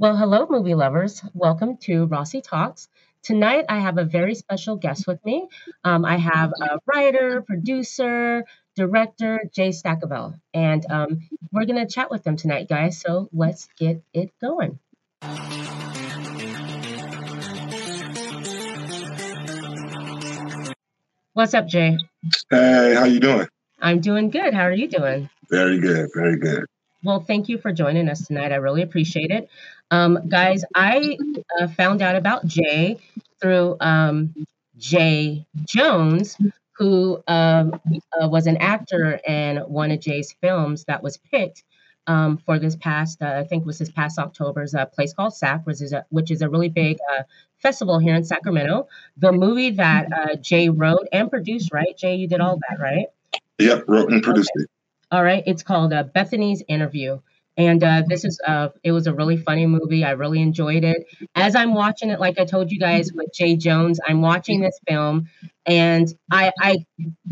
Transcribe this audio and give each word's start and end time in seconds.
Well, 0.00 0.16
hello, 0.16 0.46
movie 0.48 0.76
lovers. 0.76 1.20
Welcome 1.34 1.76
to 1.78 2.06
Rossi 2.06 2.40
Talks. 2.40 2.86
Tonight, 3.24 3.64
I 3.68 3.80
have 3.80 3.98
a 3.98 4.04
very 4.04 4.36
special 4.36 4.76
guest 4.76 5.08
with 5.08 5.18
me. 5.24 5.48
Um, 5.82 6.04
I 6.04 6.16
have 6.16 6.52
a 6.52 6.78
writer, 6.86 7.42
producer, 7.42 8.44
director, 8.76 9.42
Jay 9.52 9.70
Stackavell, 9.70 10.38
and 10.54 10.86
um, 10.88 11.28
we're 11.50 11.64
going 11.64 11.84
to 11.84 11.92
chat 11.92 12.12
with 12.12 12.22
them 12.22 12.36
tonight, 12.36 12.68
guys. 12.68 13.00
So 13.00 13.28
let's 13.32 13.68
get 13.76 14.00
it 14.14 14.30
going. 14.40 14.78
What's 21.32 21.54
up, 21.54 21.66
Jay? 21.66 21.98
Hey, 22.50 22.94
how 22.94 23.04
you 23.04 23.18
doing? 23.18 23.48
I'm 23.80 23.98
doing 23.98 24.30
good. 24.30 24.54
How 24.54 24.62
are 24.62 24.72
you 24.72 24.86
doing? 24.86 25.28
Very 25.50 25.80
good, 25.80 26.08
very 26.14 26.38
good. 26.38 26.66
Well, 27.04 27.20
thank 27.20 27.48
you 27.48 27.58
for 27.58 27.72
joining 27.72 28.08
us 28.08 28.26
tonight. 28.26 28.52
I 28.52 28.56
really 28.56 28.82
appreciate 28.82 29.30
it. 29.30 29.48
Um, 29.90 30.18
guys, 30.28 30.64
I 30.74 31.16
uh, 31.60 31.68
found 31.68 32.02
out 32.02 32.16
about 32.16 32.46
Jay 32.46 32.98
through 33.40 33.76
um, 33.80 34.34
Jay 34.76 35.46
Jones, 35.64 36.36
who 36.72 37.22
um, 37.28 37.80
uh, 38.20 38.28
was 38.28 38.46
an 38.46 38.56
actor 38.58 39.20
in 39.26 39.58
one 39.58 39.90
of 39.90 40.00
Jay's 40.00 40.32
films 40.40 40.84
that 40.84 41.02
was 41.02 41.16
picked 41.16 41.64
um, 42.08 42.38
for 42.38 42.58
this 42.58 42.74
past, 42.76 43.22
uh, 43.22 43.26
I 43.38 43.44
think 43.44 43.64
was 43.66 43.78
this 43.78 43.90
past 43.90 44.18
October's 44.18 44.74
a 44.74 44.86
place 44.86 45.12
called 45.12 45.34
SAC, 45.34 45.66
which 45.66 45.82
is 45.82 45.92
a, 45.92 46.04
which 46.08 46.30
is 46.30 46.42
a 46.42 46.48
really 46.48 46.68
big 46.70 46.98
uh, 47.12 47.22
festival 47.58 47.98
here 47.98 48.14
in 48.14 48.24
Sacramento. 48.24 48.88
The 49.18 49.30
movie 49.32 49.70
that 49.72 50.12
uh, 50.12 50.36
Jay 50.36 50.68
wrote 50.68 51.06
and 51.12 51.30
produced, 51.30 51.72
right? 51.72 51.96
Jay, 51.96 52.16
you 52.16 52.26
did 52.26 52.40
all 52.40 52.58
that, 52.68 52.80
right? 52.80 53.06
Yep, 53.58 53.84
wrote 53.88 54.10
and 54.10 54.22
produced 54.22 54.50
Okay. 54.56 54.64
it. 54.64 54.70
All 55.10 55.22
right. 55.24 55.42
It's 55.46 55.62
called 55.62 55.92
uh, 55.92 56.04
Bethany's 56.04 56.62
Interview. 56.68 57.20
And 57.56 57.82
uh, 57.82 58.04
this 58.06 58.24
is 58.24 58.40
uh, 58.46 58.68
it 58.84 58.92
was 58.92 59.08
a 59.08 59.14
really 59.14 59.36
funny 59.36 59.66
movie. 59.66 60.04
I 60.04 60.12
really 60.12 60.40
enjoyed 60.40 60.84
it. 60.84 61.04
As 61.34 61.56
I'm 61.56 61.74
watching 61.74 62.10
it, 62.10 62.20
like 62.20 62.38
I 62.38 62.44
told 62.44 62.70
you 62.70 62.78
guys 62.78 63.12
with 63.12 63.32
Jay 63.34 63.56
Jones, 63.56 63.98
I'm 64.06 64.20
watching 64.20 64.60
this 64.60 64.78
film, 64.88 65.28
and 65.66 66.06
I 66.30 66.52
I 66.60 66.86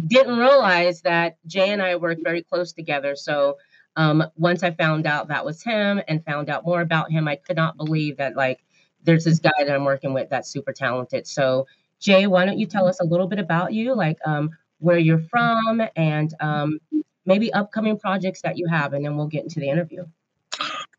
didn't 0.08 0.36
realize 0.38 1.02
that 1.02 1.36
Jay 1.46 1.70
and 1.70 1.80
I 1.80 1.94
work 1.96 2.18
very 2.24 2.42
close 2.42 2.72
together. 2.72 3.14
So 3.14 3.58
um, 3.94 4.24
once 4.36 4.64
I 4.64 4.72
found 4.72 5.06
out 5.06 5.28
that 5.28 5.44
was 5.44 5.62
him 5.62 6.00
and 6.08 6.24
found 6.24 6.50
out 6.50 6.64
more 6.64 6.80
about 6.80 7.12
him, 7.12 7.28
I 7.28 7.36
could 7.36 7.56
not 7.56 7.76
believe 7.76 8.16
that 8.16 8.34
like 8.36 8.58
there's 9.04 9.24
this 9.24 9.38
guy 9.38 9.50
that 9.58 9.70
I'm 9.70 9.84
working 9.84 10.12
with 10.12 10.28
that's 10.28 10.50
super 10.50 10.72
talented. 10.72 11.28
So 11.28 11.68
Jay, 12.00 12.26
why 12.26 12.46
don't 12.46 12.58
you 12.58 12.66
tell 12.66 12.88
us 12.88 12.98
a 13.00 13.04
little 13.04 13.28
bit 13.28 13.38
about 13.38 13.72
you, 13.74 13.94
like 13.94 14.18
um, 14.26 14.50
where 14.80 14.98
you're 14.98 15.20
from, 15.20 15.82
and 15.94 16.34
um, 16.40 16.80
maybe 17.26 17.52
upcoming 17.52 17.98
projects 17.98 18.40
that 18.42 18.56
you 18.56 18.66
have, 18.66 18.92
and 18.92 19.04
then 19.04 19.16
we'll 19.16 19.26
get 19.26 19.42
into 19.42 19.60
the 19.60 19.68
interview. 19.68 20.04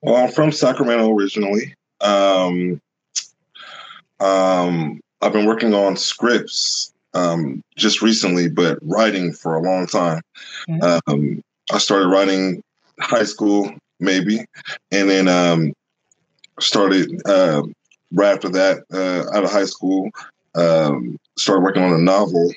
Well, 0.02 0.16
I'm 0.16 0.32
from 0.32 0.52
Sacramento 0.52 1.12
originally. 1.12 1.74
Um, 2.02 2.80
um, 4.20 5.00
I've 5.22 5.34
been 5.34 5.46
working 5.46 5.74
on 5.74 5.96
scripts 5.96 6.94
um, 7.14 7.64
just 7.76 8.02
recently, 8.02 8.50
but 8.50 8.78
writing 8.82 9.34
for 9.34 9.56
a 9.56 9.62
long 9.62 9.88
time. 9.88 10.22
Okay. 10.70 11.00
Um, 11.08 11.44
I 11.72 11.80
started 11.80 12.08
writing 12.08 12.64
high 13.00 13.24
school, 13.24 13.74
maybe, 14.00 14.46
and 14.92 15.10
then 15.10 15.28
um, 15.28 15.74
started 16.60 17.22
uh, 17.26 17.64
right 18.12 18.34
after 18.34 18.50
that 18.50 18.84
uh, 18.94 19.36
out 19.36 19.44
of 19.44 19.52
high 19.52 19.66
school. 19.66 20.10
Um, 20.56 21.18
started 21.38 21.62
working 21.62 21.84
on 21.84 21.94
a 21.94 21.98
novel, 21.98 22.52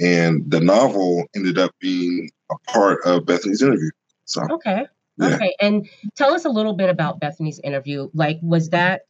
and 0.00 0.48
the 0.50 0.60
novel 0.60 1.26
ended 1.34 1.58
up 1.58 1.70
being 1.80 2.30
a 2.50 2.56
part 2.70 3.00
of 3.04 3.26
Bethany's 3.26 3.62
interview. 3.62 3.90
So, 4.24 4.42
Okay. 4.50 4.86
yeah. 5.16 5.34
Okay. 5.34 5.54
And 5.60 5.88
tell 6.16 6.34
us 6.34 6.44
a 6.44 6.50
little 6.50 6.74
bit 6.74 6.90
about 6.90 7.20
Bethany's 7.20 7.58
interview. 7.60 8.10
Like, 8.14 8.38
was 8.42 8.70
that 8.70 9.02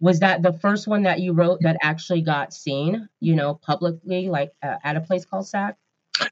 was 0.00 0.20
that 0.20 0.42
the 0.42 0.54
first 0.54 0.88
one 0.88 1.02
that 1.02 1.20
you 1.20 1.32
wrote 1.32 1.60
that 1.60 1.76
actually 1.82 2.22
got 2.22 2.54
seen, 2.54 3.06
you 3.20 3.34
know, 3.34 3.54
publicly, 3.54 4.28
like 4.28 4.50
uh, 4.62 4.76
at 4.82 4.96
a 4.96 5.00
place 5.00 5.26
called 5.26 5.46
SAC? 5.46 5.76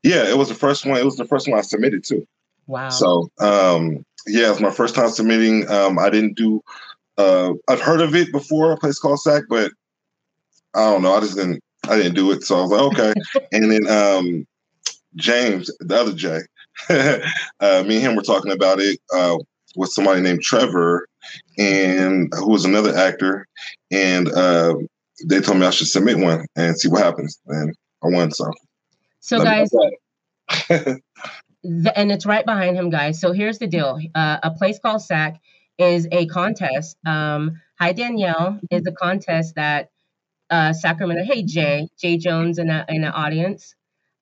Yeah, 0.02 0.28
it 0.28 0.36
was 0.38 0.48
the 0.48 0.54
first 0.54 0.86
one. 0.86 0.98
It 0.98 1.04
was 1.04 1.16
the 1.16 1.26
first 1.26 1.48
one 1.48 1.58
I 1.58 1.62
submitted 1.62 2.02
to. 2.04 2.26
Wow. 2.66 2.88
So, 2.88 3.28
um, 3.40 4.04
yeah, 4.26 4.46
it 4.46 4.50
was 4.50 4.60
my 4.60 4.70
first 4.70 4.94
time 4.94 5.10
submitting. 5.10 5.68
Um, 5.70 5.98
I 5.98 6.10
didn't 6.10 6.36
do. 6.36 6.62
Uh, 7.16 7.54
I've 7.68 7.80
heard 7.80 8.00
of 8.00 8.14
it 8.14 8.32
before, 8.32 8.72
a 8.72 8.76
place 8.76 8.98
called 8.98 9.20
SAC, 9.20 9.44
but 9.48 9.72
I 10.74 10.90
don't 10.90 11.02
know. 11.02 11.14
I 11.14 11.20
just 11.20 11.36
didn't. 11.36 11.62
I 11.88 11.96
didn't 11.96 12.14
do 12.14 12.30
it. 12.32 12.44
So 12.44 12.58
I 12.58 12.62
was 12.62 12.70
like, 12.70 12.80
okay. 12.92 13.14
and 13.52 13.70
then 13.70 13.86
um, 13.88 14.46
James, 15.16 15.70
the 15.80 15.96
other 15.96 16.12
Jay, 16.12 16.40
uh, 17.60 17.82
me 17.84 17.96
and 17.96 18.04
him 18.04 18.16
were 18.16 18.22
talking 18.22 18.52
about 18.52 18.80
it 18.80 18.98
uh, 19.14 19.36
with 19.76 19.90
somebody 19.90 20.20
named 20.20 20.42
Trevor, 20.42 21.06
and 21.58 22.32
who 22.34 22.50
was 22.50 22.64
another 22.64 22.96
actor, 22.96 23.46
and 23.90 24.28
uh, 24.28 24.74
they 25.26 25.40
told 25.40 25.58
me 25.58 25.66
I 25.66 25.70
should 25.70 25.88
submit 25.88 26.18
one 26.18 26.46
and 26.56 26.78
see 26.78 26.88
what 26.88 27.02
happens. 27.02 27.40
And 27.46 27.74
I 28.02 28.08
won. 28.08 28.30
So, 28.30 28.50
so 29.20 29.38
let 29.38 29.44
guys, 29.44 29.72
know 29.72 29.90
that. 30.68 31.00
th- 31.62 31.94
and 31.96 32.12
it's 32.12 32.26
right 32.26 32.44
behind 32.44 32.76
him, 32.76 32.90
guys. 32.90 33.20
So 33.20 33.32
here's 33.32 33.58
the 33.58 33.66
deal: 33.66 33.98
uh, 34.14 34.38
a 34.42 34.50
place 34.52 34.78
called 34.78 35.02
SAC 35.02 35.40
is 35.78 36.06
a 36.12 36.26
contest. 36.26 36.96
Um, 37.06 37.60
Hi 37.80 37.92
Danielle 37.92 38.58
is 38.70 38.82
a 38.86 38.92
contest 38.92 39.54
that 39.54 39.90
uh, 40.50 40.72
Sacramento. 40.72 41.24
Hey 41.24 41.42
Jay, 41.42 41.88
Jay 41.98 42.16
Jones 42.16 42.58
in 42.58 42.68
the 42.68 42.84
in 42.88 43.02
the 43.02 43.10
audience. 43.10 43.74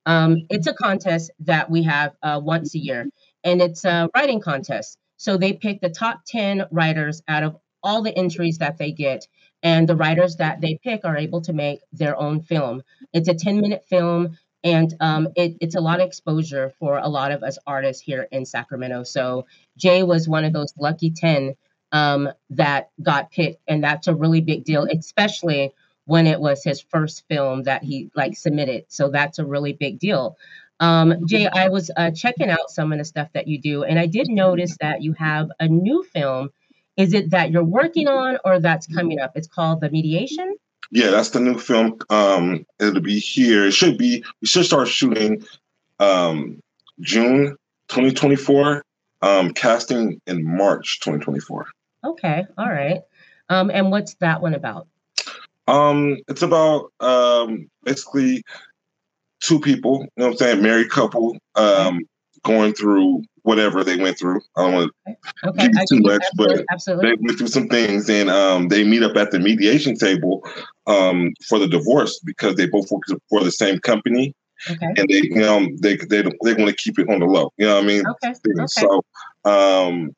Um, 0.07 0.47
it's 0.51 0.67
a 0.67 0.75
contest 0.75 1.31
that 1.41 1.71
we 1.71 1.83
have 1.85 2.15
uh, 2.23 2.41
once 2.43 2.75
a 2.75 2.79
year, 2.79 3.07
and 3.45 3.61
it's 3.61 3.85
a 3.85 4.09
writing 4.15 4.41
contest. 4.41 4.99
So 5.19 5.37
they 5.37 5.53
pick 5.55 5.81
the 5.81 5.91
top 5.91 6.21
ten 6.27 6.65
writers 6.71 7.23
out 7.29 7.43
of 7.43 7.57
all 7.83 8.03
the 8.03 8.17
entries 8.17 8.59
that 8.59 8.79
they 8.79 8.93
get, 8.93 9.27
and 9.63 9.89
the 9.89 9.97
writers 9.97 10.37
that 10.37 10.61
they 10.61 10.79
pick 10.83 11.05
are 11.05 11.17
able 11.17 11.43
to 11.43 11.53
make 11.53 11.81
their 11.93 12.17
own 12.17 12.41
film. 12.43 12.83
It's 13.13 13.29
a 13.29 13.35
ten 13.35 13.61
minute 13.61 13.85
film 13.89 14.39
and 14.65 14.95
um, 15.01 15.29
it, 15.37 15.57
it's 15.61 15.77
a 15.77 15.81
lot 15.81 16.01
of 16.01 16.07
exposure 16.07 16.73
for 16.79 16.99
a 16.99 17.09
lot 17.09 17.31
of 17.31 17.43
us 17.45 17.57
artists 17.67 18.03
here 18.03 18.27
in 18.33 18.45
Sacramento. 18.45 19.05
So 19.05 19.47
Jay 19.77 20.03
was 20.03 20.29
one 20.29 20.45
of 20.45 20.53
those 20.53 20.73
lucky 20.77 21.11
ten 21.11 21.55
um, 21.93 22.29
that 22.51 22.91
got 23.01 23.31
picked, 23.31 23.63
and 23.69 23.83
that's 23.83 24.09
a 24.09 24.15
really 24.15 24.41
big 24.41 24.65
deal, 24.65 24.87
especially 24.91 25.73
when 26.07 26.27
it 26.27 26.41
was 26.41 26.65
his 26.65 26.81
first 26.81 27.25
film 27.29 27.65
that 27.65 27.83
he 27.83 28.11
like 28.15 28.37
submitted. 28.37 28.85
So 28.89 29.11
that's 29.11 29.39
a 29.39 29.45
really 29.45 29.73
big 29.73 29.99
deal. 29.99 30.37
Um, 30.79 31.27
Jay, 31.27 31.47
I 31.47 31.69
was 31.69 31.91
uh, 31.97 32.11
checking 32.11 32.51
out 32.51 32.71
some 32.71 32.93
of 32.93 32.99
the 32.99 33.05
stuff 33.05 33.29
that 33.33 33.49
you 33.49 33.59
do, 33.59 33.85
and 33.85 33.99
I 33.99 34.07
did 34.07 34.29
notice 34.29 34.77
that 34.81 35.03
you 35.03 35.13
have 35.15 35.51
a 35.59 35.69
new 35.69 36.03
film. 36.03 36.51
Is 36.97 37.13
it 37.13 37.31
that 37.31 37.51
you're 37.51 37.65
working 37.65 38.09
on, 38.09 38.39
or 38.45 38.61
that's 38.61 38.87
coming 38.87 39.19
up? 39.19 39.33
It's 39.35 39.49
called 39.49 39.81
The 39.81 39.91
Mediation. 39.91 40.55
Yeah, 40.91 41.11
that's 41.11 41.31
the 41.31 41.41
new 41.41 41.59
film. 41.59 41.99
Um, 42.11 42.65
it'll 42.79 43.01
be 43.01 43.19
here. 43.19 43.67
It 43.67 43.73
should 43.73 43.99
be. 43.99 44.25
We 44.41 44.47
should 44.47 44.65
start 44.65 44.89
shooting 44.89 45.45
um, 45.99 46.61
June 47.01 47.57
2024. 47.89 48.83
Um, 49.23 49.53
casting 49.53 50.21
in 50.27 50.45
March 50.45 51.01
2024. 51.01 51.67
Okay, 52.05 52.45
all 52.59 52.69
right. 52.69 53.01
Um, 53.49 53.71
and 53.71 53.91
what's 53.91 54.15
that 54.17 54.43
one 54.43 54.55
about? 54.55 54.87
Um, 55.67 56.19
it's 56.29 56.43
about 56.43 56.93
um, 57.01 57.69
basically 57.85 58.43
two 59.41 59.61
people. 59.61 60.01
You 60.01 60.09
know 60.17 60.27
what 60.27 60.33
I'm 60.33 60.37
saying? 60.39 60.63
Married 60.63 60.91
couple 60.91 61.37
um, 61.55 62.01
going 62.43 62.75
through 62.75 63.23
whatever 63.43 63.85
they 63.85 63.97
went 63.97 64.19
through. 64.19 64.41
I 64.57 64.63
don't 64.63 64.75
want 64.75 64.93
Okay, 65.07 65.69
Give 65.69 65.77
I 65.77 65.85
too 65.89 66.01
much, 66.01 66.23
absolutely, 66.23 66.57
but 66.57 66.65
absolutely. 66.73 67.11
they 67.11 67.17
went 67.21 67.39
through 67.39 67.47
some 67.49 67.69
things 67.69 68.09
and 68.09 68.31
um, 68.31 68.69
they 68.69 68.85
meet 68.85 69.03
up 69.03 69.17
at 69.17 69.31
the 69.31 69.39
mediation 69.39 69.97
table 69.97 70.45
um, 70.87 71.33
for 71.49 71.59
the 71.59 71.69
divorce 71.69 72.19
because 72.25 72.57
they 72.57 72.67
both 72.67 72.91
work 72.91 73.03
for 73.29 73.43
the 73.45 73.53
same 73.53 73.79
company 73.81 74.35
Okay, 74.71 74.87
and 74.97 75.09
they 75.09 75.23
you 75.23 75.37
know 75.37 75.69
they 75.81 75.97
they 75.97 76.23
they 76.23 76.55
want 76.55 76.69
to 76.69 76.75
keep 76.75 76.99
it 76.99 77.09
on 77.09 77.21
the 77.21 77.27
low. 77.27 77.53
You 77.57 77.67
know 77.67 77.75
what 77.77 77.85
I 77.85 77.87
mean? 77.87 78.05
okay, 78.07 78.31
okay. 78.31 78.67
So, 78.67 79.03
um, 79.45 80.15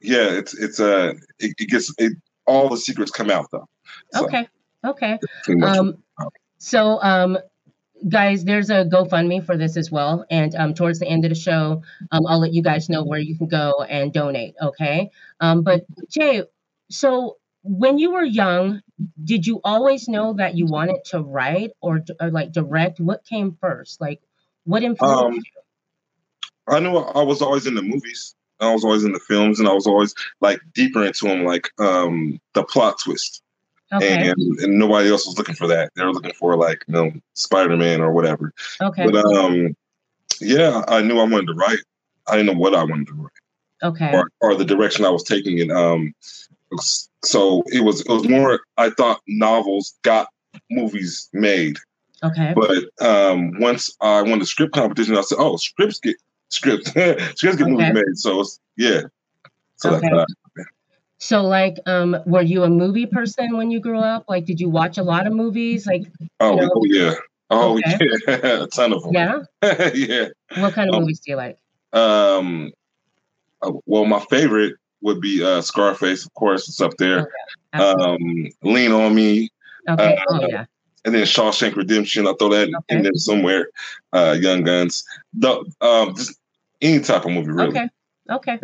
yeah, 0.00 0.30
it's 0.30 0.54
it's 0.54 0.78
a 0.78 1.10
it, 1.40 1.54
it 1.58 1.68
gets 1.68 1.92
it, 1.98 2.12
all 2.46 2.68
the 2.68 2.76
secrets 2.76 3.10
come 3.10 3.30
out 3.30 3.46
though. 3.50 3.66
So, 4.12 4.26
Okay, 4.26 4.48
okay. 4.86 5.18
Um, 5.62 6.02
so, 6.58 7.02
um, 7.02 7.38
guys, 8.08 8.44
there's 8.44 8.70
a 8.70 8.84
GoFundMe 8.84 9.44
for 9.44 9.56
this 9.56 9.76
as 9.76 9.90
well. 9.90 10.24
And 10.30 10.54
um, 10.54 10.74
towards 10.74 10.98
the 10.98 11.06
end 11.06 11.24
of 11.24 11.30
the 11.30 11.34
show, 11.34 11.82
um, 12.10 12.26
I'll 12.26 12.40
let 12.40 12.52
you 12.52 12.62
guys 12.62 12.88
know 12.88 13.04
where 13.04 13.18
you 13.18 13.36
can 13.36 13.48
go 13.48 13.82
and 13.88 14.12
donate. 14.12 14.54
Okay. 14.60 15.10
Um, 15.40 15.62
but 15.62 15.84
Jay, 16.10 16.42
so 16.90 17.36
when 17.62 17.98
you 17.98 18.12
were 18.12 18.24
young, 18.24 18.82
did 19.22 19.46
you 19.46 19.60
always 19.64 20.08
know 20.08 20.34
that 20.34 20.56
you 20.56 20.66
wanted 20.66 21.04
to 21.06 21.20
write 21.20 21.72
or, 21.80 22.00
or 22.20 22.30
like 22.30 22.52
direct? 22.52 23.00
What 23.00 23.24
came 23.24 23.56
first? 23.60 24.00
Like, 24.00 24.20
what 24.64 24.82
influenced 24.82 25.24
Um, 25.24 25.32
you? 25.34 25.42
I 26.68 26.80
knew 26.80 26.96
I 26.96 27.22
was 27.22 27.42
always 27.42 27.66
in 27.66 27.74
the 27.74 27.82
movies. 27.82 28.34
I 28.58 28.72
was 28.72 28.84
always 28.84 29.04
in 29.04 29.12
the 29.12 29.20
films, 29.20 29.60
and 29.60 29.68
I 29.68 29.72
was 29.72 29.86
always 29.86 30.14
like 30.40 30.58
deeper 30.74 31.04
into 31.04 31.26
them, 31.26 31.44
like 31.44 31.70
um, 31.78 32.40
the 32.54 32.64
plot 32.64 32.98
twist. 33.04 33.42
Okay. 33.92 34.28
And, 34.28 34.58
and 34.60 34.78
nobody 34.78 35.10
else 35.10 35.26
was 35.26 35.38
looking 35.38 35.54
for 35.54 35.66
that. 35.68 35.92
They 35.94 36.04
were 36.04 36.12
looking 36.12 36.32
for 36.32 36.56
like 36.56 36.84
you 36.88 36.94
know 36.94 37.12
Spider 37.34 37.76
Man 37.76 38.00
or 38.00 38.12
whatever. 38.12 38.52
Okay. 38.80 39.08
But 39.08 39.24
um, 39.24 39.76
yeah, 40.40 40.82
I 40.88 41.02
knew 41.02 41.18
I 41.18 41.24
wanted 41.24 41.46
to 41.46 41.54
write. 41.54 41.78
I 42.26 42.36
didn't 42.36 42.46
know 42.46 42.60
what 42.60 42.74
I 42.74 42.82
wanted 42.82 43.06
to 43.08 43.14
write 43.14 43.32
Okay. 43.82 44.12
or, 44.12 44.30
or 44.40 44.54
the 44.54 44.64
direction 44.64 45.04
I 45.04 45.10
was 45.10 45.22
taking 45.22 45.58
it. 45.58 45.70
Um, 45.70 46.14
so 47.22 47.62
it 47.66 47.84
was 47.84 48.00
it 48.00 48.08
was 48.08 48.28
more. 48.28 48.60
I 48.76 48.90
thought 48.90 49.20
novels 49.28 49.94
got 50.02 50.28
movies 50.70 51.28
made. 51.32 51.76
Okay. 52.22 52.54
But 52.56 53.06
um, 53.06 53.58
once 53.60 53.94
I 54.00 54.22
won 54.22 54.38
the 54.38 54.46
script 54.46 54.74
competition, 54.74 55.16
I 55.16 55.20
said, 55.20 55.38
"Oh, 55.38 55.56
scripts 55.56 56.00
get 56.00 56.16
scripts, 56.48 56.90
scripts 56.90 57.42
get 57.42 57.60
okay. 57.60 57.70
movies 57.70 57.92
made." 57.92 58.16
So 58.16 58.40
it's 58.40 58.58
yeah. 58.76 59.02
So 59.76 59.94
okay. 59.94 60.24
So 61.26 61.42
like 61.42 61.78
um 61.86 62.16
were 62.24 62.42
you 62.42 62.62
a 62.62 62.70
movie 62.70 63.06
person 63.06 63.56
when 63.56 63.70
you 63.70 63.80
grew 63.80 63.98
up? 63.98 64.24
Like 64.28 64.44
did 64.44 64.60
you 64.60 64.68
watch 64.68 64.96
a 64.96 65.02
lot 65.02 65.26
of 65.26 65.32
movies? 65.32 65.86
Like 65.86 66.06
Oh, 66.38 66.54
you 66.54 66.60
know? 66.60 66.70
oh 66.74 66.84
yeah. 66.84 67.14
Oh 67.50 67.78
okay. 67.78 68.08
yeah, 68.28 68.34
a 68.62 68.66
ton 68.68 68.92
of 68.92 69.02
them. 69.02 69.12
Yeah. 69.12 69.42
yeah. 69.94 70.28
What 70.58 70.74
kind 70.74 70.88
of 70.88 70.94
um, 70.94 71.02
movies 71.02 71.20
do 71.20 71.32
you 71.32 71.36
like? 71.36 71.58
Um 71.92 72.72
uh, 73.60 73.72
well 73.86 74.04
my 74.04 74.20
favorite 74.30 74.76
would 75.02 75.20
be 75.20 75.42
uh 75.44 75.62
Scarface, 75.62 76.24
of 76.24 76.32
course, 76.34 76.68
it's 76.68 76.80
up 76.80 76.92
there. 76.98 77.28
Okay. 77.74 77.82
Um 77.82 78.46
Lean 78.62 78.92
on 78.92 79.14
Me. 79.14 79.50
Okay. 79.88 80.14
Uh, 80.14 80.22
oh 80.28 80.46
yeah. 80.48 80.64
And 81.04 81.14
then 81.14 81.24
Shawshank 81.24 81.76
Redemption, 81.76 82.26
I'll 82.26 82.34
throw 82.34 82.50
that 82.50 82.68
okay. 82.68 82.96
in 82.96 83.02
there 83.02 83.12
somewhere. 83.14 83.68
Uh 84.12 84.36
Young 84.40 84.62
Guns. 84.62 85.04
The 85.34 85.64
um 85.80 86.14
just 86.14 86.38
any 86.80 87.00
type 87.00 87.24
of 87.24 87.32
movie 87.32 87.50
really. 87.50 87.70
Okay. 87.70 87.88
Okay. 88.30 88.60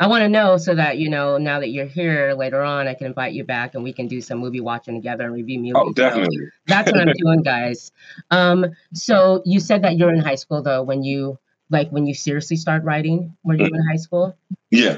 I 0.00 0.06
want 0.06 0.22
to 0.22 0.30
know 0.30 0.56
so 0.56 0.74
that 0.74 0.96
you 0.96 1.10
know 1.10 1.36
now 1.36 1.60
that 1.60 1.68
you're 1.68 1.84
here 1.84 2.32
later 2.32 2.62
on, 2.62 2.88
I 2.88 2.94
can 2.94 3.06
invite 3.06 3.34
you 3.34 3.44
back 3.44 3.74
and 3.74 3.84
we 3.84 3.92
can 3.92 4.08
do 4.08 4.22
some 4.22 4.38
movie 4.38 4.60
watching 4.60 4.94
together 4.94 5.24
and 5.24 5.34
review 5.34 5.58
movies. 5.58 5.74
Oh, 5.76 5.92
definitely. 5.92 6.38
So 6.38 6.46
that's 6.66 6.90
what 6.90 7.06
I'm 7.06 7.14
doing, 7.18 7.42
guys. 7.42 7.92
Um, 8.30 8.64
so 8.94 9.42
you 9.44 9.60
said 9.60 9.82
that 9.82 9.98
you're 9.98 10.12
in 10.12 10.20
high 10.20 10.36
school 10.36 10.62
though. 10.62 10.82
When 10.82 11.04
you 11.04 11.38
like 11.68 11.90
when 11.90 12.06
you 12.06 12.14
seriously 12.14 12.56
start 12.56 12.82
writing, 12.82 13.36
were 13.44 13.54
you 13.54 13.66
in 13.66 13.88
high 13.90 13.98
school? 13.98 14.34
Yeah. 14.70 14.96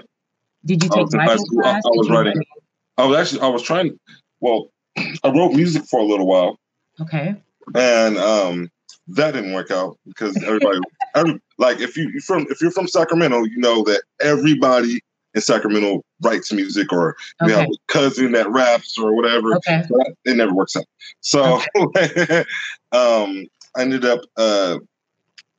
Did 0.65 0.85
you 0.85 0.89
take 0.89 1.13
writing 1.13 1.45
class? 1.61 1.83
I, 1.85 1.89
I 1.89 1.97
was 1.97 2.09
writing. 2.09 2.37
Writing? 2.37 2.45
I 2.97 3.05
was 3.07 3.19
actually 3.19 3.41
I 3.41 3.49
was 3.49 3.63
trying. 3.63 3.99
Well, 4.39 4.71
I 4.97 5.31
wrote 5.31 5.53
music 5.53 5.85
for 5.85 5.99
a 5.99 6.05
little 6.05 6.29
while. 6.29 6.61
Okay. 7.01 7.35
And 7.75 8.19
um, 8.19 8.71
that 9.09 9.33
didn't 9.33 9.53
work 9.53 9.73
out 9.73 9.99
because 10.07 10.37
everybody, 10.45 10.79
like 11.59 11.81
if 11.81 11.97
you 11.97 12.21
from 12.21 12.47
if 12.51 12.61
you're 12.61 12.71
from 12.71 12.89
Sacramento, 12.89 13.45
you 13.45 13.59
know 13.59 13.83
that 13.85 14.03
everybody 14.21 15.01
in 15.35 15.41
Sacramento 15.41 16.03
writes 16.23 16.53
music 16.53 16.93
or 16.93 17.17
okay. 17.43 17.51
you 17.51 17.59
have 17.59 17.69
a 17.69 17.93
cousin 17.93 18.33
that 18.33 18.51
raps 18.51 18.99
or 18.99 19.15
whatever. 19.15 19.55
Okay. 19.57 19.83
That, 19.89 20.15
it 20.25 20.37
never 20.37 20.53
works 20.53 20.77
out. 20.77 20.85
So 21.21 21.61
okay. 21.77 22.41
um, 22.93 23.47
I 23.75 23.83
ended 23.83 24.05
up 24.05 24.21
uh, 24.37 24.79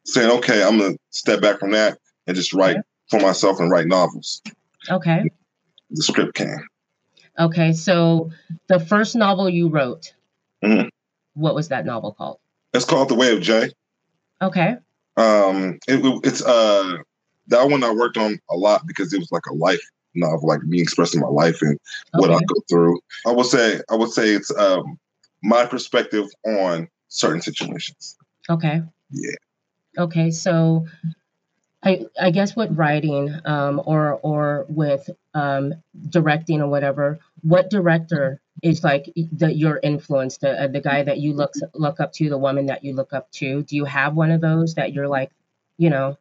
saying, 0.05 0.31
okay, 0.39 0.63
I'm 0.63 0.77
gonna 0.77 0.95
step 1.09 1.41
back 1.41 1.59
from 1.59 1.71
that 1.71 1.97
and 2.27 2.35
just 2.35 2.53
write 2.53 2.77
for 3.09 3.19
myself 3.19 3.59
and 3.59 3.71
write 3.71 3.87
novels. 3.87 4.41
Okay. 4.89 5.29
The 5.91 6.03
script 6.03 6.35
came. 6.35 6.67
Okay, 7.39 7.73
so 7.73 8.29
the 8.67 8.79
first 8.79 9.15
novel 9.15 9.49
you 9.49 9.67
wrote, 9.67 10.13
mm-hmm. 10.63 10.87
what 11.33 11.55
was 11.55 11.69
that 11.69 11.85
novel 11.85 12.13
called? 12.13 12.37
It's 12.73 12.85
called 12.85 13.09
The 13.09 13.15
Way 13.15 13.35
of 13.35 13.41
Jay. 13.41 13.71
Okay. 14.41 14.75
Um, 15.17 15.79
it, 15.87 16.01
it's 16.23 16.43
uh 16.43 16.97
that 17.47 17.69
one 17.69 17.83
I 17.83 17.91
worked 17.91 18.17
on 18.17 18.39
a 18.49 18.55
lot 18.55 18.87
because 18.87 19.13
it 19.13 19.19
was 19.19 19.31
like 19.31 19.45
a 19.47 19.53
life 19.53 19.81
novel, 20.15 20.47
like 20.47 20.63
me 20.63 20.81
expressing 20.81 21.21
my 21.21 21.27
life 21.27 21.61
and 21.61 21.79
what 22.13 22.31
I 22.31 22.39
go 22.39 22.55
through. 22.69 22.99
I 23.25 23.31
would 23.31 23.45
say 23.45 23.81
I 23.89 23.95
would 23.95 24.11
say 24.11 24.29
it's 24.29 24.55
um 24.57 24.97
my 25.43 25.65
perspective 25.65 26.27
on 26.45 26.87
certain 27.09 27.41
situations. 27.41 28.17
Okay. 28.49 28.81
Yeah. 29.11 29.35
Okay, 29.97 30.31
so 30.31 30.87
I 31.83 32.05
I 32.19 32.31
guess 32.31 32.55
with 32.55 32.75
writing 32.77 33.35
um, 33.45 33.81
or 33.85 34.13
or 34.23 34.65
with 34.69 35.09
um, 35.33 35.75
directing 36.09 36.61
or 36.61 36.67
whatever, 36.67 37.19
what 37.43 37.69
director 37.69 38.41
is 38.61 38.83
like 38.83 39.11
the 39.15 39.53
your 39.53 39.79
influence, 39.83 40.37
the 40.37 40.63
uh, 40.63 40.67
the 40.67 40.81
guy 40.81 41.03
that 41.03 41.19
you 41.19 41.33
look 41.33 41.53
look 41.73 41.99
up 41.99 42.13
to, 42.13 42.29
the 42.29 42.37
woman 42.37 42.65
that 42.67 42.83
you 42.83 42.93
look 42.93 43.13
up 43.13 43.29
to? 43.33 43.63
Do 43.63 43.75
you 43.75 43.85
have 43.85 44.15
one 44.15 44.31
of 44.31 44.41
those 44.41 44.73
that 44.75 44.93
you're 44.93 45.07
like, 45.07 45.31
you 45.77 45.89
know? 45.89 46.17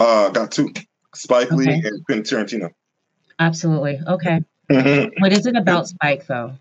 Uh, 0.00 0.30
got 0.30 0.50
two, 0.50 0.72
Spike 1.14 1.50
Lee 1.50 1.68
okay. 1.68 1.88
and 1.88 2.04
Quentin 2.06 2.24
Tarantino. 2.24 2.70
Absolutely. 3.38 4.00
Okay. 4.06 4.42
what 5.18 5.32
is 5.32 5.46
it 5.46 5.56
about 5.56 5.88
Spike 5.88 6.26
though? 6.26 6.54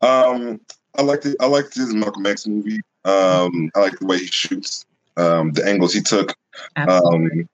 Um, 0.00 0.60
I 0.96 1.02
liked 1.02 1.26
it. 1.26 1.36
I 1.40 1.46
liked 1.46 1.74
his 1.74 1.94
Malcolm 1.94 2.26
X 2.26 2.46
movie. 2.46 2.80
Um, 3.04 3.70
I 3.74 3.80
like 3.80 3.98
the 3.98 4.06
way 4.06 4.18
he 4.18 4.26
shoots, 4.26 4.86
um, 5.16 5.52
the 5.52 5.66
angles 5.66 5.92
he 5.92 6.00
took. 6.00 6.34
Absolutely. 6.76 7.40
Um, 7.40 7.48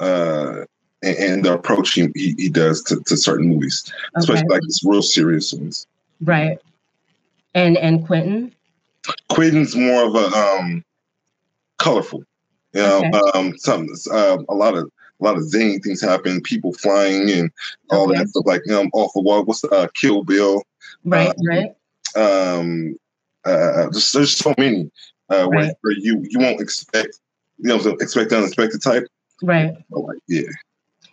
uh, 0.00 0.64
and, 1.02 1.16
and, 1.16 1.44
the 1.44 1.54
approach 1.54 1.92
he, 1.92 2.08
he, 2.14 2.34
he 2.38 2.48
does 2.48 2.82
to, 2.84 3.00
to, 3.02 3.16
certain 3.16 3.48
movies, 3.48 3.84
okay. 3.86 4.00
especially 4.16 4.48
like 4.48 4.62
these 4.62 4.80
real 4.84 5.02
serious 5.02 5.52
ones. 5.52 5.86
Right. 6.20 6.58
And 7.54 7.76
and 7.76 8.06
Quentin. 8.06 8.54
Quentin's 9.28 9.76
more 9.76 10.04
of 10.04 10.14
a 10.14 10.26
um, 10.36 10.84
colorful. 11.78 12.24
You 12.72 12.82
know, 12.82 13.02
okay. 13.04 13.38
um, 13.38 13.58
something 13.58 13.94
uh, 14.10 14.38
a 14.48 14.54
lot 14.54 14.74
of 14.74 14.90
a 15.20 15.24
lot 15.24 15.36
of 15.36 15.48
zany 15.48 15.78
things 15.78 16.00
happen, 16.00 16.40
people 16.40 16.72
flying 16.72 17.30
and 17.30 17.50
all 17.90 18.08
okay. 18.08 18.18
that 18.18 18.28
stuff. 18.28 18.44
Like 18.46 18.62
know, 18.66 18.88
off 18.94 19.12
the 19.14 19.20
wall. 19.20 19.44
What's 19.44 19.64
uh, 19.64 19.88
Kill 19.94 20.24
Bill? 20.24 20.62
Right. 21.04 21.28
Um, 21.28 21.34
right. 21.46 21.74
Um, 22.14 22.96
uh, 23.44 23.90
just, 23.90 24.12
there's 24.12 24.36
so 24.36 24.54
many 24.56 24.90
uh, 25.30 25.48
right. 25.48 25.74
where, 25.80 25.92
you 25.92 26.24
you 26.28 26.38
won't 26.38 26.60
expect 26.60 27.18
you 27.58 27.68
know 27.68 27.76
expect 28.00 28.32
unexpected 28.32 28.82
type. 28.82 29.06
Right. 29.42 29.74
like, 29.90 30.18
yeah. 30.28 30.48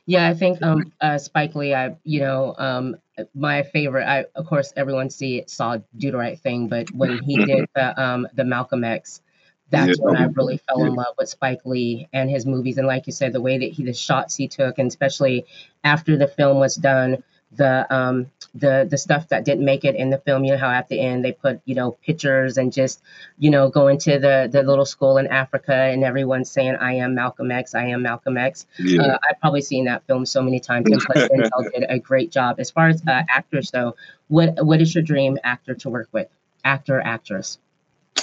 Yeah, 0.10 0.28
I 0.28 0.34
think 0.34 0.60
um, 0.64 0.92
uh, 1.02 1.20
Spike 1.20 1.54
Lee. 1.54 1.76
I 1.76 1.96
you 2.04 2.22
know 2.22 2.56
um, 2.58 2.96
my 3.36 3.62
favorite. 3.62 4.08
I 4.08 4.26
of 4.34 4.48
course 4.48 4.74
everyone 4.76 5.12
see 5.12 5.38
it, 5.38 5.52
saw 5.52 5.78
Do 6.00 6.10
the 6.10 6.18
Right 6.18 6.40
Thing, 6.40 6.68
but 6.68 6.90
when 6.96 7.22
he 7.22 7.46
did 7.46 7.70
the 7.76 8.02
um, 8.02 8.28
the 8.34 8.44
Malcolm 8.44 8.84
X, 8.84 9.22
that's 9.70 10.00
yeah. 10.00 10.04
when 10.04 10.16
I 10.16 10.26
really 10.26 10.58
fell 10.68 10.84
in 10.84 10.96
love 10.96 11.14
with 11.20 11.30
Spike 11.30 11.62
Lee 11.64 12.08
and 12.12 12.28
his 12.28 12.48
movies. 12.48 12.80
And 12.80 12.88
like 12.88 13.06
you 13.06 13.14
said, 13.14 13.34
the 13.34 13.42
way 13.42 13.60
that 13.60 13.72
he 13.72 13.84
the 13.84 13.94
shots 13.94 14.36
he 14.36 14.48
took, 14.48 14.80
and 14.80 14.88
especially 14.88 15.46
after 15.84 16.18
the 16.18 16.28
film 16.28 16.58
was 16.58 16.74
done, 16.74 17.24
the 17.52 17.92
um 17.94 18.30
the 18.54 18.88
the 18.90 18.98
stuff 18.98 19.28
that 19.30 19.44
didn't 19.44 19.66
make 19.66 19.84
it 19.84 19.96
in 19.96 20.10
the 20.10 20.18
film 20.20 20.44
you 20.44 20.52
know 20.52 20.58
how 20.58 20.70
at 20.70 20.88
the 20.90 21.00
end 21.00 21.26
they 21.26 21.32
put 21.32 21.62
you 21.66 21.74
know 21.74 21.92
pictures 21.92 22.58
and 22.58 22.72
just 22.72 23.02
you 23.40 23.50
know 23.50 23.70
going 23.70 23.98
to 23.98 24.20
the 24.20 24.48
the 24.52 24.62
little 24.62 24.86
school 24.86 25.18
in 25.18 25.26
africa 25.28 25.74
and 25.74 26.04
everyone 26.04 26.46
saying 26.46 26.76
i 26.76 26.94
am 26.94 27.16
malcolm 27.16 27.52
x 27.52 27.74
i 27.74 27.86
am 27.86 28.04
malcolm 28.04 28.38
x. 28.38 28.68
Yeah. 28.78 29.02
uh, 29.02 29.18
i've 29.28 29.40
probably 29.40 29.62
seen 29.62 29.86
that 29.86 30.06
film 30.06 30.26
so 30.26 30.42
many 30.44 30.60
times 30.60 30.92
and 30.92 31.02
denzel 31.10 31.72
did 31.74 31.86
a 31.90 32.00
great 32.00 32.32
job. 32.32 32.60
As 32.60 32.70
far 32.70 32.88
as 32.88 33.02
uh, 33.08 33.24
actors 33.30 33.72
though 33.72 33.96
what 34.28 34.64
what 34.64 34.80
is 34.82 34.94
your 34.94 35.04
dream 35.04 35.38
actor 35.44 35.74
to 35.74 35.90
work 35.90 36.10
with? 36.12 36.28
Actor 36.64 37.02
actress. 37.02 37.58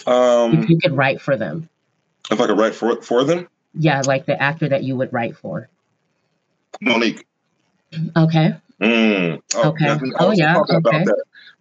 Um 0.06 0.62
if 0.62 0.70
you 0.70 0.78
could 0.78 0.96
write 0.96 1.20
for 1.20 1.36
them. 1.36 1.68
If 2.30 2.40
i 2.40 2.46
could 2.46 2.58
write 2.58 2.74
for 2.76 3.02
for 3.02 3.24
them? 3.24 3.48
Yeah 3.74 4.02
like 4.06 4.26
the 4.26 4.40
actor 4.40 4.68
that 4.68 4.84
you 4.84 4.96
would 4.96 5.12
write 5.12 5.36
for. 5.36 5.68
Mo'Nique. 6.80 7.24
Okay 8.16 8.54
Mm. 8.80 9.40
Oh, 9.54 9.68
okay. 9.70 9.88
I 9.88 9.98
oh 10.18 10.32
yeah. 10.32 10.58
Okay. 10.58 11.04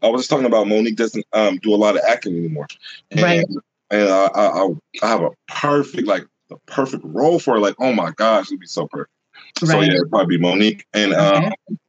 I 0.02 0.10
was 0.10 0.22
just 0.22 0.30
talking 0.30 0.46
about 0.46 0.68
Mo'Nique 0.68 0.98
doesn't 0.98 1.26
um, 1.34 1.58
do 1.58 1.74
a 1.74 1.78
lot 1.78 1.96
of 1.96 2.02
acting 2.08 2.38
anymore, 2.38 2.68
and, 3.12 3.22
right? 3.22 3.46
And 3.90 4.10
I, 4.10 4.26
I, 4.36 4.68
I 5.02 5.08
have 5.08 5.22
a 5.22 5.30
perfect 5.48 6.08
like 6.08 6.26
the 6.50 6.58
perfect 6.66 7.04
role 7.06 7.40
for 7.40 7.54
her. 7.54 7.60
Like, 7.60 7.76
oh 7.80 7.94
my 7.94 8.12
gosh, 8.12 8.48
it'd 8.48 8.60
be 8.60 8.68
so 8.68 8.88
perfect. 8.88 9.12
Right. 9.62 9.70
So 9.70 9.82
yeah, 9.82 9.94
it'd 9.94 10.10
probably 10.10 10.38
be 10.38 10.44
Mo'Nique 10.44 10.84
and 10.94 11.14
okay. 11.14 11.52
um, 11.70 11.80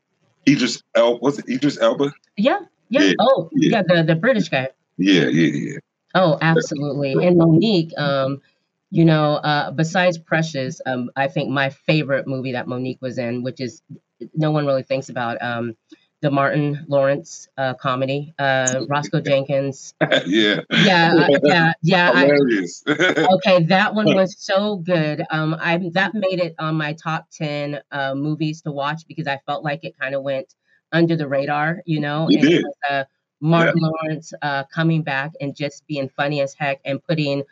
Idris 0.49 0.83
El. 0.95 1.19
Was 1.19 1.39
it 1.39 1.49
Idris 1.49 1.79
Elba? 1.81 2.13
Yeah. 2.37 2.61
Yeah. 2.89 3.03
yeah. 3.03 3.13
Oh, 3.19 3.51
yeah. 3.53 3.71
yeah. 3.79 3.83
The 3.83 4.03
the 4.05 4.15
British 4.15 4.49
guy. 4.49 4.69
Yeah. 4.97 5.27
Yeah. 5.27 5.53
Yeah. 5.53 5.79
Oh, 6.15 6.39
absolutely. 6.41 7.27
And 7.27 7.37
Mo'Nique, 7.37 7.93
um, 7.99 8.41
you 8.91 9.05
know, 9.05 9.35
uh, 9.35 9.71
besides 9.73 10.17
Precious, 10.17 10.81
um, 10.87 11.11
I 11.17 11.29
think 11.29 11.51
my 11.51 11.71
favorite 11.71 12.27
movie 12.27 12.53
that 12.53 12.69
Mo'Nique 12.69 13.03
was 13.03 13.19
in, 13.19 13.43
which 13.43 13.61
is 13.61 13.83
no 14.37 14.51
one 14.51 14.67
really 14.67 14.83
thinks 14.83 15.09
about 15.09 15.41
um, 15.43 15.77
the 16.23 16.31
Martin 16.31 16.85
Lawrence 16.89 17.49
uh, 17.59 17.75
comedy, 17.75 18.35
uh, 18.39 18.85
Roscoe 18.89 19.21
Jenkins. 19.21 19.95
yeah. 20.27 20.61
Yeah. 20.71 21.29
Yeah. 21.43 21.73
Yeah. 21.83 22.11
I, 22.15 22.31
okay. 23.35 23.63
That 23.65 23.95
one 23.95 24.15
was 24.15 24.37
so 24.39 24.77
good. 24.77 25.23
Um, 25.31 25.57
I 25.61 25.79
that 25.93 26.15
made 26.15 26.41
it 26.41 26.55
on 26.59 26.75
my 26.75 26.95
top 26.95 27.27
10 27.33 27.81
uh, 27.93 28.15
movies 28.15 28.63
to 28.63 28.73
watch 28.73 29.07
because 29.07 29.27
I 29.27 29.39
felt 29.47 29.63
like 29.63 29.85
it 29.85 29.99
kind 29.99 30.15
of 30.15 30.23
went 30.23 30.55
under 30.93 31.17
the 31.17 31.29
radar, 31.29 31.83
you 31.85 32.01
know? 32.01 32.29
You 32.29 32.39
and 32.39 32.49
did. 32.49 32.65
Was, 32.65 32.75
uh, 32.91 33.05
Martin 33.41 33.81
yeah. 33.81 33.89
Lawrence 33.89 34.33
uh, 34.43 34.65
coming 34.65 35.03
back 35.03 35.33
and 35.41 35.55
just 35.55 35.87
being 35.87 36.09
funny 36.09 36.41
as 36.41 36.55
heck 36.55 36.81
and 36.85 37.03
putting 37.05 37.43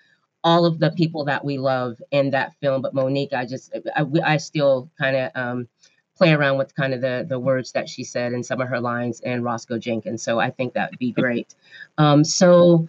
all 0.42 0.64
of 0.64 0.78
the 0.78 0.90
people 0.90 1.24
that 1.24 1.44
we 1.44 1.58
love 1.58 2.00
in 2.10 2.30
that 2.30 2.54
film. 2.60 2.82
But 2.82 2.94
Mo'Nique, 2.94 3.32
I 3.34 3.46
just, 3.46 3.74
I, 3.94 4.04
I 4.24 4.36
still 4.38 4.90
kind 4.98 5.16
of, 5.16 5.30
um, 5.34 5.68
play 6.16 6.32
around 6.32 6.58
with 6.58 6.74
kind 6.74 6.94
of 6.94 7.00
the 7.00 7.26
the 7.28 7.38
words 7.38 7.72
that 7.72 7.88
she 7.88 8.04
said 8.04 8.32
and 8.32 8.44
some 8.44 8.60
of 8.60 8.68
her 8.68 8.80
lines 8.80 9.20
and 9.20 9.44
Roscoe 9.44 9.78
Jenkins. 9.78 10.22
So 10.22 10.38
I 10.38 10.50
think 10.50 10.74
that 10.74 10.90
would 10.90 10.98
be 10.98 11.12
great. 11.12 11.54
Um, 11.98 12.24
so 12.24 12.88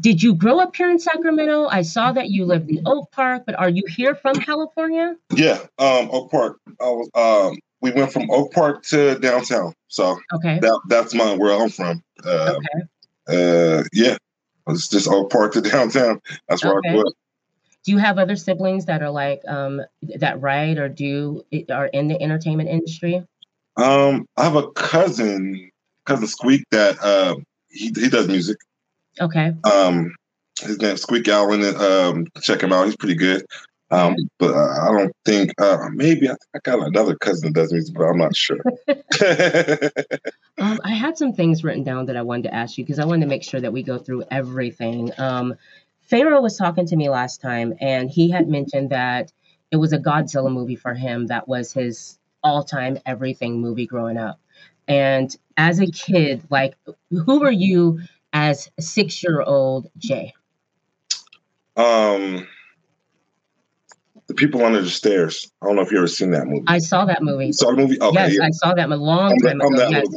did 0.00 0.22
you 0.22 0.34
grow 0.34 0.60
up 0.60 0.74
here 0.74 0.90
in 0.90 0.98
Sacramento? 0.98 1.66
I 1.66 1.82
saw 1.82 2.12
that 2.12 2.30
you 2.30 2.46
lived 2.46 2.70
in 2.70 2.80
Oak 2.86 3.10
Park, 3.12 3.42
but 3.46 3.54
are 3.58 3.68
you 3.68 3.84
here 3.86 4.14
from 4.14 4.34
California? 4.40 5.16
Yeah, 5.34 5.58
um, 5.78 6.08
Oak 6.10 6.30
Park. 6.30 6.58
I 6.80 6.84
was 6.84 7.10
um, 7.14 7.58
we 7.80 7.92
went 7.92 8.12
from 8.12 8.30
Oak 8.30 8.52
Park 8.52 8.82
to 8.84 9.18
downtown. 9.18 9.74
So 9.88 10.18
Okay. 10.32 10.58
that 10.60 10.80
that's 10.88 11.14
my 11.14 11.34
where 11.34 11.60
I'm 11.60 11.68
from. 11.68 12.02
Uh, 12.24 12.54
Okay. 12.56 13.78
uh, 13.78 13.84
yeah, 13.92 14.16
it's 14.68 14.88
just 14.88 15.08
Oak 15.08 15.30
Park 15.30 15.52
to 15.52 15.60
downtown. 15.72 16.20
That's 16.48 16.64
where 16.64 16.78
I 16.78 16.80
grew 16.92 17.06
up. 17.06 17.14
Do 17.84 17.92
you 17.92 17.98
have 17.98 18.18
other 18.18 18.36
siblings 18.36 18.86
that 18.86 19.02
are 19.02 19.10
like 19.10 19.42
um 19.46 19.82
that 20.16 20.40
write 20.40 20.78
or 20.78 20.88
do 20.88 21.44
are 21.70 21.86
in 21.86 22.08
the 22.08 22.20
entertainment 22.20 22.68
industry? 22.68 23.24
Um, 23.76 24.26
I 24.36 24.44
have 24.44 24.56
a 24.56 24.70
cousin, 24.72 25.70
cousin 26.06 26.26
Squeak, 26.26 26.64
that 26.70 27.02
uh, 27.02 27.36
he 27.68 27.92
he 27.94 28.08
does 28.08 28.28
music. 28.28 28.56
Okay. 29.20 29.52
Um, 29.64 30.14
his 30.60 30.78
name's 30.80 31.02
Squeak 31.02 31.28
Allen. 31.28 31.62
Um, 31.76 32.26
check 32.40 32.62
him 32.62 32.72
out. 32.72 32.86
He's 32.86 32.96
pretty 32.96 33.16
good. 33.16 33.44
Um, 33.90 34.16
but 34.38 34.54
uh, 34.54 34.88
I 34.88 34.92
don't 34.92 35.12
think 35.24 35.52
uh, 35.60 35.88
maybe 35.92 36.28
I, 36.28 36.34
I 36.54 36.58
got 36.64 36.84
another 36.84 37.16
cousin 37.16 37.52
that 37.52 37.60
does 37.60 37.72
music, 37.72 37.94
but 37.94 38.04
I'm 38.04 38.18
not 38.18 38.34
sure. 38.34 38.58
Um, 40.58 40.80
I 40.84 40.90
had 40.92 41.18
some 41.18 41.32
things 41.32 41.64
written 41.64 41.82
down 41.82 42.06
that 42.06 42.16
I 42.16 42.22
wanted 42.22 42.44
to 42.44 42.54
ask 42.54 42.78
you 42.78 42.84
because 42.84 43.00
I 43.00 43.04
wanted 43.04 43.22
to 43.22 43.26
make 43.28 43.42
sure 43.42 43.60
that 43.60 43.72
we 43.72 43.82
go 43.82 43.98
through 43.98 44.24
everything. 44.30 45.10
Um, 45.18 45.56
Pharaoh 46.04 46.40
was 46.40 46.56
talking 46.56 46.86
to 46.86 46.96
me 46.96 47.08
last 47.08 47.40
time, 47.40 47.74
and 47.80 48.10
he 48.10 48.30
had 48.30 48.48
mentioned 48.48 48.90
that 48.90 49.32
it 49.70 49.76
was 49.76 49.92
a 49.92 49.98
Godzilla 49.98 50.52
movie 50.52 50.76
for 50.76 50.94
him 50.94 51.26
that 51.26 51.48
was 51.48 51.72
his 51.72 52.18
all-time 52.42 52.98
everything 53.06 53.60
movie 53.60 53.86
growing 53.86 54.18
up. 54.18 54.38
And 54.86 55.34
as 55.56 55.80
a 55.80 55.86
kid, 55.86 56.42
like, 56.50 56.76
who 57.10 57.40
were 57.40 57.50
you 57.50 58.00
as 58.32 58.70
six-year-old 58.78 59.90
Jay? 59.96 60.34
um, 61.76 62.46
the 64.26 64.34
people 64.34 64.64
under 64.64 64.80
the 64.80 64.90
stairs. 64.90 65.50
I 65.62 65.66
don't 65.66 65.76
know 65.76 65.82
if 65.82 65.90
you 65.90 65.98
ever 65.98 66.06
seen 66.06 66.30
that 66.30 66.46
movie. 66.46 66.64
I 66.66 66.78
saw 66.78 67.04
that 67.04 67.22
movie. 67.22 67.46
You 67.46 67.52
saw 67.52 67.70
the 67.70 67.76
movie? 67.76 68.00
Okay, 68.00 68.14
yes, 68.14 68.36
yeah. 68.36 68.44
I 68.44 68.50
saw 68.50 68.74
that 68.74 68.90
a 68.90 68.96
long 68.96 69.32
I'm, 69.32 69.38
that, 69.38 69.48
time 69.48 69.60
I'm 69.62 69.74
ago. 69.74 69.90
that 69.90 70.08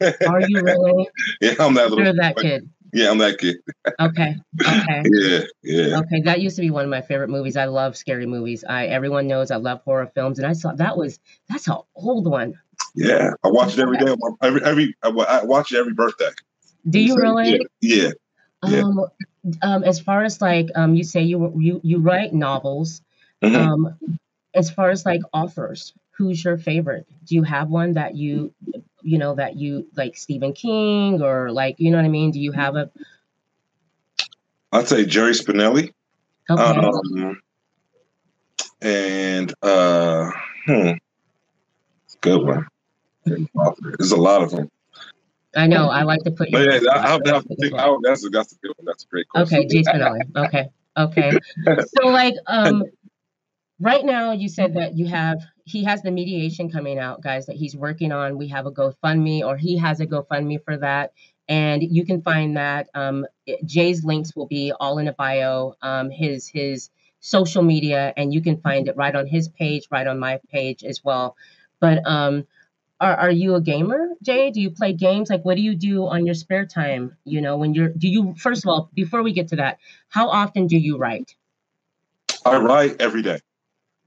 Yes. 0.00 0.16
Are 0.26 0.40
you 0.40 0.60
really? 0.60 1.08
Yeah, 1.40 1.54
I'm 1.60 1.74
that 1.74 1.88
little. 1.90 2.04
You're 2.04 2.14
that 2.14 2.34
boy. 2.34 2.42
kid. 2.42 2.70
Yeah, 2.94 3.10
I'm 3.10 3.18
that 3.18 3.38
kid. 3.38 3.56
Okay. 4.00 4.36
Okay. 4.66 5.02
Yeah, 5.12 5.40
yeah. 5.62 5.98
Okay, 6.00 6.20
that 6.22 6.40
used 6.40 6.56
to 6.56 6.62
be 6.62 6.70
one 6.70 6.84
of 6.84 6.90
my 6.90 7.02
favorite 7.02 7.28
movies. 7.28 7.56
I 7.56 7.66
love 7.66 7.96
scary 7.96 8.26
movies. 8.26 8.64
I 8.68 8.86
everyone 8.86 9.26
knows 9.26 9.50
I 9.50 9.56
love 9.56 9.82
horror 9.84 10.10
films, 10.14 10.38
and 10.38 10.46
I 10.46 10.52
saw 10.52 10.72
that 10.74 10.96
was 10.96 11.18
that's 11.48 11.68
an 11.68 11.76
old 11.96 12.26
one. 12.26 12.54
Yeah, 12.94 13.30
I 13.42 13.48
watch 13.48 13.74
it 13.76 13.80
every 13.80 13.98
day. 13.98 14.14
Every 14.42 14.64
every 14.64 14.96
I 15.02 15.44
watch 15.44 15.72
it 15.72 15.78
every 15.78 15.92
birthday. 15.92 16.30
Do 16.88 17.00
you 17.00 17.14
So, 17.14 17.20
really? 17.20 17.66
Yeah, 17.80 18.10
yeah. 18.64 18.80
Um, 18.80 19.06
um, 19.62 19.84
as 19.84 20.00
far 20.00 20.22
as 20.22 20.40
like 20.40 20.68
um, 20.76 20.94
you 20.94 21.02
say 21.04 21.22
you 21.22 21.52
you 21.58 21.80
you 21.82 21.98
write 21.98 22.32
novels. 22.32 23.02
Mhm. 23.42 23.56
Um, 23.56 23.98
as 24.54 24.70
far 24.70 24.90
as 24.90 25.04
like 25.04 25.20
authors, 25.32 25.92
who's 26.16 26.44
your 26.44 26.56
favorite? 26.56 27.06
Do 27.26 27.34
you 27.34 27.42
have 27.42 27.68
one 27.68 27.94
that 27.94 28.14
you 28.14 28.52
you 29.02 29.18
know 29.18 29.34
that 29.34 29.56
you 29.56 29.86
like 29.96 30.16
Stephen 30.16 30.52
King 30.52 31.22
or 31.22 31.50
like 31.50 31.76
you 31.78 31.90
know 31.90 31.98
what 31.98 32.04
I 32.06 32.08
mean? 32.08 32.30
Do 32.30 32.40
you 32.40 32.52
have 32.52 32.76
a 32.76 32.90
I'd 34.72 34.88
say 34.88 35.04
Jerry 35.04 35.32
Spinelli. 35.32 35.92
okay? 36.50 36.62
Um, 36.62 37.40
and 38.82 39.54
uh, 39.62 40.30
hmm, 40.66 40.90
good 42.20 42.44
one. 42.44 42.66
There's 43.24 44.10
a 44.10 44.16
lot 44.16 44.42
of 44.42 44.50
them. 44.50 44.70
I 45.56 45.68
know 45.68 45.88
I 45.88 46.02
like 46.02 46.24
to 46.24 46.32
put. 46.32 46.50
But 46.50 46.64
yeah, 46.64 46.90
I, 46.90 47.14
I 47.14 47.16
spot, 47.16 47.26
have 47.26 47.44
to 47.44 47.52
as 47.52 47.58
think. 47.60 47.74
I, 47.74 47.96
that's 48.02 48.26
a 48.26 48.28
that's 48.30 48.52
a 48.52 48.56
good 48.56 48.72
one. 48.76 48.84
That's 48.84 49.04
a 49.04 49.06
great 49.06 49.28
question. 49.28 49.58
Okay, 49.58 49.66
Jerry 49.66 49.84
Spinelli. 49.84 50.20
Okay, 50.36 50.68
okay. 50.96 51.32
So 51.96 52.08
like, 52.08 52.34
um, 52.48 52.84
right 53.80 54.04
now 54.04 54.32
you 54.32 54.48
said 54.48 54.74
that 54.74 54.96
you 54.96 55.06
have 55.06 55.38
he 55.64 55.84
has 55.84 56.02
the 56.02 56.10
mediation 56.10 56.70
coming 56.70 56.98
out, 56.98 57.22
guys, 57.22 57.46
that 57.46 57.56
he's 57.56 57.74
working 57.74 58.12
on. 58.12 58.38
We 58.38 58.48
have 58.48 58.66
a 58.66 58.70
GoFundMe, 58.70 59.42
or 59.42 59.56
he 59.56 59.78
has 59.78 60.00
a 60.00 60.06
GoFundMe 60.06 60.62
for 60.62 60.76
that, 60.76 61.12
and 61.48 61.82
you 61.82 62.04
can 62.04 62.22
find 62.22 62.56
that. 62.56 62.88
Um, 62.94 63.26
Jay's 63.64 64.04
links 64.04 64.36
will 64.36 64.46
be 64.46 64.72
all 64.78 64.98
in 64.98 65.08
a 65.08 65.12
bio. 65.12 65.74
Um, 65.82 66.10
his 66.10 66.46
his 66.48 66.90
social 67.20 67.62
media, 67.62 68.12
and 68.16 68.34
you 68.34 68.42
can 68.42 68.60
find 68.60 68.88
it 68.88 68.96
right 68.96 69.14
on 69.14 69.26
his 69.26 69.48
page, 69.48 69.88
right 69.90 70.06
on 70.06 70.18
my 70.18 70.40
page 70.50 70.84
as 70.84 71.02
well. 71.02 71.36
But 71.80 72.06
um, 72.06 72.46
are, 73.00 73.16
are 73.16 73.30
you 73.30 73.54
a 73.54 73.60
gamer, 73.60 74.08
Jay? 74.22 74.50
Do 74.50 74.60
you 74.60 74.70
play 74.70 74.92
games? 74.92 75.30
Like, 75.30 75.44
what 75.44 75.56
do 75.56 75.62
you 75.62 75.74
do 75.74 76.06
on 76.06 76.26
your 76.26 76.34
spare 76.34 76.66
time? 76.66 77.16
You 77.24 77.40
know, 77.40 77.56
when 77.56 77.74
you're, 77.74 77.88
do 77.88 78.08
you, 78.08 78.34
first 78.36 78.64
of 78.64 78.68
all, 78.68 78.90
before 78.94 79.22
we 79.22 79.32
get 79.32 79.48
to 79.48 79.56
that, 79.56 79.78
how 80.08 80.28
often 80.28 80.66
do 80.66 80.76
you 80.76 80.96
write? 80.96 81.34
I 82.44 82.58
write 82.58 83.00
every 83.00 83.22
day. 83.22 83.40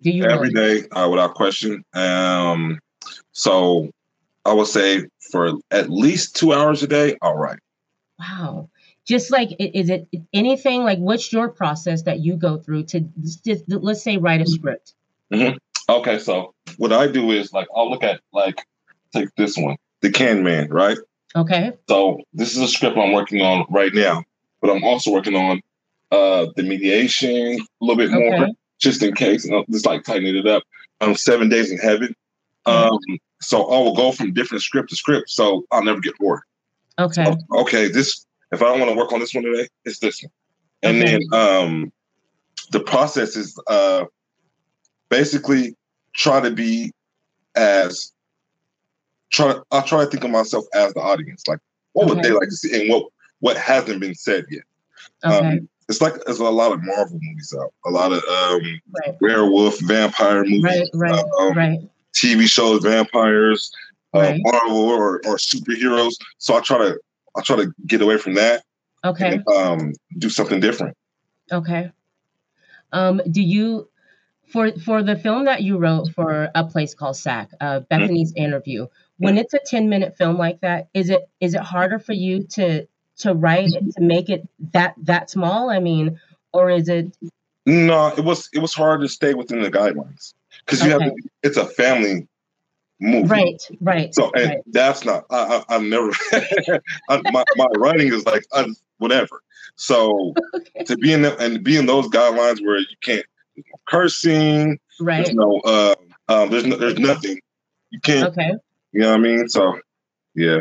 Do 0.02 0.12
you 0.12 0.26
every 0.26 0.50
really? 0.50 0.82
day 0.82 0.88
uh, 0.90 1.10
without 1.10 1.34
question. 1.34 1.84
Um, 1.94 2.80
so 3.32 3.92
I 4.46 4.54
would 4.54 4.68
say 4.68 5.08
for 5.32 5.54
at 5.72 5.90
least 5.90 6.36
two 6.36 6.54
hours 6.54 6.84
a 6.84 6.88
day, 6.88 7.18
I'll. 7.22 7.60
Wow. 8.20 8.70
Just 9.06 9.32
like, 9.32 9.50
is 9.60 9.90
it 9.90 10.08
anything 10.34 10.84
like 10.84 11.00
what's 11.00 11.32
your 11.32 11.50
process 11.50 12.04
that 12.04 12.20
you 12.20 12.36
go 12.36 12.58
through 12.58 12.84
to 12.84 13.00
just, 13.44 13.64
let's 13.68 14.04
say, 14.04 14.18
write 14.18 14.42
a 14.42 14.46
script? 14.46 14.94
Okay, 15.90 16.20
so 16.20 16.54
what 16.78 16.92
I 16.92 17.08
do 17.08 17.32
is 17.32 17.54
like 17.54 17.68
I'll 17.76 17.90
look 17.90 18.04
at 18.04 18.20
like 18.34 18.66
take 19.14 19.34
this 19.36 19.58
one, 19.58 19.78
The 20.02 20.12
Can 20.12 20.44
Man, 20.44 20.70
right? 20.70 20.98
Okay. 21.36 21.72
So 21.88 22.22
this 22.34 22.56
is 22.56 22.62
a 22.62 22.68
script 22.68 22.98
I'm 22.98 23.14
working 23.14 23.42
on 23.42 23.66
right 23.70 23.94
now, 23.94 24.24
but 24.62 24.70
I'm 24.70 24.84
also 24.84 25.12
working 25.12 25.36
on 25.36 25.62
uh 26.12 26.48
the 26.56 26.64
mediation 26.64 27.60
a 27.60 27.86
little 27.86 27.96
bit 27.96 28.12
more, 28.12 28.44
Okay. 28.44 28.54
Just 28.80 29.02
in 29.04 29.14
case, 29.14 29.46
and 29.46 29.56
I'm 29.56 29.66
just 29.72 29.86
like 29.86 30.04
tightening 30.04 30.36
it 30.36 30.48
up. 30.48 30.64
Um, 31.02 31.16
Seven 31.16 31.50
Days 31.50 31.72
in 31.72 31.78
Heaven. 31.78 32.16
Um, 32.66 33.00
so 33.42 33.64
I 33.66 33.80
will 33.80 33.96
go 33.96 34.12
from 34.12 34.34
different 34.34 34.64
script 34.64 34.90
to 34.90 34.96
script, 34.96 35.30
so 35.30 35.64
I'll 35.72 35.84
never 35.84 36.00
get 36.00 36.18
bored. 36.18 36.42
Okay. 37.00 37.26
okay, 37.56 37.88
this 37.88 38.26
if 38.52 38.62
I 38.62 38.66
don't 38.66 38.80
want 38.80 38.92
to 38.92 38.98
work 38.98 39.12
on 39.14 39.20
this 39.20 39.34
one 39.34 39.44
today, 39.44 39.68
it's 39.86 40.00
this 40.00 40.22
one. 40.24 40.32
And 40.84 41.04
Okay. 41.04 41.12
then 41.12 41.40
um 41.40 41.92
the 42.72 42.80
process 42.80 43.36
is 43.36 43.58
uh 43.68 44.06
basically 45.10 45.76
try 46.14 46.40
to 46.40 46.52
be 46.52 46.92
as 47.56 48.14
try 49.32 49.56
I 49.72 49.82
try 49.82 50.04
to 50.04 50.10
think 50.10 50.24
of 50.24 50.32
myself 50.32 50.66
as 50.74 50.94
the 50.94 51.02
audience. 51.02 51.44
Like 51.48 51.60
what 51.94 52.08
would 52.08 52.24
they 52.24 52.32
like 52.32 52.50
to 52.50 52.56
see 52.56 52.82
and 52.82 52.90
what 52.90 53.08
what 53.40 53.58
hasn't 53.58 54.00
been 54.00 54.16
said 54.16 54.46
yet. 54.50 54.64
Okay. 55.24 55.48
Um 55.48 55.70
it's 55.90 56.02
like 56.02 56.14
there's 56.26 56.40
a 56.40 56.44
lot 56.50 56.72
of 56.72 56.84
Marvel 56.84 57.20
movies 57.22 57.56
out, 57.60 57.74
a 57.86 57.90
lot 57.90 58.12
of 58.12 58.24
um 58.26 58.62
right. 59.06 59.16
werewolf, 59.22 59.80
vampire 59.82 60.44
movies, 60.44 60.64
Right. 60.64 60.88
Right. 60.94 61.24
um, 61.40 61.54
right. 61.54 61.80
TV 62.14 62.48
shows, 62.48 62.84
vampires, 62.84 63.72
uh. 64.14 64.34
Marvel 64.38 64.90
or, 64.90 65.18
or 65.26 65.38
superheroes. 65.38 66.14
So 66.40 66.56
I 66.58 66.62
try 66.62 66.78
to 66.80 67.00
I 67.36 67.42
try 67.42 67.56
to 67.58 67.72
get 67.86 68.02
away 68.02 68.18
from 68.18 68.34
that 68.36 68.64
Okay. 69.06 69.36
and 69.36 69.48
um, 69.48 69.94
do 70.18 70.30
something 70.30 70.60
different. 70.60 70.98
Okay. 71.52 71.92
Um, 72.92 73.22
do 73.30 73.42
you 73.42 73.90
for 74.52 74.72
for 74.80 75.04
the 75.04 75.16
film 75.16 75.46
that 75.46 75.62
you 75.62 75.78
wrote 75.78 76.10
for 76.14 76.50
a 76.56 76.64
place 76.66 76.94
called 76.94 77.18
Sac, 77.18 77.50
uh, 77.62 77.82
Bethany's 77.82 78.34
interview? 78.36 78.88
When 79.18 79.38
it's 79.38 79.54
a 79.54 79.60
ten 79.66 79.90
minute 79.90 80.16
film 80.18 80.38
like 80.38 80.62
that, 80.62 80.90
is 80.94 81.10
it 81.10 81.30
is 81.40 81.54
it 81.54 81.62
harder 81.62 82.00
for 82.00 82.14
you 82.14 82.44
to 82.52 82.88
to 83.18 83.34
write 83.34 83.74
it 83.74 83.92
to 83.96 84.02
make 84.02 84.30
it 84.30 84.48
that 84.74 84.96
that 85.04 85.30
small? 85.30 85.70
I 85.70 85.80
mean, 85.80 86.20
or 86.54 86.70
is 86.70 86.88
it 86.90 87.16
No, 87.66 88.08
it 88.08 88.24
was 88.24 88.50
it 88.54 88.60
was 88.60 88.74
hard 88.74 89.02
to 89.02 89.08
stay 89.10 89.34
within 89.34 89.62
the 89.62 89.72
guidelines 89.72 90.34
because 90.66 90.84
you 90.84 90.92
have 90.92 91.02
to, 91.02 91.14
it's 91.44 91.58
a 91.58 91.66
family 91.66 92.28
movie. 93.00 93.28
right? 93.28 93.62
Right. 93.82 94.14
So 94.16 94.32
and 94.36 94.50
right. 94.50 94.58
that's 94.68 95.06
not 95.06 95.26
I, 95.30 95.64
I, 95.70 95.76
I've 95.76 95.84
never 95.84 96.12
I, 97.10 97.22
my 97.32 97.44
my 97.56 97.68
writing 97.78 98.12
is 98.14 98.26
like 98.26 98.44
uh, 98.54 98.68
whatever. 98.98 99.42
So 99.76 100.34
Okay. 100.56 100.84
to 100.86 100.98
be 100.98 101.14
in 101.14 101.22
the, 101.24 101.38
and 101.38 101.64
be 101.64 101.78
in 101.78 101.86
those 101.86 102.08
guidelines 102.08 102.64
where 102.64 102.78
you 102.80 102.86
can't 103.02 103.26
no 103.58 103.64
cursing, 103.88 104.80
Right. 105.00 105.24
there's 105.26 105.36
no 105.36 105.60
uh, 105.66 105.96
um, 106.30 106.50
there's 106.50 106.66
no, 106.66 106.76
there's 106.76 107.00
nothing 107.00 107.40
you 107.92 108.00
can't 108.02 108.30
Okay. 108.30 108.52
you 108.92 109.02
know 109.02 109.12
what 109.12 109.20
I 109.20 109.22
mean. 109.22 109.48
So 109.48 109.80
yeah. 110.36 110.60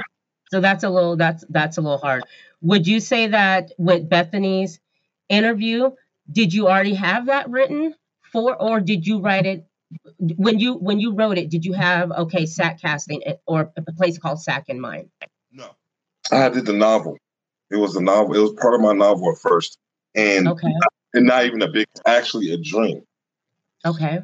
So 0.51 0.61
that's 0.61 0.85
a 0.85 0.91
little 0.91 1.17
that's 1.17 1.45
that's 1.51 1.77
a 1.77 1.81
little 1.81 1.99
hard. 1.99 2.25
Would 2.67 2.89
you 2.89 2.99
say 2.99 3.29
that 3.29 3.71
with 3.79 4.09
Bethany's 4.09 4.81
interview, 5.29 5.93
did 6.31 6.53
you 6.53 6.67
already 6.67 6.95
have 6.95 7.27
that 7.27 7.49
written 7.49 7.95
for, 8.33 8.61
or 8.61 8.81
did 8.81 9.07
you 9.07 9.21
write 9.21 9.47
it 9.47 9.67
when 10.19 10.59
you 10.59 10.75
when 10.75 10.99
you 10.99 11.15
wrote 11.15 11.39
it? 11.39 11.49
Did 11.49 11.65
you 11.65 11.75
have 11.75 12.11
okay 12.11 12.45
sack 12.45 12.81
casting 12.81 13.23
or 13.47 13.73
a 13.77 13.93
place 13.93 14.19
called 14.19 14.43
Sack 14.43 14.65
in 14.69 14.81
mind? 14.81 15.11
No. 15.53 15.71
I 16.33 16.49
did 16.49 16.67
the 16.67 16.73
novel. 16.73 17.17
It 17.71 17.77
was 17.77 17.95
a 17.95 18.03
novel. 18.03 18.35
It 18.35 18.41
was 18.41 18.53
part 18.55 18.75
of 18.75 18.81
my 18.81 18.95
novel 18.95 19.31
at 19.31 19.39
first. 19.39 19.79
And 20.17 20.49
Okay, 20.49 20.73
and 21.15 21.25
not 21.27 21.45
even 21.45 21.63
a 21.63 21.69
big 21.69 21.87
actually 22.05 22.53
a 22.53 22.57
dream. 22.57 23.03
okay, 23.85 24.23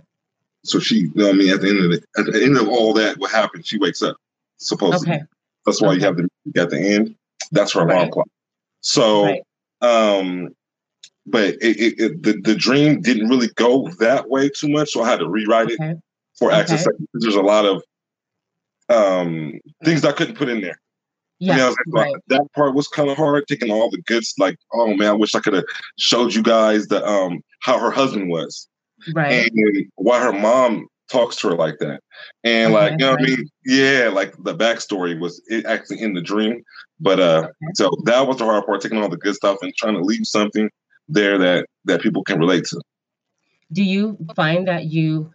So 0.64 0.80
she, 0.80 0.96
you 0.96 1.12
know 1.14 1.26
what 1.26 1.34
I 1.34 1.38
mean, 1.38 1.52
at 1.54 1.60
the 1.60 1.68
end 1.68 1.84
of 1.84 1.92
it, 1.92 2.04
at 2.18 2.26
the 2.26 2.42
end 2.42 2.56
of 2.56 2.68
all 2.68 2.92
that, 2.94 3.18
what 3.18 3.30
happened, 3.30 3.64
she 3.64 3.78
wakes 3.78 4.02
up. 4.02 4.16
Supposedly. 4.56 5.14
okay, 5.14 5.22
That's 5.64 5.80
why 5.80 5.92
you 5.92 6.00
have 6.00 6.16
the 6.16 6.28
music 6.44 6.60
at 6.60 6.70
the 6.70 6.80
end. 6.80 7.14
That's 7.50 7.72
her 7.74 7.80
alarm 7.80 8.02
Right. 8.02 8.12
clock. 8.12 8.28
So 8.80 9.24
right, 9.24 9.42
um 9.80 10.48
but 11.26 11.54
it, 11.54 11.76
it, 11.78 12.00
it 12.00 12.22
the, 12.22 12.40
the 12.40 12.54
dream 12.54 13.00
didn't 13.00 13.28
really 13.28 13.48
go 13.54 13.88
that 14.00 14.28
way 14.28 14.48
too 14.48 14.68
much. 14.68 14.90
So 14.90 15.02
I 15.02 15.10
had 15.10 15.20
to 15.20 15.28
rewrite 15.28 15.70
it 15.70 15.80
okay, 15.80 15.94
for 16.38 16.50
access. 16.50 16.86
There's 17.14 17.36
a 17.36 17.42
lot 17.42 17.64
of 17.64 17.82
um, 18.88 19.60
things 19.84 20.04
I 20.04 20.12
couldn't 20.12 20.36
put 20.36 20.48
in 20.48 20.60
there. 20.60 20.78
Yeah, 21.38 21.56
yeah, 21.56 21.74
right. 21.88 22.14
that 22.28 22.46
part 22.54 22.74
was 22.74 22.86
kind 22.86 23.10
of 23.10 23.16
hard. 23.16 23.48
Taking 23.48 23.72
all 23.72 23.90
the 23.90 24.00
goods, 24.02 24.32
like, 24.38 24.56
oh 24.72 24.94
man, 24.94 25.08
I 25.08 25.12
wish 25.12 25.34
I 25.34 25.40
could 25.40 25.54
have 25.54 25.64
showed 25.98 26.34
you 26.34 26.42
guys 26.42 26.86
the 26.86 27.04
um 27.04 27.42
how 27.60 27.80
her 27.80 27.90
husband 27.90 28.30
was, 28.30 28.68
right, 29.12 29.50
and 29.50 29.86
why 29.96 30.20
her 30.20 30.32
mom 30.32 30.86
talks 31.12 31.36
to 31.36 31.50
her 31.50 31.54
like 31.54 31.78
that, 31.78 32.00
and 32.42 32.74
okay, 32.74 32.82
like 32.82 32.92
you 32.92 32.98
know 32.98 33.10
what 33.12 33.20
I 33.20 33.24
mean? 33.24 33.48
Yeah, 33.64 34.10
like 34.12 34.34
the 34.42 34.56
backstory 34.56 35.18
was 35.20 35.40
it 35.46 35.66
actually 35.66 36.00
in 36.00 36.14
the 36.14 36.22
dream, 36.22 36.62
but 36.98 37.20
uh, 37.20 37.44
okay. 37.44 37.72
so 37.74 37.90
that 38.04 38.26
was 38.26 38.38
the 38.38 38.44
hard 38.44 38.66
part, 38.66 38.80
taking 38.80 39.00
all 39.02 39.08
the 39.08 39.16
good 39.16 39.34
stuff 39.34 39.58
and 39.62 39.72
trying 39.76 39.94
to 39.94 40.02
leave 40.02 40.26
something 40.26 40.68
there 41.08 41.38
that 41.38 41.66
that 41.84 42.00
people 42.00 42.24
can 42.24 42.38
relate 42.38 42.64
to. 42.64 42.80
Do 43.72 43.82
you 43.82 44.18
find 44.34 44.66
that 44.68 44.86
you 44.86 45.32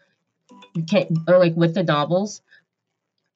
can, 0.90 1.08
or 1.28 1.38
like 1.38 1.56
with 1.56 1.76
the 1.76 1.84
novels? 1.84 2.42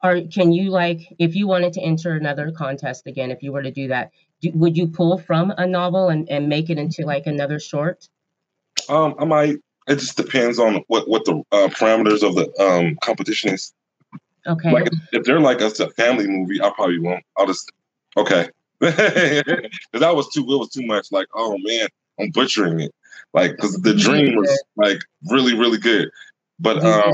Or 0.04 0.20
can 0.22 0.52
you 0.52 0.72
like, 0.72 1.14
if 1.20 1.36
you 1.36 1.46
wanted 1.46 1.74
to 1.74 1.82
enter 1.82 2.14
another 2.14 2.52
contest 2.52 3.06
again, 3.06 3.30
if 3.30 3.44
you 3.44 3.52
were 3.52 3.62
to 3.62 3.70
do 3.70 3.88
that, 3.90 4.10
do, 4.42 4.50
would 4.56 4.76
you 4.76 4.88
pull 4.88 5.20
from 5.20 5.54
a 5.56 5.68
novel 5.68 6.10
and, 6.10 6.28
and 6.28 6.50
make 6.50 6.72
it 6.72 6.80
into 6.80 7.06
like 7.06 7.28
another 7.28 7.60
short? 7.60 8.10
Um, 8.90 9.14
I 9.20 9.26
might. 9.26 9.58
It 9.92 10.00
just 10.00 10.16
depends 10.16 10.58
on 10.58 10.84
what 10.88 11.10
what 11.10 11.26
the 11.26 11.44
uh, 11.52 11.68
parameters 11.68 12.24
of 12.24 12.36
the 12.36 12.50
um 12.62 12.98
competition 13.04 13.54
is. 13.54 13.74
Okay. 14.48 14.72
Like 14.72 14.90
if, 15.12 15.24
they're 15.24 15.40
like 15.40 15.62
a 15.62 15.70
family 15.92 16.28
movie, 16.28 16.62
I 16.62 16.72
probably 16.72 17.00
won't. 17.00 17.24
I'll 17.38 17.48
just 17.48 17.72
okay. 18.18 18.50
Because 18.80 20.00
that 20.00 20.16
was 20.16 20.30
too. 20.30 20.42
It 20.42 20.58
was 20.58 20.70
too 20.70 20.86
much. 20.86 21.12
Like, 21.12 21.28
oh 21.36 21.56
man, 21.60 21.88
I'm 22.20 22.32
butchering 22.32 22.80
it. 22.80 22.96
Like, 23.34 23.52
because 23.52 23.76
the 23.82 23.94
dream 23.94 24.36
was 24.36 24.64
like 24.76 25.00
really, 25.30 25.54
really 25.54 25.78
good. 25.78 26.10
But 26.60 26.84
um, 26.84 27.14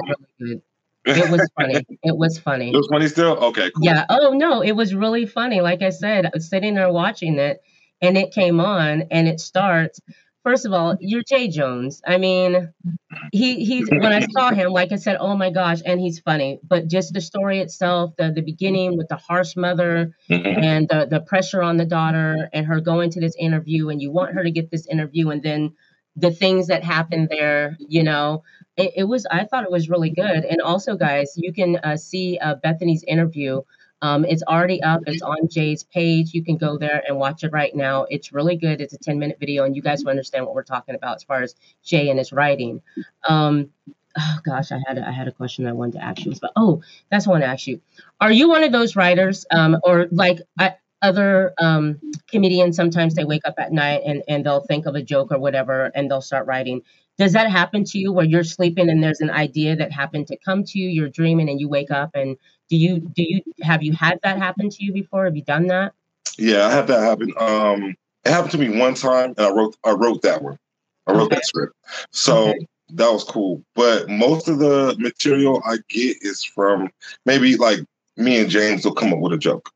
it 1.06 1.32
was 1.32 1.50
funny. 1.56 1.86
It 2.04 2.18
was 2.18 2.40
funny. 2.40 2.70
It 2.74 2.78
was 2.78 2.88
funny 2.88 3.08
still? 3.08 3.38
Okay, 3.38 3.72
cool. 3.72 3.84
Yeah. 3.84 4.06
Oh 4.10 4.34
no, 4.34 4.62
it 4.62 4.74
was 4.74 4.94
really 4.94 5.26
funny. 5.26 5.62
Like 5.62 5.82
I 5.82 5.90
said, 5.90 6.26
I 6.26 6.32
was 6.34 6.50
sitting 6.50 6.76
there 6.76 6.92
watching 6.92 7.38
it 7.38 7.62
and 8.02 8.18
it 8.18 8.32
came 8.32 8.60
on 8.60 9.04
and 9.12 9.28
it 9.28 9.40
starts. 9.40 10.00
First 10.48 10.66
of 10.66 10.72
all, 10.72 10.96
you're 11.02 11.24
Jay 11.24 11.50
Jones. 11.50 12.02
I 12.08 12.18
mean, 12.18 12.72
he 13.34 13.66
he's 13.66 13.90
when 13.90 14.14
I 14.14 14.26
saw 14.28 14.52
him, 14.52 14.72
like 14.72 14.94
I 14.94 14.96
said, 14.96 15.18
oh 15.20 15.36
my 15.36 15.50
gosh, 15.50 15.80
and 15.86 16.00
he's 16.00 16.22
funny. 16.22 16.62
But 16.64 16.88
just 16.88 17.14
the 17.14 17.20
story 17.20 17.60
itself, 17.60 18.14
the 18.18 18.32
the 18.32 18.42
beginning 18.42 18.96
with 18.96 19.10
the 19.10 19.18
harsh 19.18 19.58
mother 19.58 20.16
mm-hmm. 20.30 20.64
and 20.64 20.88
the 20.88 21.06
the 21.06 21.20
pressure 21.20 21.62
on 21.62 21.76
the 21.76 21.84
daughter 21.84 22.48
and 22.54 22.66
her 22.66 22.80
going 22.80 23.10
to 23.10 23.20
this 23.20 23.36
interview 23.38 23.90
and 23.90 24.02
you 24.02 24.10
want 24.10 24.36
her 24.36 24.44
to 24.46 24.50
get 24.50 24.72
this 24.72 24.88
interview 24.88 25.32
and 25.32 25.44
then 25.44 25.74
the 26.16 26.32
things 26.32 26.68
that 26.68 26.82
happen 26.82 27.28
there, 27.30 27.76
you 27.80 28.04
know, 28.04 28.44
it, 28.76 28.94
it, 28.96 29.04
was, 29.04 29.28
I 29.30 29.44
thought 29.46 29.66
it 29.66 29.72
was 29.72 29.88
really 29.88 30.10
good. 30.10 30.46
And 30.46 30.62
also, 30.62 30.96
guys, 30.96 31.34
you 31.36 31.54
can 31.54 31.76
uh, 31.78 31.96
see 31.96 32.40
uh, 32.40 32.56
Bethany's 32.56 33.04
interview. 33.04 33.62
Um, 34.02 34.26
it's 34.26 34.44
already 34.44 34.82
up. 34.84 35.02
It's 35.08 35.22
on 35.22 35.48
Jay's 35.50 35.84
page. 35.84 36.34
You 36.34 36.44
can 36.44 36.58
go 36.58 36.78
there 36.78 37.04
and 37.08 37.18
watch 37.18 37.44
it 37.44 37.52
right 37.52 37.76
now. 37.76 38.06
It's 38.10 38.32
really 38.32 38.56
good. 38.56 38.82
It's 38.82 38.94
a 38.94 38.98
10 38.98 39.18
minute 39.18 39.38
video, 39.40 39.64
and 39.64 39.76
you 39.76 39.82
guys 39.82 40.04
will 40.04 40.12
understand 40.12 40.46
what 40.46 40.56
we're 40.56 40.64
talking 40.64 40.96
about 40.96 41.16
as 41.16 41.24
far 41.24 41.42
as 41.42 41.56
Jay 41.84 42.10
and 42.10 42.20
his 42.20 42.32
writing. 42.32 42.82
Um, 43.28 43.70
oh 44.18 44.38
gosh, 44.46 44.72
I 44.72 44.80
had 44.88 44.98
a, 44.98 45.08
I 45.08 45.12
had 45.12 45.28
a 45.28 45.32
question 45.32 45.66
I 45.66 45.74
wanted 45.74 45.94
to 45.94 46.04
ask 46.04 46.26
you. 46.26 46.34
But 46.40 46.52
oh, 46.56 46.82
that's 47.10 47.28
one 47.28 47.42
to 47.42 47.48
ask 47.48 47.68
you. 47.68 47.82
Are 48.22 48.32
you 48.32 48.50
one 48.50 48.64
of 48.64 48.72
those 48.72 48.96
writers, 48.96 49.46
um, 49.52 49.78
or 49.84 50.08
like 50.12 50.40
I, 50.60 50.76
other 51.02 51.54
um, 51.60 52.00
comedians 52.28 52.76
sometimes 52.76 53.14
they 53.14 53.24
wake 53.24 53.44
up 53.46 53.56
at 53.58 53.72
night 53.72 54.02
and, 54.06 54.24
and 54.28 54.46
they'll 54.46 54.64
think 54.64 54.86
of 54.86 54.96
a 54.96 55.02
joke 55.02 55.32
or 55.32 55.40
whatever 55.40 55.92
and 55.94 56.10
they'll 56.10 56.22
start 56.22 56.48
writing 56.48 56.82
does 57.18 57.34
that 57.34 57.50
happen 57.50 57.84
to 57.84 57.98
you 57.98 58.12
where 58.12 58.26
you're 58.26 58.44
sleeping 58.44 58.90
and 58.90 59.04
there's 59.04 59.22
an 59.22 59.30
idea 59.30 59.76
that 59.76 59.92
happened 59.92 60.28
to 60.28 60.38
come 60.38 60.64
to 60.64 60.80
you 60.80 60.90
you're 60.90 61.10
dreaming 61.10 61.50
and 61.50 61.60
you 61.60 61.70
wake 61.70 61.92
up 61.92 62.12
and 62.16 62.36
do 62.70 62.78
you 62.78 63.00
do 63.00 63.24
you 63.24 63.42
have 63.62 63.84
you 63.84 63.94
had 63.94 64.20
that 64.24 64.38
happen 64.38 64.70
to 64.70 64.84
you 64.84 64.94
before 64.94 65.26
have 65.26 65.36
you 65.36 65.44
done 65.44 65.68
that 65.68 65.94
yeah 66.38 66.68
i 66.68 66.72
had 66.72 66.88
that 66.88 67.02
happen 67.02 67.34
um 67.38 67.96
it 68.26 68.32
happened 68.32 68.52
to 68.52 68.58
me 68.58 68.78
one 68.78 68.94
time 68.94 69.34
and 69.38 69.48
i 69.48 69.50
wrote 69.50 69.76
i 69.84 69.92
wrote 69.92 70.22
that 70.22 70.42
one 70.42 70.58
i 71.08 71.12
wrote 71.12 71.24
okay. 71.24 71.36
that 71.36 71.46
script 71.46 71.76
so 72.12 72.50
okay. 72.50 72.68
that 72.90 73.12
was 73.12 73.24
cool 73.24 73.62
but 73.76 74.10
most 74.10 74.48
of 74.48 74.60
the 74.60 74.96
material 75.00 75.62
i 75.66 75.78
get 75.90 76.18
is 76.22 76.44
from 76.44 76.90
maybe 77.26 77.56
like 77.56 77.80
me 78.18 78.40
and 78.40 78.50
james 78.50 78.84
will 78.84 78.94
come 78.94 79.14
up 79.14 79.20
with 79.20 79.34
a 79.34 79.38
joke 79.38 79.72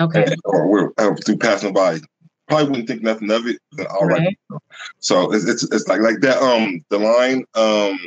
Okay. 0.00 0.24
And, 0.24 0.36
or 0.44 0.68
we're 0.68 0.92
uh, 0.98 1.14
through 1.24 1.38
passing 1.38 1.72
by. 1.72 2.00
Probably 2.48 2.68
wouldn't 2.68 2.88
think 2.88 3.02
nothing 3.02 3.30
of 3.30 3.46
it. 3.46 3.58
All 3.90 4.06
right. 4.06 4.36
right. 4.50 4.60
So 4.98 5.32
it's, 5.32 5.46
it's 5.46 5.62
it's 5.72 5.88
like 5.88 6.00
like 6.00 6.20
that. 6.20 6.42
Um, 6.42 6.84
the 6.90 6.98
line. 6.98 7.44
Um, 7.54 7.98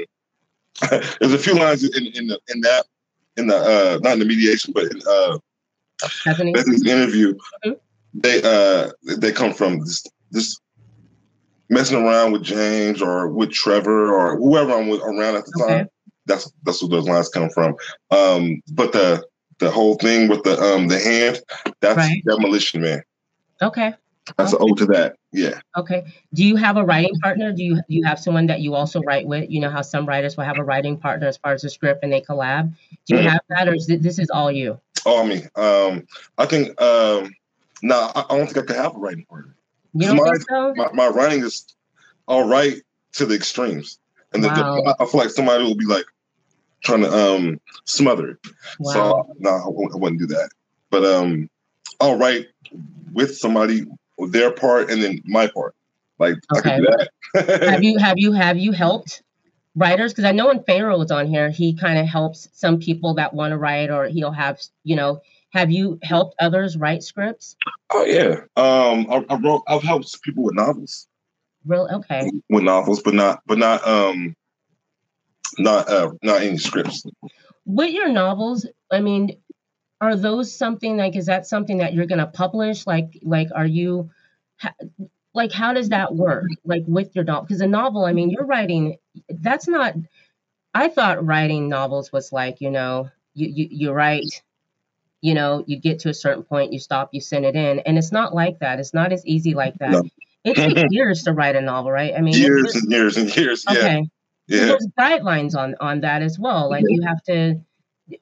there's 1.20 1.34
a 1.34 1.40
few 1.40 1.56
lines 1.56 1.84
in 1.84 2.06
in 2.08 2.28
the 2.28 2.40
in 2.50 2.62
that 2.62 2.86
in 3.38 3.47
the 3.47 3.56
uh 3.56 4.00
not 4.02 4.13
in 4.13 4.19
the 4.19 4.26
mediation, 4.26 4.73
but 4.73 4.84
in 4.86 5.00
uh 5.10 5.38
Bethany. 6.26 6.54
Bethany's 6.54 6.86
interview. 6.86 7.34
Mm-hmm. 7.65 7.71
They 8.13 8.41
uh 8.43 8.91
they 9.17 9.32
come 9.32 9.54
from 9.54 9.80
this 9.80 10.06
this 10.32 10.60
messing 11.69 11.97
around 11.97 12.32
with 12.32 12.43
James 12.43 13.02
or 13.02 13.30
with 13.30 13.52
Trevor 13.52 14.13
or 14.13 14.38
whoever 14.38 14.73
I'm 14.73 14.88
with 14.88 15.02
around 15.02 15.36
at 15.36 15.45
the 15.45 15.63
okay. 15.63 15.78
time. 15.78 15.89
That's 16.26 16.52
that's 16.63 16.82
where 16.82 16.89
those 16.89 17.08
lines 17.08 17.30
come 17.30 17.50
from. 17.50 17.76
Um, 18.12 18.62
but 18.73 18.91
the 18.91 19.26
the 19.60 19.71
whole 19.71 19.95
thing 19.95 20.28
with 20.28 20.43
the 20.43 20.60
um 20.60 20.88
the 20.88 21.00
hand, 21.00 21.41
that's 21.80 21.97
right. 21.97 22.23
demolition 22.26 22.82
man. 22.82 23.02
Okay. 23.62 23.93
That's 24.36 24.54
okay. 24.54 24.63
an 24.70 24.76
to 24.76 24.86
that. 24.88 25.16
Yeah. 25.32 25.60
Okay. 25.78 26.06
Do 26.34 26.44
you 26.44 26.56
have 26.56 26.78
a 26.78 26.84
writing 26.84 27.18
partner? 27.22 27.52
Do 27.52 27.63
you 27.63 27.76
do 27.76 27.84
you 27.88 28.04
have 28.04 28.20
someone 28.20 28.48
that 28.48 28.62
you 28.62 28.76
also 28.76 29.02
write 29.02 29.26
with? 29.26 29.50
You 29.50 29.62
know 29.62 29.70
how 29.70 29.82
some 29.82 30.06
writers 30.06 30.36
will 30.36 30.44
have 30.44 30.58
a 30.58 30.63
writing 30.63 30.98
partner 30.98 31.28
as 31.28 31.38
far 31.38 31.54
as 31.54 31.62
the 31.62 31.70
script 31.70 32.04
and 32.04 32.12
they 32.12 32.22
collab. 32.22 32.74
Do 33.06 33.16
you 33.16 33.22
mm-hmm. 33.22 33.30
have 33.30 33.42
that, 33.50 33.68
or 33.68 33.76
is 33.76 33.90
it, 33.90 34.02
this 34.02 34.20
is 34.20 34.30
all 34.30 34.52
you? 34.52 34.80
All 35.06 35.26
me. 35.26 35.44
Um, 35.56 36.06
I 36.38 36.46
think. 36.46 36.80
Um, 36.82 37.34
no, 37.84 38.12
I, 38.16 38.26
I 38.30 38.38
don't 38.38 38.48
think 38.48 38.58
I 38.58 38.62
could 38.62 38.76
have 38.76 38.96
a 38.96 39.00
writing 39.00 39.26
partner. 39.26 39.56
You 39.94 40.08
don't 40.08 40.18
my, 40.18 40.32
think 40.32 40.50
so? 40.50 40.74
My, 40.76 40.92
my 40.94 41.08
writing 41.08 41.44
is 41.44 41.76
all 42.28 42.48
right 42.48 42.82
to 43.13 43.26
the 43.26 43.36
extremes, 43.36 44.00
and 44.34 44.44
wow. 44.44 44.54
the, 44.54 44.82
the, 44.82 44.96
I 45.00 45.06
feel 45.06 45.22
like 45.22 45.30
somebody 45.30 45.63
will 45.63 45.76
be 45.76 45.86
like, 45.86 46.06
trying 46.84 47.02
to 47.02 47.12
um 47.12 47.60
smother 47.86 48.32
it. 48.32 48.38
Wow. 48.80 48.94
So 48.94 49.36
no, 49.40 49.50
I, 49.52 49.63
I 49.63 49.98
wouldn't 49.98 50.20
do 50.20 50.28
that. 50.28 50.50
But 50.90 51.06
um, 51.06 51.50
I'll 52.00 52.18
write 52.18 52.48
with 53.12 53.38
somebody 53.38 53.86
their 54.18 54.52
part 54.52 54.90
and 54.90 55.02
then 55.02 55.22
my 55.26 55.48
part. 55.48 55.76
Like 56.20 56.36
okay. 56.56 56.70
I 56.70 56.74
can 56.74 56.82
do 56.82 56.88
that. 57.34 57.70
have 57.70 57.84
you 57.84 57.98
have 57.98 58.18
you 58.18 58.32
have 58.32 58.58
you 58.58 58.72
helped 58.72 59.22
writers? 59.76 60.14
Because 60.14 60.26
I 60.26 60.32
know 60.32 60.48
when 60.48 60.64
Pharaoh 60.64 60.98
was 60.98 61.12
on 61.12 61.28
here, 61.28 61.50
he 61.50 61.76
kind 61.76 62.00
of 62.00 62.08
helps 62.08 62.50
some 62.54 62.80
people 62.80 63.14
that 63.16 63.34
want 63.34 63.52
to 63.52 63.58
write, 63.58 63.90
or 63.90 64.08
he'll 64.08 64.32
have 64.32 64.60
you 64.84 64.96
know. 64.96 65.22
Have 65.52 65.72
you 65.72 65.98
helped 66.04 66.36
others 66.40 66.76
write 66.76 67.04
scripts? 67.04 67.56
Oh 67.92 68.04
yeah, 68.04 68.42
um, 68.58 69.08
I, 69.10 69.26
I 69.30 69.38
wrote. 69.38 69.64
I've 69.68 69.82
helped 69.82 70.22
people 70.22 70.44
with 70.44 70.56
novels. 70.56 71.08
Real 71.66 71.88
okay. 71.92 72.30
With 72.50 72.64
novels, 72.64 73.02
but 73.02 73.14
not, 73.14 73.42
but 73.46 73.58
not 73.58 73.88
um 73.88 74.36
not 75.58 75.90
uh, 75.90 76.12
not 76.22 76.42
any 76.42 76.58
scripts. 76.58 77.04
With 77.66 77.92
your 77.92 78.10
novels, 78.10 78.66
I 78.92 79.00
mean, 79.02 79.38
are 80.00 80.16
those 80.16 80.56
something 80.56 80.98
like 80.98 81.16
is 81.16 81.26
that 81.26 81.48
something 81.48 81.78
that 81.78 81.94
you're 81.94 82.06
going 82.06 82.20
to 82.20 82.28
publish? 82.28 82.86
Like 82.86 83.20
like 83.24 83.50
are 83.56 83.66
you 83.66 84.10
like 85.34 85.52
how 85.52 85.74
does 85.74 85.90
that 85.90 86.16
work? 86.16 86.46
Like 86.66 86.84
with 86.88 87.16
your 87.16 87.26
novel? 87.26 87.44
Because 87.44 87.62
a 87.62 87.68
novel, 87.68 88.06
I 88.06 88.14
mean, 88.14 88.30
you're 88.30 88.46
writing. 88.46 88.98
That's 89.30 89.68
not. 89.68 89.96
I 90.74 90.90
thought 90.90 91.26
writing 91.26 91.70
novels 91.70 92.12
was 92.12 92.32
like 92.32 92.62
you 92.62 92.70
know 92.70 93.10
you 93.34 93.48
you, 93.48 93.68
you 93.72 93.92
write 93.92 94.42
you 95.22 95.34
know, 95.34 95.64
you 95.68 95.80
get 95.80 96.00
to 96.00 96.10
a 96.10 96.14
certain 96.14 96.44
point, 96.44 96.74
you 96.74 96.80
stop, 96.80 97.10
you 97.12 97.22
send 97.22 97.46
it 97.46 97.56
in. 97.56 97.80
And 97.80 97.98
it's 97.98 98.12
not 98.12 98.34
like 98.34 98.60
that. 98.60 98.80
It's 98.80 98.94
not 98.94 99.12
as 99.12 99.26
easy 99.26 99.56
like 99.56 99.76
that. 99.80 99.92
No. 99.92 100.04
It 100.44 100.56
takes 100.56 100.84
years 100.92 101.24
to 101.24 101.34
write 101.34 101.56
a 101.56 101.62
novel, 101.62 101.92
right? 101.92 102.14
I 102.16 102.22
mean, 102.22 102.36
years 102.36 102.76
and 102.76 102.92
years 102.92 103.18
and 103.18 103.36
years. 103.36 103.66
Okay. 103.70 104.08
Yeah. 104.48 104.66
There's 104.66 104.88
guidelines 104.98 105.56
on 105.58 105.76
on 105.82 106.02
that 106.02 106.22
as 106.22 106.40
well. 106.40 106.70
Like 106.70 106.86
you 106.88 107.02
have 107.06 107.22
to 107.24 107.60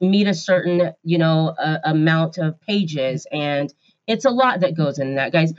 meet 0.00 0.26
a 0.26 0.34
certain, 0.34 0.92
you 1.04 1.18
know, 1.18 1.48
uh, 1.58 1.78
amount 1.84 2.38
of 2.38 2.60
pages, 2.60 3.26
and 3.32 3.72
it's 4.06 4.24
a 4.24 4.30
lot 4.30 4.60
that 4.60 4.74
goes 4.76 4.98
in 4.98 5.16
that, 5.16 5.32
guys. 5.32 5.52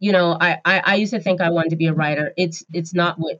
You 0.00 0.12
know, 0.12 0.36
I, 0.40 0.58
I 0.64 0.82
I 0.84 0.94
used 0.96 1.12
to 1.12 1.20
think 1.20 1.40
I 1.40 1.50
wanted 1.50 1.70
to 1.70 1.76
be 1.76 1.86
a 1.86 1.94
writer. 1.94 2.32
It's 2.36 2.64
it's 2.72 2.94
not 2.94 3.16
what 3.18 3.38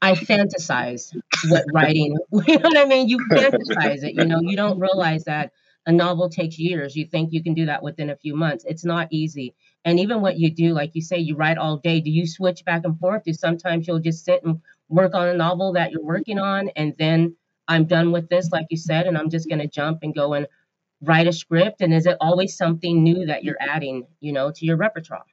I 0.00 0.14
fantasize 0.14 1.14
what 1.48 1.64
writing. 1.72 2.16
You 2.46 2.58
know 2.58 2.68
what 2.68 2.78
I 2.78 2.84
mean? 2.86 3.08
You 3.08 3.18
fantasize 3.30 4.02
it. 4.02 4.14
You 4.14 4.24
know, 4.24 4.40
you 4.40 4.56
don't 4.56 4.78
realize 4.80 5.24
that 5.24 5.52
a 5.86 5.92
novel 5.92 6.28
takes 6.28 6.58
years. 6.58 6.96
You 6.96 7.06
think 7.06 7.32
you 7.32 7.42
can 7.42 7.54
do 7.54 7.66
that 7.66 7.82
within 7.82 8.10
a 8.10 8.16
few 8.16 8.34
months. 8.36 8.64
It's 8.66 8.84
not 8.84 9.08
easy. 9.10 9.54
And 9.84 10.00
even 10.00 10.20
what 10.20 10.38
you 10.38 10.50
do, 10.50 10.72
like 10.72 10.94
you 10.94 11.02
say, 11.02 11.18
you 11.18 11.36
write 11.36 11.58
all 11.58 11.76
day. 11.76 12.00
Do 12.00 12.10
you 12.10 12.26
switch 12.26 12.64
back 12.64 12.82
and 12.84 12.98
forth? 12.98 13.24
Do 13.24 13.32
sometimes 13.32 13.86
you'll 13.86 14.00
just 14.00 14.24
sit 14.24 14.42
and 14.44 14.60
work 14.88 15.14
on 15.14 15.28
a 15.28 15.34
novel 15.34 15.72
that 15.74 15.92
you're 15.92 16.04
working 16.04 16.38
on 16.38 16.68
and 16.76 16.94
then 16.98 17.36
I'm 17.72 17.84
done 17.86 18.12
with 18.12 18.28
this, 18.28 18.50
like 18.52 18.66
you 18.70 18.76
said, 18.76 19.06
and 19.06 19.16
I'm 19.16 19.30
just 19.30 19.48
going 19.48 19.60
to 19.60 19.66
jump 19.66 20.00
and 20.02 20.14
go 20.14 20.34
and 20.34 20.46
write 21.02 21.26
a 21.26 21.32
script? 21.32 21.80
And 21.80 21.92
is 21.92 22.06
it 22.06 22.16
always 22.20 22.56
something 22.56 23.02
new 23.02 23.26
that 23.26 23.44
you're 23.44 23.56
adding, 23.60 24.06
you 24.20 24.32
know, 24.32 24.50
to 24.52 24.64
your 24.64 24.76
repertoire? 24.76 25.24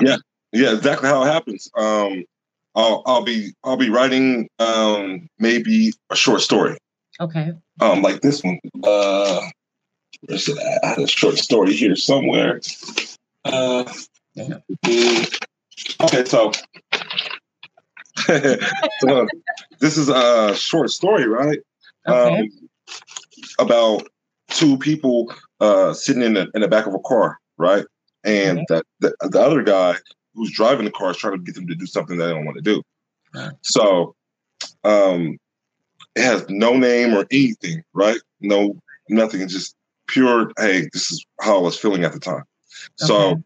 Yeah, 0.00 0.16
yeah, 0.52 0.74
exactly 0.74 1.08
how 1.08 1.22
it 1.22 1.26
happens. 1.26 1.70
Um, 1.76 2.24
I'll, 2.74 3.02
I'll 3.06 3.22
be 3.22 3.52
I'll 3.62 3.76
be 3.76 3.88
writing 3.88 4.48
um, 4.58 5.28
maybe 5.38 5.92
a 6.10 6.16
short 6.16 6.40
story. 6.40 6.76
Okay. 7.20 7.52
Um, 7.80 8.02
like 8.02 8.20
this 8.20 8.42
one. 8.42 8.58
Uh, 8.82 9.40
I 10.28 10.86
had 10.86 10.98
a 10.98 11.06
short 11.06 11.38
story 11.38 11.72
here 11.72 11.94
somewhere. 11.94 12.60
Uh, 13.44 13.84
okay, 16.02 16.24
so, 16.24 16.52
so 19.00 19.28
this 19.78 19.96
is 19.96 20.08
a 20.08 20.54
short 20.56 20.90
story, 20.90 21.28
right? 21.28 21.60
Okay. 22.08 22.40
Um, 22.40 22.48
about 23.58 24.08
two 24.48 24.78
people 24.78 25.32
uh, 25.60 25.92
sitting 25.92 26.22
in 26.22 26.34
the 26.34 26.50
in 26.54 26.60
the 26.60 26.68
back 26.68 26.86
of 26.86 26.94
a 26.94 26.98
car, 27.00 27.38
right? 27.56 27.84
And 28.24 28.58
okay. 28.58 28.66
that 28.68 28.84
the, 29.00 29.28
the 29.28 29.40
other 29.40 29.62
guy 29.62 29.96
who's 30.34 30.52
driving 30.52 30.84
the 30.84 30.90
car 30.90 31.10
is 31.10 31.16
trying 31.16 31.34
to 31.34 31.38
get 31.38 31.54
them 31.54 31.66
to 31.66 31.74
do 31.74 31.86
something 31.86 32.16
they 32.16 32.28
don't 32.28 32.44
want 32.44 32.56
to 32.56 32.62
do. 32.62 32.82
Right. 33.34 33.52
So, 33.62 34.14
um, 34.84 35.38
it 36.14 36.22
has 36.22 36.48
no 36.48 36.76
name 36.76 37.14
or 37.14 37.26
anything, 37.30 37.82
right? 37.92 38.20
No, 38.40 38.80
nothing. 39.08 39.40
It's 39.40 39.52
just 39.52 39.76
pure. 40.06 40.52
Hey, 40.58 40.88
this 40.92 41.10
is 41.10 41.24
how 41.40 41.58
I 41.58 41.60
was 41.60 41.78
feeling 41.78 42.04
at 42.04 42.12
the 42.12 42.20
time. 42.20 42.44
So, 42.96 43.42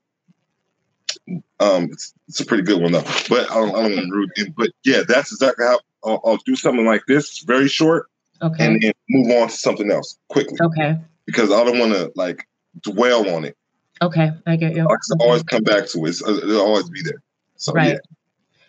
um, 1.60 1.84
it's, 1.84 2.12
it's 2.28 2.40
a 2.40 2.46
pretty 2.46 2.62
good 2.62 2.80
one 2.80 2.92
though. 2.92 3.04
But 3.28 3.50
I 3.50 3.54
don't, 3.54 3.74
I 3.74 3.82
don't 3.82 3.94
want 3.94 4.06
to 4.06 4.12
rude 4.12 4.30
it. 4.36 4.54
But 4.56 4.70
yeah, 4.84 5.02
that's 5.06 5.32
exactly 5.32 5.64
how 5.64 5.78
I'll, 6.04 6.20
I'll 6.24 6.38
do 6.46 6.56
something 6.56 6.86
like 6.86 7.02
this, 7.06 7.40
very 7.40 7.68
short, 7.68 8.09
okay, 8.42 8.66
and 8.66 8.82
then 8.82 8.92
move 9.08 9.30
on 9.42 9.48
to 9.48 9.54
something 9.54 9.90
else 9.90 10.18
quickly. 10.28 10.58
Okay. 10.60 10.98
Because 11.26 11.52
I 11.52 11.64
don't 11.64 11.78
want 11.78 11.92
to 11.92 12.12
like 12.16 12.46
dwell 12.82 13.28
on 13.34 13.44
it. 13.44 13.56
Okay, 14.02 14.30
I 14.46 14.56
get 14.56 14.74
you. 14.74 14.82
I 14.82 14.84
okay. 14.84 15.24
always 15.24 15.42
come 15.42 15.62
back 15.62 15.86
to 15.88 16.04
it. 16.04 16.08
It's, 16.08 16.26
it'll 16.26 16.60
always 16.60 16.88
be 16.88 17.02
there. 17.02 17.22
So, 17.56 17.72
right. 17.72 17.92
Yeah. 17.92 18.16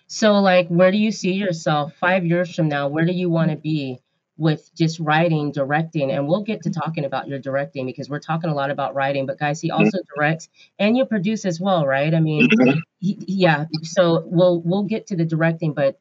So, 0.07 0.33
like, 0.33 0.67
where 0.67 0.91
do 0.91 0.97
you 0.97 1.11
see 1.11 1.33
yourself 1.33 1.93
five 1.95 2.25
years 2.25 2.53
from 2.53 2.67
now? 2.67 2.89
Where 2.89 3.05
do 3.05 3.13
you 3.13 3.29
want 3.29 3.51
to 3.51 3.55
be 3.55 3.99
with 4.37 4.69
just 4.75 4.99
writing, 4.99 5.53
directing? 5.53 6.11
And 6.11 6.27
we'll 6.27 6.43
get 6.43 6.63
to 6.63 6.69
talking 6.69 7.05
about 7.05 7.29
your 7.29 7.39
directing 7.39 7.85
because 7.85 8.09
we're 8.09 8.19
talking 8.19 8.49
a 8.49 8.53
lot 8.53 8.71
about 8.71 8.93
writing. 8.93 9.25
But 9.25 9.39
guys, 9.39 9.61
he 9.61 9.69
mm-hmm. 9.69 9.79
also 9.79 9.99
mm-hmm. 9.99 10.19
directs 10.19 10.49
and 10.77 10.97
you 10.97 11.05
produce 11.05 11.45
as 11.45 11.61
well, 11.61 11.85
right? 11.85 12.13
I 12.13 12.19
mean, 12.19 12.49
mm-hmm. 12.49 12.79
he, 12.99 13.17
yeah. 13.25 13.67
So 13.83 14.23
we'll 14.25 14.61
we'll 14.61 14.83
get 14.83 15.07
to 15.07 15.15
the 15.15 15.23
directing, 15.23 15.73
but 15.73 15.97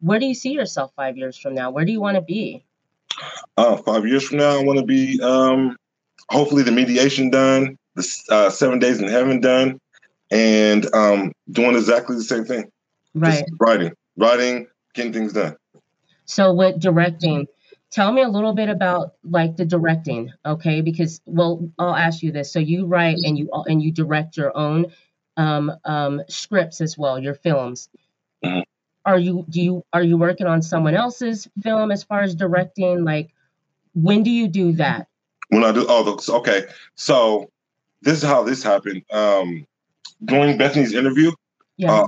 where 0.00 0.18
do 0.18 0.26
you 0.26 0.34
see 0.34 0.52
yourself 0.52 0.92
five 0.94 1.16
years 1.16 1.38
from 1.38 1.54
now? 1.54 1.70
Where 1.70 1.86
do 1.86 1.92
you 1.92 2.00
want 2.00 2.16
to 2.16 2.20
be? 2.20 2.66
Uh, 3.56 3.76
five 3.76 4.06
years 4.06 4.24
from 4.26 4.38
now, 4.38 4.58
I 4.58 4.62
want 4.62 4.78
to 4.78 4.84
be 4.84 5.20
um, 5.22 5.76
hopefully 6.30 6.62
the 6.62 6.72
mediation 6.72 7.30
done, 7.30 7.78
the 7.94 8.22
uh, 8.30 8.50
seven 8.50 8.78
days 8.78 9.00
in 9.00 9.08
heaven 9.08 9.40
done, 9.40 9.80
and 10.30 10.92
um, 10.94 11.32
doing 11.50 11.76
exactly 11.76 12.16
the 12.16 12.24
same 12.24 12.44
thing. 12.44 12.70
Right. 13.14 13.40
Just 13.40 13.44
writing, 13.60 13.92
writing, 14.16 14.66
getting 14.94 15.12
things 15.12 15.32
done. 15.32 15.56
So 16.24 16.52
with 16.52 16.80
directing, 16.80 17.46
tell 17.90 18.12
me 18.12 18.22
a 18.22 18.28
little 18.28 18.54
bit 18.54 18.68
about 18.68 19.14
like 19.22 19.56
the 19.56 19.64
directing, 19.64 20.32
okay? 20.44 20.80
Because 20.80 21.20
well, 21.26 21.70
I'll 21.78 21.94
ask 21.94 22.22
you 22.22 22.32
this. 22.32 22.52
So 22.52 22.58
you 22.58 22.86
write 22.86 23.18
and 23.22 23.38
you 23.38 23.50
and 23.52 23.82
you 23.82 23.92
direct 23.92 24.36
your 24.36 24.56
own 24.56 24.86
um, 25.36 25.72
um, 25.84 26.22
scripts 26.28 26.80
as 26.80 26.98
well, 26.98 27.18
your 27.18 27.34
films. 27.34 27.88
Mm-hmm. 28.44 28.60
Are 29.06 29.18
you 29.18 29.44
do 29.48 29.60
you 29.60 29.84
are 29.92 30.02
you 30.02 30.16
working 30.16 30.46
on 30.46 30.62
someone 30.62 30.94
else's 30.94 31.48
film 31.62 31.90
as 31.90 32.02
far 32.02 32.22
as 32.22 32.34
directing? 32.34 33.04
Like, 33.04 33.30
when 33.94 34.22
do 34.22 34.30
you 34.30 34.48
do 34.48 34.72
that? 34.72 35.08
When 35.48 35.62
I 35.62 35.72
do, 35.72 35.84
oh, 35.88 36.18
okay. 36.28 36.64
So 36.94 37.50
this 38.02 38.22
is 38.22 38.28
how 38.28 38.42
this 38.42 38.62
happened. 38.62 39.02
Um, 39.12 39.66
during 40.24 40.56
Bethany's 40.56 40.94
interview, 40.94 41.32
yeah. 41.76 41.92
Uh, 41.92 42.06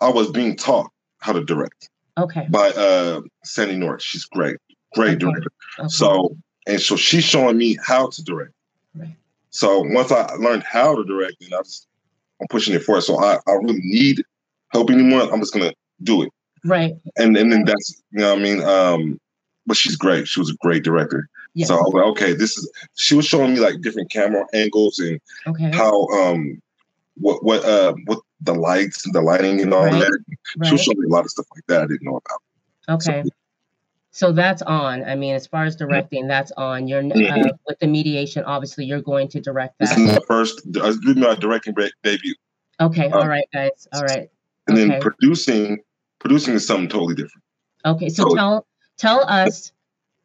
I 0.00 0.10
was 0.10 0.30
being 0.30 0.56
taught 0.56 0.90
how 1.18 1.32
to 1.32 1.44
direct. 1.44 1.88
Okay. 2.18 2.46
By 2.50 2.70
uh 2.70 3.22
Sandy 3.44 3.76
North. 3.76 4.02
She's 4.02 4.24
great. 4.24 4.56
Great 4.94 5.10
okay. 5.10 5.18
director. 5.18 5.50
Okay. 5.78 5.88
So 5.88 6.36
and 6.66 6.80
so 6.80 6.96
she's 6.96 7.24
showing 7.24 7.56
me 7.56 7.78
how 7.82 8.08
to 8.08 8.24
direct. 8.24 8.52
Right. 8.94 9.16
So 9.50 9.80
once 9.80 10.12
I 10.12 10.26
learned 10.34 10.64
how 10.64 10.94
to 10.94 11.04
direct, 11.04 11.42
and 11.42 11.54
I 11.54 11.58
just 11.58 11.86
I'm 12.40 12.48
pushing 12.48 12.74
it 12.74 12.82
forward. 12.82 13.02
So 13.02 13.18
I, 13.18 13.38
I 13.46 13.52
really 13.52 13.80
need 13.82 14.22
help 14.72 14.90
anymore. 14.90 15.22
I'm 15.32 15.40
just 15.40 15.54
gonna 15.54 15.72
do 16.02 16.22
it. 16.22 16.30
Right. 16.64 16.94
And 17.16 17.36
and 17.36 17.52
then 17.52 17.64
that's 17.64 18.02
you 18.12 18.20
know 18.20 18.30
what 18.30 18.40
I 18.40 18.42
mean. 18.42 18.62
Um, 18.62 19.20
but 19.66 19.76
she's 19.76 19.96
great. 19.96 20.28
She 20.28 20.40
was 20.40 20.50
a 20.50 20.56
great 20.60 20.84
director. 20.84 21.28
Yeah. 21.54 21.66
So 21.66 21.76
I 21.76 21.80
was 21.80 21.92
like, 21.94 22.04
okay, 22.06 22.32
this 22.32 22.58
is. 22.58 22.70
She 22.94 23.14
was 23.14 23.26
showing 23.26 23.54
me 23.54 23.60
like 23.60 23.80
different 23.80 24.10
camera 24.10 24.44
angles 24.52 24.98
and 24.98 25.20
okay. 25.46 25.70
how 25.72 26.06
um 26.08 26.60
what 27.16 27.44
what 27.44 27.64
uh 27.64 27.94
what 28.06 28.18
the 28.40 28.54
lights, 28.54 29.04
and 29.04 29.14
the 29.14 29.22
lighting, 29.22 29.60
and 29.60 29.72
all 29.72 29.84
right. 29.84 29.92
that. 29.92 30.18
Right. 30.58 30.68
She'll 30.68 30.78
show 30.78 30.92
me 30.96 31.06
a 31.06 31.12
lot 31.12 31.24
of 31.24 31.30
stuff 31.30 31.46
like 31.54 31.64
that 31.68 31.82
I 31.82 31.86
didn't 31.86 32.02
know 32.02 32.16
about. 32.16 32.96
Okay. 32.96 33.22
So, 33.22 33.30
so 34.10 34.32
that's 34.32 34.62
on. 34.62 35.04
I 35.04 35.16
mean, 35.16 35.34
as 35.34 35.46
far 35.46 35.64
as 35.64 35.76
directing, 35.76 36.28
that's 36.28 36.52
on. 36.52 36.86
You're 36.86 37.00
uh, 37.00 37.04
mm-hmm. 37.04 37.48
with 37.66 37.78
the 37.78 37.86
mediation. 37.86 38.44
Obviously, 38.44 38.84
you're 38.84 39.02
going 39.02 39.28
to 39.28 39.40
direct 39.40 39.78
that. 39.78 39.88
This 39.88 39.98
is 39.98 40.12
my 40.12 40.18
first. 40.26 40.62
I 40.80 40.86
was 40.86 40.98
doing 40.98 41.20
my 41.20 41.34
directing 41.34 41.74
debut. 42.02 42.34
Okay. 42.80 43.10
Uh, 43.10 43.18
all 43.18 43.28
right, 43.28 43.46
guys. 43.52 43.88
All 43.92 44.02
right. 44.02 44.28
And 44.66 44.78
okay. 44.78 44.88
then 44.88 45.00
producing. 45.00 45.78
Producing 46.18 46.54
is 46.54 46.66
something 46.66 46.88
totally 46.88 47.14
different. 47.14 47.44
Okay. 47.84 48.08
So, 48.08 48.28
so 48.28 48.34
tell 48.34 48.66
tell 48.98 49.28
us. 49.28 49.72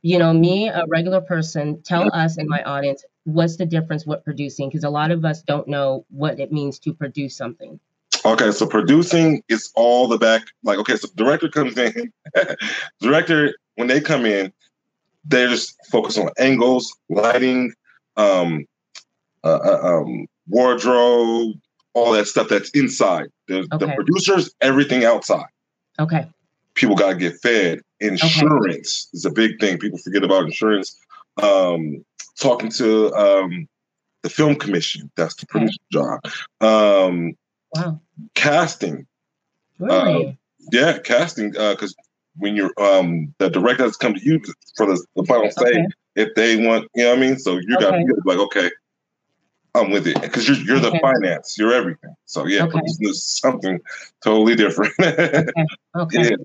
You 0.02 0.18
know, 0.18 0.32
me, 0.32 0.70
a 0.70 0.86
regular 0.88 1.20
person, 1.20 1.82
tell 1.82 2.10
us 2.14 2.38
in 2.38 2.48
my 2.48 2.64
audience 2.64 3.04
what's 3.26 3.58
the 3.58 3.66
difference 3.66 4.06
with 4.06 4.24
producing 4.24 4.70
because 4.70 4.86
a 4.86 4.90
lot 4.90 5.12
of 5.12 5.26
us 5.26 5.42
don't 5.42 5.68
know 5.68 6.06
what 6.10 6.40
it 6.40 6.54
means 6.54 6.80
to 6.80 6.94
produce 6.94 7.36
something. 7.36 7.80
Okay, 8.26 8.52
so 8.52 8.66
producing 8.66 9.44
is 9.48 9.72
all 9.76 10.08
the 10.08 10.18
back. 10.18 10.44
Like, 10.64 10.78
okay, 10.80 10.98
so 10.98 11.08
director 11.16 11.48
comes 11.48 11.78
in. 11.78 12.12
director, 13.02 13.54
when 13.76 13.88
they 13.88 14.02
come 14.02 14.26
in, 14.26 14.52
they 15.24 15.48
just 15.48 15.76
focus 15.90 16.18
on 16.18 16.30
angles, 16.38 16.94
lighting, 17.10 17.74
um, 18.18 18.66
uh, 19.44 19.60
uh, 19.64 19.80
um, 19.84 20.28
wardrobe, 20.48 21.56
all 21.94 22.12
that 22.14 22.28
stuff 22.28 22.50
that's 22.50 22.70
inside. 22.72 23.28
The, 23.48 23.68
okay. 23.74 23.86
the 23.86 23.94
producers, 23.96 24.54
everything 24.62 25.06
outside. 25.06 25.48
Okay. 26.00 26.28
People 26.76 26.96
got 26.96 27.10
to 27.10 27.16
get 27.16 27.40
fed. 27.42 27.82
Insurance 28.00 29.10
okay. 29.10 29.18
is 29.18 29.26
a 29.26 29.32
big 29.32 29.60
thing. 29.60 29.78
People 29.78 30.00
forget 30.00 30.24
about 30.24 30.46
insurance. 30.46 30.98
Um, 31.42 32.06
talking 32.40 32.70
to 32.72 33.14
um, 33.14 33.68
the 34.22 34.30
film 34.30 34.56
commission. 34.56 35.12
That's 35.16 35.36
the 35.36 35.46
producer 35.48 35.80
job. 35.92 36.20
Um, 36.62 37.34
wow. 37.76 38.00
Casting. 38.36 39.06
Really? 39.80 40.28
Uh, 40.28 40.32
yeah, 40.72 41.00
casting. 41.00 41.52
Because 41.52 41.96
uh, 41.98 42.04
when 42.38 42.56
you're 42.56 42.72
um, 42.78 43.34
the 43.40 43.50
director 43.50 43.84
has 43.84 43.98
come 43.98 44.14
to 44.14 44.24
you 44.24 44.42
for 44.78 44.86
the, 44.86 45.06
the 45.16 45.24
final 45.26 45.52
say 45.52 45.86
if 46.16 46.34
they 46.36 46.66
want, 46.66 46.88
you 46.96 47.04
know 47.04 47.10
what 47.12 47.18
I 47.18 47.22
mean. 47.22 47.38
So 47.38 47.58
you 47.58 47.78
got 47.80 47.92
to 47.92 47.98
be 47.98 48.14
like, 48.26 48.40
okay, 48.40 48.70
I'm 49.76 49.92
with 49.92 50.08
it 50.08 50.22
because 50.22 50.48
you're 50.48 50.58
you're 50.58 50.78
okay. 50.78 50.90
the 50.92 51.00
finance, 51.00 51.58
you're 51.58 51.74
everything. 51.74 52.16
So 52.26 52.46
yeah, 52.46 52.66
okay. 52.66 52.80
something 53.14 53.80
totally 54.24 54.56
different. 54.56 54.94
okay. 55.00 55.54
Okay. 55.96 56.30
Yeah. 56.30 56.36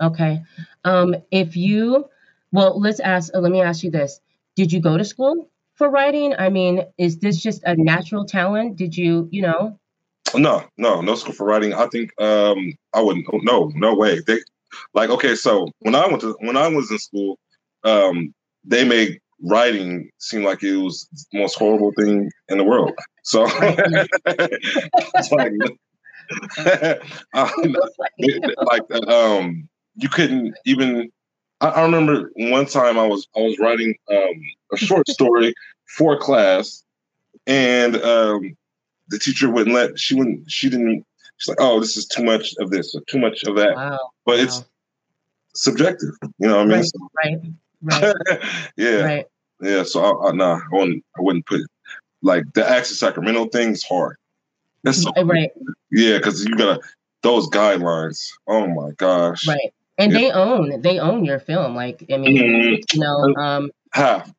Okay. 0.00 0.42
Um, 0.84 1.14
if 1.30 1.56
you, 1.56 2.08
well, 2.52 2.78
let's 2.80 3.00
ask. 3.00 3.34
Uh, 3.34 3.40
let 3.40 3.52
me 3.52 3.60
ask 3.60 3.82
you 3.82 3.90
this: 3.90 4.20
Did 4.56 4.72
you 4.72 4.80
go 4.80 4.96
to 4.96 5.04
school 5.04 5.48
for 5.74 5.90
writing? 5.90 6.34
I 6.38 6.50
mean, 6.50 6.84
is 6.98 7.18
this 7.18 7.40
just 7.40 7.62
a 7.64 7.76
natural 7.76 8.24
talent? 8.24 8.76
Did 8.76 8.96
you, 8.96 9.28
you 9.30 9.42
know? 9.42 9.78
No, 10.34 10.64
no, 10.78 11.00
no 11.00 11.14
school 11.14 11.34
for 11.34 11.46
writing. 11.46 11.74
I 11.74 11.86
think 11.88 12.10
um, 12.20 12.72
I 12.94 13.00
wouldn't. 13.00 13.26
No, 13.42 13.70
no 13.74 13.94
way. 13.94 14.20
They 14.26 14.38
like 14.94 15.10
okay. 15.10 15.34
So 15.34 15.68
when 15.80 15.94
I 15.94 16.06
went 16.06 16.20
to 16.22 16.36
when 16.40 16.56
I 16.56 16.68
was 16.68 16.90
in 16.90 16.98
school, 16.98 17.38
um, 17.84 18.32
they 18.64 18.84
made 18.84 19.20
writing 19.42 20.10
seemed 20.18 20.44
like 20.44 20.62
it 20.62 20.76
was 20.76 21.08
the 21.32 21.40
most 21.40 21.54
horrible 21.54 21.92
thing 21.98 22.30
in 22.48 22.58
the 22.58 22.64
world. 22.64 22.92
So 23.24 23.44
it's 24.26 25.32
like, 25.32 25.52
um, 27.34 27.76
like 28.64 29.08
um, 29.08 29.68
you 29.96 30.08
couldn't 30.08 30.54
even. 30.64 31.10
I, 31.60 31.68
I, 31.68 31.82
remember 31.82 32.32
one 32.36 32.66
time 32.66 32.98
I 32.98 33.06
was 33.06 33.28
I 33.36 33.40
was 33.40 33.58
writing 33.58 33.94
um, 34.10 34.42
a 34.72 34.76
short 34.76 35.08
story 35.08 35.54
for 35.96 36.16
class, 36.16 36.82
and 37.46 37.96
um, 37.96 38.56
the 39.12 39.18
teacher 39.18 39.50
wouldn't 39.50 39.74
let 39.74 39.98
she 39.98 40.14
wouldn't 40.14 40.50
she 40.50 40.68
didn't 40.68 41.04
she's 41.36 41.48
like 41.48 41.60
oh 41.60 41.78
this 41.78 41.96
is 41.96 42.06
too 42.06 42.24
much 42.24 42.54
of 42.58 42.70
this 42.70 42.94
or 42.94 43.02
too 43.08 43.18
much 43.18 43.44
of 43.44 43.56
that 43.56 43.76
wow. 43.76 43.98
but 44.24 44.38
wow. 44.38 44.42
it's 44.42 44.64
subjective 45.54 46.14
you 46.38 46.48
know 46.48 46.56
what 46.56 46.62
i 46.62 46.64
mean 46.64 46.78
right 46.78 46.86
so, 46.86 47.10
right, 47.82 48.12
right. 48.30 48.38
yeah 48.76 49.04
right. 49.04 49.26
Yeah 49.62 49.82
so 49.82 50.02
I, 50.02 50.28
I 50.28 50.32
nah 50.32 50.56
I 50.56 50.74
wouldn't 50.74 51.04
I 51.16 51.22
wouldn't 51.22 51.46
put 51.46 51.60
like 52.22 52.44
the 52.54 52.68
Access 52.68 52.98
Sacramento 52.98 53.46
thing 53.46 53.70
is 53.70 53.84
hard 53.84 54.16
that's 54.84 55.02
so 55.02 55.12
right 55.24 55.50
yeah 55.90 56.18
because 56.18 56.44
you 56.44 56.56
gotta 56.56 56.80
those 57.22 57.48
guidelines 57.48 58.30
oh 58.48 58.66
my 58.66 58.90
gosh 58.96 59.46
right 59.46 59.72
and 59.98 60.12
yeah. 60.12 60.18
they 60.18 60.30
own 60.32 60.82
they 60.82 60.98
own 60.98 61.24
your 61.24 61.38
film 61.38 61.74
like 61.74 62.04
i 62.12 62.16
mean 62.16 62.36
mm-hmm. 62.36 62.74
you 62.92 63.00
know 63.00 63.34
um 63.40 63.70
half 63.92 64.32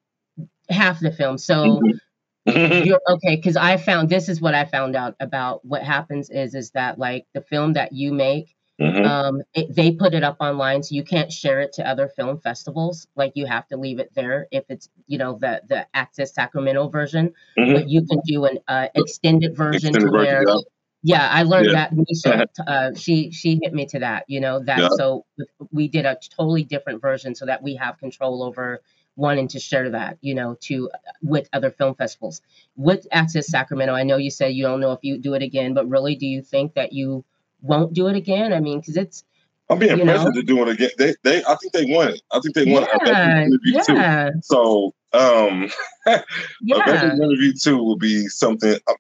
half 0.69 0.99
the 0.99 1.12
film 1.12 1.38
so 1.38 1.53
mm-hmm. 1.53 1.97
You're, 2.45 2.99
okay, 3.07 3.38
because 3.38 3.55
I 3.55 3.77
found 3.77 4.09
this 4.09 4.27
is 4.27 4.41
what 4.41 4.53
I 4.53 4.65
found 4.65 4.97
out 4.97 5.15
about 5.21 5.63
what 5.63 5.81
happens 5.81 6.29
is 6.29 6.55
is 6.55 6.71
that 6.71 6.99
like 6.99 7.25
the 7.33 7.39
film 7.41 7.73
that 7.73 7.93
you 7.93 8.12
make, 8.12 8.53
Mm-hmm. 8.84 9.06
Um, 9.06 9.41
it, 9.54 9.74
they 9.74 9.91
put 9.91 10.13
it 10.13 10.24
up 10.24 10.38
online, 10.39 10.84
so 10.84 10.93
you 10.96 11.04
can't 11.04 11.32
share 11.32 11.62
it 11.62 11.74
to 11.74 11.88
other 11.88 12.10
film 12.10 12.39
festivals. 12.39 13.08
Like 13.15 13.32
you 13.36 13.46
have 13.46 13.67
to 13.69 13.78
leave 13.78 14.00
it 14.00 14.12
there 14.13 14.48
if 14.52 14.65
it's 14.69 14.89
you 15.08 15.17
know 15.17 15.38
the 15.39 15.62
the 15.67 15.88
Access 15.93 16.34
Sacramento 16.34 16.89
version. 16.89 17.34
Mm-hmm. 17.58 17.74
But 17.74 17.89
you 17.89 18.06
can 18.06 18.19
do 18.26 18.46
an 18.46 18.60
uh, 18.67 18.88
extended 18.96 19.56
version 19.56 19.89
extended 19.89 20.08
to 20.08 20.12
where. 20.12 20.43
Version, 20.46 20.63
yeah. 21.02 21.17
yeah, 21.17 21.30
I 21.32 21.43
learned 21.43 21.67
yeah. 21.67 21.74
that. 21.74 21.93
Misha, 21.93 22.48
uh, 22.67 22.93
she 22.96 23.32
she 23.32 23.60
hit 23.62 23.74
me 23.74 23.86
to 23.88 24.00
that. 24.00 24.26
You 24.28 24.41
know 24.41 24.62
that. 24.63 24.80
Yeah. 24.80 24.89
So 24.98 25.26
we 25.72 25.88
did 25.88 26.06
a 26.06 26.17
totally 26.36 26.63
different 26.63 27.02
version 27.02 27.36
so 27.36 27.46
that 27.46 27.63
we 27.63 27.76
have 27.76 27.98
control 28.00 28.43
over 28.43 28.82
wanting 29.15 29.48
to 29.48 29.60
share 29.60 29.91
that, 29.91 30.17
you 30.22 30.34
know, 30.34 30.58
to 30.62 30.89
with 31.22 31.48
other 31.54 31.72
film 31.72 31.96
festivals. 31.96 32.41
With 32.76 33.08
Access 33.12 33.48
Sacramento, 33.48 33.93
I 33.93 34.04
know 34.04 34.17
you 34.17 34.32
said 34.32 34.54
you 34.54 34.63
don't 34.63 34.80
know 34.80 34.91
if 34.91 35.00
you 35.04 35.17
do 35.17 35.36
it 35.36 35.43
again, 35.43 35.74
but 35.74 35.88
really, 35.88 36.15
do 36.15 36.26
you 36.26 36.41
think 36.41 36.74
that 36.74 36.93
you 36.93 37.24
won't 37.63 37.93
do 37.93 38.08
it 38.08 38.15
again? 38.15 38.54
I 38.54 38.60
mean, 38.60 38.80
because 38.80 38.97
it's 38.97 39.23
I'm 39.69 39.80
being 39.80 39.99
pressured 39.99 40.36
to 40.36 40.43
do 40.43 40.62
it 40.62 40.69
again. 40.69 40.91
They, 40.97 41.15
they, 41.23 41.43
I 41.45 41.56
think 41.56 41.73
they 41.73 41.86
won 41.86 42.10
it. 42.10 42.21
I 42.32 42.39
think 42.39 42.54
they 42.54 42.65
won 42.71 42.86
yeah, 43.06 43.45
it. 43.47 43.62
Yeah. 43.63 44.30
Too. 44.30 44.41
So, 44.43 44.93
um, 45.13 45.69
yeah. 46.62 47.13
interview 47.13 47.54
two 47.54 47.78
will 47.78 47.97
be 47.97 48.28
something. 48.28 48.76
I, 48.88 48.93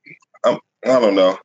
I, 0.45 0.59
I 0.85 0.99
don't 0.99 1.15
know. 1.15 1.37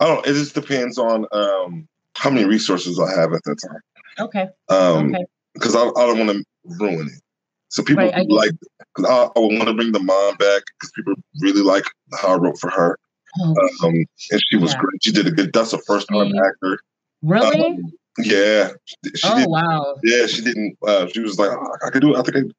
I 0.00 0.06
don't. 0.06 0.26
It 0.26 0.34
just 0.34 0.54
depends 0.54 0.98
on 0.98 1.26
um 1.32 1.88
how 2.16 2.30
many 2.30 2.44
resources 2.44 2.98
I 3.00 3.10
have 3.18 3.32
at 3.32 3.42
that 3.44 3.56
time. 3.56 3.80
Okay. 4.20 4.48
Um, 4.68 5.16
because 5.54 5.76
I, 5.76 5.82
I 5.82 6.06
don't 6.06 6.26
want 6.26 6.30
to 6.30 6.44
ruin 6.64 7.06
it. 7.06 7.22
So 7.68 7.82
people 7.82 8.04
right, 8.04 8.28
like, 8.28 8.52
cause 8.94 9.04
I, 9.04 9.24
I 9.24 9.40
want 9.40 9.68
to 9.68 9.74
bring 9.74 9.92
the 9.92 10.00
mom 10.00 10.36
back 10.36 10.62
because 10.78 10.90
people 10.92 11.14
really 11.40 11.60
like 11.60 11.84
how 12.20 12.34
I 12.34 12.36
wrote 12.36 12.58
for 12.58 12.70
her. 12.70 12.98
Oh, 13.40 13.54
um, 13.84 13.94
and 14.30 14.40
she 14.48 14.56
was 14.56 14.72
yeah. 14.72 14.80
great. 14.80 15.02
She 15.02 15.12
did 15.12 15.26
a 15.26 15.30
good. 15.30 15.52
That's 15.52 15.72
a 15.72 15.78
first 15.78 16.08
time 16.08 16.32
actor. 16.34 16.78
Really? 17.22 17.66
Um, 17.66 17.92
yeah. 18.18 18.70
She 19.14 19.28
oh 19.28 19.48
wow. 19.48 19.96
Yeah, 20.02 20.26
she 20.26 20.42
didn't. 20.42 20.76
Uh, 20.86 21.06
she 21.06 21.20
was 21.20 21.38
like, 21.38 21.50
oh, 21.50 21.76
I 21.86 21.90
could 21.90 22.00
do 22.00 22.14
it. 22.14 22.18
I 22.18 22.22
think 22.22 22.52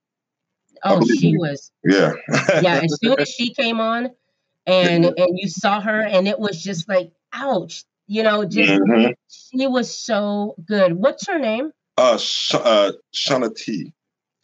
I. 0.83 0.93
Oh, 0.93 1.05
she 1.05 1.37
was. 1.37 1.71
Yeah. 1.83 2.13
yeah. 2.61 2.81
As 2.83 2.97
soon 3.03 3.19
as 3.19 3.29
she 3.29 3.53
came 3.53 3.79
on, 3.79 4.09
and 4.65 5.05
and 5.05 5.39
you 5.39 5.49
saw 5.49 5.81
her, 5.81 6.01
and 6.01 6.27
it 6.27 6.39
was 6.39 6.61
just 6.61 6.87
like, 6.87 7.11
ouch. 7.33 7.83
You 8.07 8.23
know, 8.23 8.43
just 8.45 8.71
mm-hmm. 8.71 9.11
she 9.27 9.67
was 9.67 9.95
so 9.95 10.55
good. 10.65 10.93
What's 10.93 11.27
her 11.27 11.37
name? 11.37 11.71
Uh, 11.97 12.17
Sh- 12.17 12.55
uh 12.55 12.93
Shauna 13.13 13.55
T. 13.55 13.93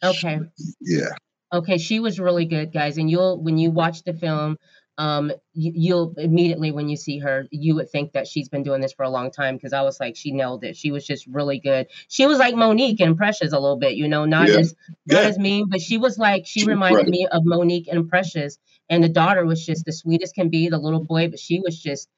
Okay. 0.04 0.38
Yeah. 0.80 1.08
Okay, 1.52 1.78
she 1.78 2.00
was 2.00 2.20
really 2.20 2.44
good, 2.44 2.72
guys. 2.72 2.98
And 2.98 3.10
you'll 3.10 3.42
when 3.42 3.56
you 3.56 3.70
watch 3.70 4.02
the 4.02 4.12
film, 4.12 4.56
um, 4.98 5.30
you, 5.52 5.94
will 5.94 6.14
immediately 6.16 6.70
when 6.70 6.88
you 6.88 6.96
see 6.96 7.18
her, 7.18 7.46
you 7.50 7.74
would 7.74 7.90
think 7.90 8.12
that 8.12 8.26
she's 8.26 8.48
been 8.48 8.62
doing 8.62 8.80
this 8.80 8.92
for 8.92 9.02
a 9.02 9.10
long 9.10 9.30
time 9.30 9.56
because 9.56 9.72
I 9.72 9.82
was 9.82 10.00
like, 10.00 10.16
she 10.16 10.32
nailed 10.32 10.64
it. 10.64 10.76
She 10.76 10.90
was 10.90 11.06
just 11.06 11.26
really 11.26 11.58
good. 11.58 11.88
She 12.08 12.26
was 12.26 12.38
like 12.38 12.54
Mo'Nique 12.54 13.00
and 13.00 13.16
Precious 13.16 13.52
a 13.52 13.58
little 13.58 13.76
bit, 13.76 13.94
you 13.94 14.08
know, 14.08 14.24
not 14.24 14.48
yeah. 14.48 14.58
as 14.58 14.74
not 15.06 15.22
yeah. 15.22 15.28
as 15.28 15.38
mean, 15.38 15.68
but 15.68 15.80
she 15.80 15.98
was 15.98 16.18
like 16.18 16.46
she 16.46 16.64
reminded 16.64 17.08
me 17.08 17.26
of 17.30 17.42
Mo'Nique 17.44 17.88
and 17.88 18.08
Precious. 18.08 18.58
And 18.88 19.02
the 19.02 19.08
daughter 19.08 19.44
was 19.44 19.66
just 19.66 19.84
the 19.84 19.92
sweetest 19.92 20.34
can 20.34 20.48
be, 20.48 20.68
the 20.68 20.78
little 20.78 21.04
boy, 21.04 21.28
but 21.28 21.40
she 21.40 21.60
was 21.60 21.80
just 21.80 22.08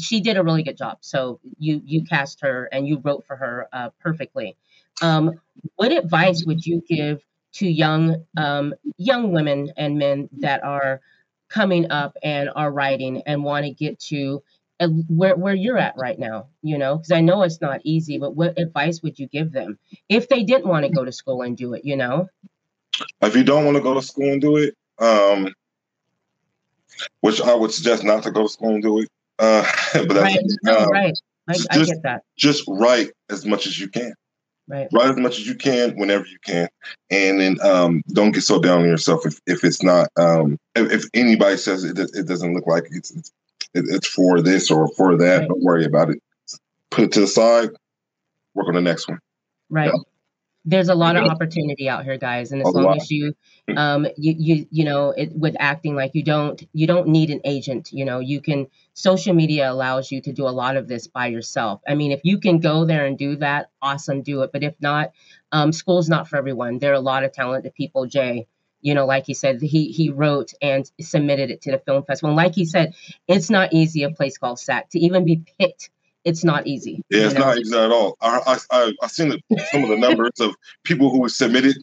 she 0.00 0.20
did 0.20 0.38
a 0.38 0.42
really 0.42 0.62
good 0.62 0.76
job. 0.76 0.98
So 1.00 1.40
you 1.58 1.82
you 1.84 2.04
cast 2.04 2.40
her 2.40 2.68
and 2.72 2.88
you 2.88 2.98
wrote 2.98 3.26
for 3.26 3.36
her 3.36 3.68
uh, 3.72 3.90
perfectly. 4.00 4.56
Um, 5.02 5.40
what 5.74 5.92
advice 5.92 6.44
would 6.46 6.64
you 6.64 6.82
give 6.88 7.22
to 7.54 7.68
young 7.68 8.24
um, 8.36 8.74
young 8.96 9.32
women 9.32 9.72
and 9.76 9.98
men 9.98 10.30
that 10.40 10.62
are 10.62 11.00
coming 11.56 11.90
up 11.90 12.16
and 12.22 12.50
are 12.54 12.70
writing 12.70 13.22
and 13.26 13.42
want 13.42 13.64
to 13.64 13.70
get 13.72 13.98
to 13.98 14.42
uh, 14.78 14.88
where 15.08 15.34
where 15.36 15.54
you're 15.54 15.78
at 15.78 15.96
right 15.96 16.18
now? 16.18 16.48
You 16.62 16.76
know, 16.76 16.96
because 16.96 17.12
I 17.12 17.22
know 17.22 17.42
it's 17.42 17.62
not 17.62 17.80
easy, 17.82 18.18
but 18.18 18.36
what 18.36 18.58
advice 18.58 19.02
would 19.02 19.18
you 19.18 19.26
give 19.26 19.52
them 19.52 19.78
if 20.10 20.28
they 20.28 20.44
didn't 20.44 20.66
want 20.66 20.84
to 20.84 20.92
go 20.92 21.04
to 21.04 21.12
school 21.12 21.40
and 21.42 21.56
do 21.56 21.72
it? 21.72 21.84
You 21.84 21.96
know, 21.96 22.28
if 23.22 23.34
you 23.34 23.42
don't 23.42 23.64
want 23.64 23.78
to 23.78 23.82
go 23.82 23.94
to 23.94 24.02
school 24.02 24.30
and 24.30 24.40
do 24.40 24.58
it, 24.58 24.76
um, 24.98 25.54
which 27.20 27.40
I 27.40 27.54
would 27.54 27.72
suggest 27.72 28.04
not 28.04 28.22
to 28.24 28.30
go 28.30 28.42
to 28.42 28.48
school 28.48 28.74
and 28.74 28.82
do 28.82 29.00
it. 29.00 29.08
Uh, 29.38 29.66
but 29.94 30.08
that's 30.08 30.58
right. 30.64 30.76
Um, 30.76 30.90
right. 30.90 31.18
I, 31.48 31.52
just, 31.54 31.72
I 31.72 31.84
get 31.84 32.02
that. 32.02 32.22
Just 32.36 32.64
write 32.68 33.10
as 33.30 33.46
much 33.46 33.66
as 33.66 33.80
you 33.80 33.88
can. 33.88 34.12
Right. 34.68 34.88
Write 34.92 35.10
as 35.10 35.16
much 35.16 35.38
as 35.38 35.46
you 35.46 35.54
can 35.54 35.96
whenever 35.96 36.26
you 36.26 36.38
can, 36.44 36.68
and 37.10 37.40
then 37.40 37.56
um, 37.62 38.02
don't 38.08 38.32
get 38.32 38.42
so 38.42 38.60
down 38.60 38.80
on 38.80 38.88
yourself 38.88 39.24
if, 39.24 39.40
if 39.46 39.62
it's 39.62 39.82
not. 39.82 40.08
Um, 40.16 40.58
if, 40.74 40.90
if 40.90 41.04
anybody 41.14 41.56
says 41.56 41.84
it, 41.84 41.96
it 41.98 42.26
doesn't 42.26 42.52
look 42.52 42.66
like 42.66 42.88
it's 42.90 43.12
it's, 43.12 43.32
it's 43.74 44.08
for 44.08 44.40
this 44.40 44.68
or 44.70 44.88
for 44.96 45.16
that, 45.18 45.38
right. 45.38 45.48
don't 45.48 45.62
worry 45.62 45.84
about 45.84 46.10
it. 46.10 46.20
Put 46.90 47.04
it 47.04 47.12
to 47.12 47.20
the 47.20 47.26
side. 47.28 47.70
Work 48.54 48.66
on 48.66 48.74
the 48.74 48.80
next 48.80 49.08
one. 49.08 49.20
Right. 49.70 49.92
Yeah 49.94 50.00
there's 50.66 50.88
a 50.88 50.94
lot 50.94 51.16
of 51.16 51.24
opportunity 51.24 51.88
out 51.88 52.04
here 52.04 52.18
guys 52.18 52.52
and 52.52 52.60
as 52.60 52.74
long 52.74 52.84
lot. 52.84 52.96
as 52.96 53.10
you 53.10 53.34
um 53.76 54.06
you 54.16 54.34
you 54.36 54.66
you 54.70 54.84
know 54.84 55.10
it, 55.10 55.32
with 55.34 55.54
acting 55.60 55.94
like 55.94 56.10
you 56.14 56.24
don't 56.24 56.62
you 56.72 56.86
don't 56.86 57.08
need 57.08 57.30
an 57.30 57.40
agent 57.44 57.90
you 57.92 58.04
know. 58.04 58.18
You 58.20 58.40
can 58.40 58.66
social 58.92 59.34
media 59.34 59.70
allows 59.70 60.10
you 60.10 60.20
to 60.22 60.32
do 60.32 60.46
a 60.46 60.50
lot 60.50 60.76
of 60.76 60.88
this 60.88 61.06
by 61.06 61.28
yourself. 61.28 61.80
I 61.88 61.94
mean 61.94 62.12
if 62.12 62.20
you 62.24 62.38
can 62.38 62.58
go 62.58 62.84
there 62.84 63.06
and 63.06 63.16
do 63.16 63.36
that 63.36 63.70
awesome 63.80 64.22
do 64.22 64.42
it. 64.42 64.50
But 64.52 64.64
if 64.64 64.74
not 64.80 65.12
um 65.52 65.72
school's 65.72 66.08
not 66.08 66.28
for 66.28 66.36
everyone. 66.36 66.78
There 66.78 66.90
are 66.90 66.94
a 66.94 67.00
lot 67.00 67.24
of 67.24 67.32
talented 67.32 67.74
people. 67.74 68.06
Jay 68.06 68.46
you 68.82 68.94
know 68.94 69.06
like 69.06 69.24
he 69.26 69.34
said 69.34 69.62
he 69.62 69.90
he 69.92 70.10
wrote 70.10 70.52
and 70.60 70.90
submitted 71.00 71.50
it 71.50 71.62
to 71.62 71.72
the 71.72 71.78
film 71.78 72.04
festival. 72.04 72.30
And 72.30 72.36
like 72.36 72.54
he 72.54 72.64
said 72.64 72.94
it's 73.28 73.50
not 73.50 73.72
easy 73.72 74.02
a 74.02 74.10
place 74.10 74.36
called 74.36 74.58
sac 74.58 74.90
to 74.90 74.98
even 74.98 75.24
be 75.24 75.42
picked 75.58 75.90
it's 76.26 76.42
not 76.42 76.66
easy. 76.66 77.00
Yeah, 77.08 77.26
it's 77.26 77.34
know? 77.34 77.40
not 77.40 77.58
easy 77.58 77.78
at 77.78 77.90
all. 77.90 78.16
I 78.20 78.58
I 78.70 78.92
I 79.00 79.06
seen 79.06 79.28
the, 79.28 79.40
some 79.70 79.84
of 79.84 79.88
the 79.88 79.96
numbers 79.96 80.32
of 80.40 80.54
people 80.82 81.08
who 81.10 81.28
submitted 81.28 81.76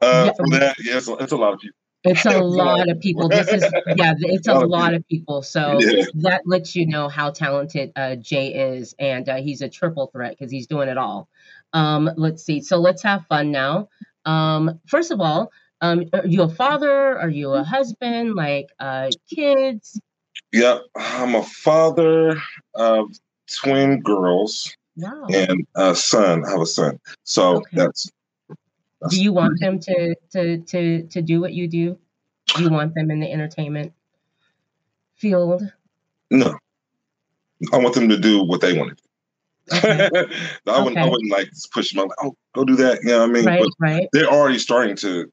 uh, 0.00 0.24
yeah. 0.26 0.32
for 0.36 0.48
that. 0.58 0.76
Yeah, 0.82 0.96
it's 0.96 1.06
a, 1.06 1.12
it's 1.16 1.32
a 1.32 1.36
lot 1.36 1.52
of 1.52 1.60
people. 1.60 1.76
It's 2.04 2.24
a 2.24 2.38
lot 2.42 2.88
of 2.88 2.98
people. 3.00 3.28
This 3.28 3.48
is 3.48 3.62
yeah, 3.96 4.14
it's 4.18 4.48
a, 4.48 4.54
lot 4.58 4.94
of 4.94 5.06
people. 5.08 5.42
So 5.42 5.78
yeah. 5.80 6.04
that 6.14 6.42
lets 6.46 6.74
you 6.74 6.86
know 6.86 7.08
how 7.08 7.30
talented 7.30 7.92
uh, 7.94 8.16
Jay 8.16 8.54
is, 8.54 8.94
and 8.98 9.28
uh, 9.28 9.36
he's 9.36 9.60
a 9.60 9.68
triple 9.68 10.06
threat 10.08 10.36
because 10.38 10.50
he's 10.50 10.66
doing 10.66 10.88
it 10.88 10.96
all. 10.96 11.28
Um, 11.74 12.10
let's 12.16 12.42
see. 12.42 12.62
So 12.62 12.78
let's 12.78 13.02
have 13.02 13.26
fun 13.26 13.52
now. 13.52 13.90
Um, 14.24 14.80
first 14.86 15.10
of 15.10 15.20
all, 15.20 15.52
um, 15.82 16.04
are 16.14 16.26
you 16.26 16.42
a 16.42 16.48
father? 16.48 17.18
Are 17.18 17.28
you 17.28 17.52
a 17.52 17.62
husband? 17.62 18.34
Like 18.34 18.70
uh, 18.80 19.10
kids? 19.34 20.00
Yeah, 20.52 20.78
I'm 20.96 21.34
a 21.34 21.42
father 21.42 22.40
of 22.74 23.08
twin 23.52 24.00
girls 24.00 24.74
wow. 24.96 25.26
and 25.32 25.66
a 25.76 25.94
son. 25.94 26.44
I 26.44 26.50
have 26.50 26.60
a 26.60 26.66
son. 26.66 26.98
So 27.24 27.56
okay. 27.56 27.66
that's, 27.72 28.10
that's. 29.00 29.14
Do 29.14 29.22
you 29.22 29.32
want 29.32 29.60
them 29.60 29.78
to 29.80 30.14
to 30.32 30.58
to 30.58 31.02
to 31.02 31.22
do 31.22 31.40
what 31.40 31.52
you 31.52 31.68
do? 31.68 31.98
Do 32.46 32.62
you 32.62 32.70
want 32.70 32.94
them 32.94 33.10
in 33.10 33.20
the 33.20 33.30
entertainment 33.30 33.92
field? 35.16 35.62
No, 36.30 36.54
I 37.72 37.78
want 37.78 37.94
them 37.94 38.08
to 38.08 38.18
do 38.18 38.42
what 38.42 38.60
they 38.60 38.76
want 38.76 38.90
to 38.90 38.96
do. 38.96 39.04
Okay. 39.72 40.08
I 40.66 40.78
wouldn't. 40.78 40.98
Okay. 40.98 41.00
I 41.00 41.08
wouldn't 41.08 41.30
like 41.30 41.50
push 41.72 41.92
them. 41.92 42.06
Like, 42.06 42.18
oh, 42.22 42.36
go 42.54 42.64
do 42.64 42.76
that. 42.76 43.02
You 43.02 43.10
know 43.10 43.20
what 43.20 43.30
I 43.30 43.32
mean? 43.32 43.44
Right. 43.44 43.60
But 43.62 43.70
right. 43.78 44.08
They're 44.12 44.28
already 44.28 44.58
starting 44.58 44.96
to 44.96 45.30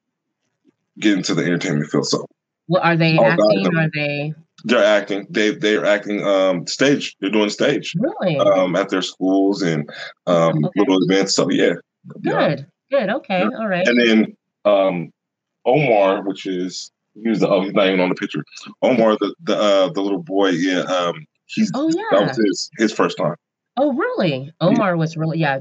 get 0.99 1.17
into 1.17 1.33
the 1.33 1.43
entertainment 1.43 1.89
field. 1.91 2.07
So, 2.07 2.25
well, 2.71 2.81
are 2.81 2.95
they 2.95 3.17
acting? 3.17 3.77
Are 3.77 3.89
they? 3.93 4.33
They're 4.63 4.83
acting. 4.83 5.27
They 5.29 5.53
they're 5.53 5.85
acting 5.85 6.25
um 6.25 6.65
stage. 6.67 7.17
They're 7.19 7.29
doing 7.29 7.49
stage. 7.49 7.93
Really? 7.97 8.37
Um, 8.37 8.77
at 8.77 8.87
their 8.87 9.01
schools 9.01 9.61
and 9.61 9.89
um 10.25 10.63
okay. 10.63 10.79
little 10.79 11.03
events. 11.03 11.35
So 11.35 11.49
yeah. 11.49 11.73
Good. 12.21 12.65
Good. 12.89 13.09
Okay. 13.09 13.39
Yeah. 13.39 13.57
All 13.59 13.67
right. 13.67 13.85
And 13.85 13.99
then 13.99 14.37
um 14.63 15.11
Omar, 15.65 16.23
which 16.23 16.45
is 16.45 16.91
he 17.21 17.27
was 17.27 17.41
the 17.41 17.49
oh 17.49 17.61
he's 17.61 17.73
not 17.73 17.87
even 17.87 17.99
on 17.99 18.07
the 18.07 18.15
picture. 18.15 18.45
Omar, 18.81 19.17
the 19.19 19.35
the 19.43 19.57
uh, 19.57 19.89
the 19.91 20.01
little 20.01 20.23
boy. 20.23 20.51
Yeah. 20.51 20.83
Um, 20.83 21.25
he's 21.47 21.71
oh 21.75 21.89
yeah. 21.93 22.19
That 22.19 22.27
was 22.29 22.37
his 22.37 22.69
his 22.77 22.93
first 22.93 23.17
time. 23.17 23.35
Oh, 23.83 23.93
really? 23.93 24.53
Omar 24.61 24.95
was 24.95 25.17
really, 25.17 25.39
yeah. 25.39 25.57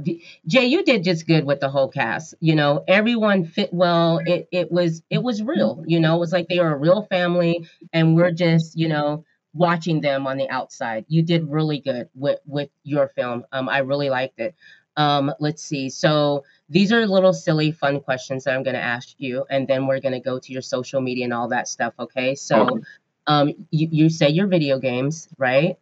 Jay, 0.46 0.66
you 0.66 0.84
did 0.84 1.04
just 1.04 1.26
good 1.26 1.46
with 1.46 1.60
the 1.60 1.70
whole 1.70 1.88
cast. 1.88 2.34
You 2.40 2.54
know, 2.54 2.84
everyone 2.86 3.46
fit 3.46 3.72
well. 3.72 4.20
It 4.26 4.46
it 4.52 4.70
was 4.70 5.02
it 5.08 5.22
was 5.22 5.42
real. 5.42 5.82
You 5.86 6.00
know, 6.00 6.16
it 6.16 6.18
was 6.20 6.30
like 6.30 6.46
they 6.46 6.58
were 6.60 6.74
a 6.74 6.76
real 6.76 7.04
family, 7.04 7.66
and 7.94 8.14
we're 8.14 8.30
just 8.30 8.76
you 8.76 8.88
know 8.88 9.24
watching 9.54 10.02
them 10.02 10.26
on 10.26 10.36
the 10.36 10.50
outside. 10.50 11.06
You 11.08 11.22
did 11.22 11.48
really 11.50 11.80
good 11.80 12.10
with 12.14 12.40
with 12.44 12.68
your 12.82 13.08
film. 13.08 13.46
Um, 13.52 13.70
I 13.70 13.78
really 13.78 14.10
liked 14.10 14.38
it. 14.38 14.54
Um, 14.98 15.32
let's 15.40 15.62
see. 15.62 15.88
So 15.88 16.44
these 16.68 16.92
are 16.92 17.06
little 17.06 17.32
silly 17.32 17.72
fun 17.72 18.00
questions 18.00 18.44
that 18.44 18.54
I'm 18.54 18.64
going 18.64 18.76
to 18.76 18.82
ask 18.82 19.14
you, 19.16 19.46
and 19.48 19.66
then 19.66 19.86
we're 19.86 20.00
going 20.00 20.12
to 20.12 20.20
go 20.20 20.38
to 20.38 20.52
your 20.52 20.60
social 20.62 21.00
media 21.00 21.24
and 21.24 21.32
all 21.32 21.48
that 21.48 21.68
stuff. 21.68 21.94
Okay. 21.98 22.34
So, 22.34 22.80
um, 23.26 23.54
you 23.70 23.88
you 23.90 24.08
say 24.10 24.28
your 24.28 24.46
video 24.46 24.78
games, 24.78 25.26
right? 25.38 25.78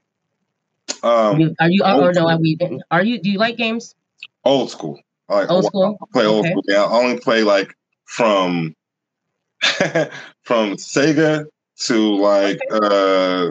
Um, 1.03 1.41
you, 1.41 1.55
are 1.61 1.71
you 1.71 1.83
or 1.85 2.13
no? 2.13 2.29
Are 2.29 2.39
we 2.39 2.57
didn't? 2.57 2.83
Are 2.91 3.05
you? 3.05 3.21
Do 3.21 3.31
you 3.31 3.39
like 3.39 3.57
games? 3.57 3.95
Old 4.45 4.71
school. 4.71 5.01
I 5.29 5.35
like, 5.41 5.51
old 5.51 5.65
school. 5.67 5.99
I 6.01 6.05
play 6.13 6.27
old 6.27 6.45
okay. 6.45 6.51
school. 6.51 6.63
Yeah, 6.67 6.85
I 6.85 6.93
only 6.93 7.19
play 7.19 7.43
like 7.43 7.75
from 8.05 8.75
from 10.43 10.77
Sega 10.77 11.47
to 11.81 12.17
like 12.17 12.59
okay. 12.71 13.51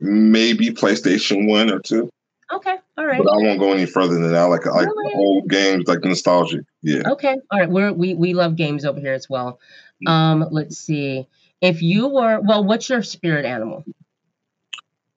maybe 0.00 0.70
PlayStation 0.70 1.48
one 1.48 1.70
or 1.70 1.80
two. 1.80 2.10
Okay, 2.52 2.76
all 2.98 3.06
right. 3.06 3.22
But 3.22 3.30
I 3.30 3.36
won't 3.36 3.60
go 3.60 3.72
any 3.72 3.86
further 3.86 4.14
than 4.14 4.32
that. 4.32 4.34
I 4.34 4.44
like 4.44 4.66
like 4.66 4.88
Really? 4.88 5.14
old 5.14 5.48
games, 5.48 5.84
like 5.86 6.02
nostalgic. 6.02 6.64
Yeah. 6.82 7.02
Okay, 7.10 7.36
all 7.50 7.60
right. 7.60 7.70
We're 7.70 7.92
we 7.92 8.14
we 8.14 8.34
love 8.34 8.56
games 8.56 8.84
over 8.84 8.98
here 8.98 9.12
as 9.12 9.28
well. 9.28 9.60
Um, 10.06 10.46
let's 10.50 10.78
see. 10.78 11.26
If 11.60 11.82
you 11.82 12.08
were 12.08 12.40
well, 12.40 12.64
what's 12.64 12.88
your 12.88 13.02
spirit 13.02 13.44
animal? 13.44 13.84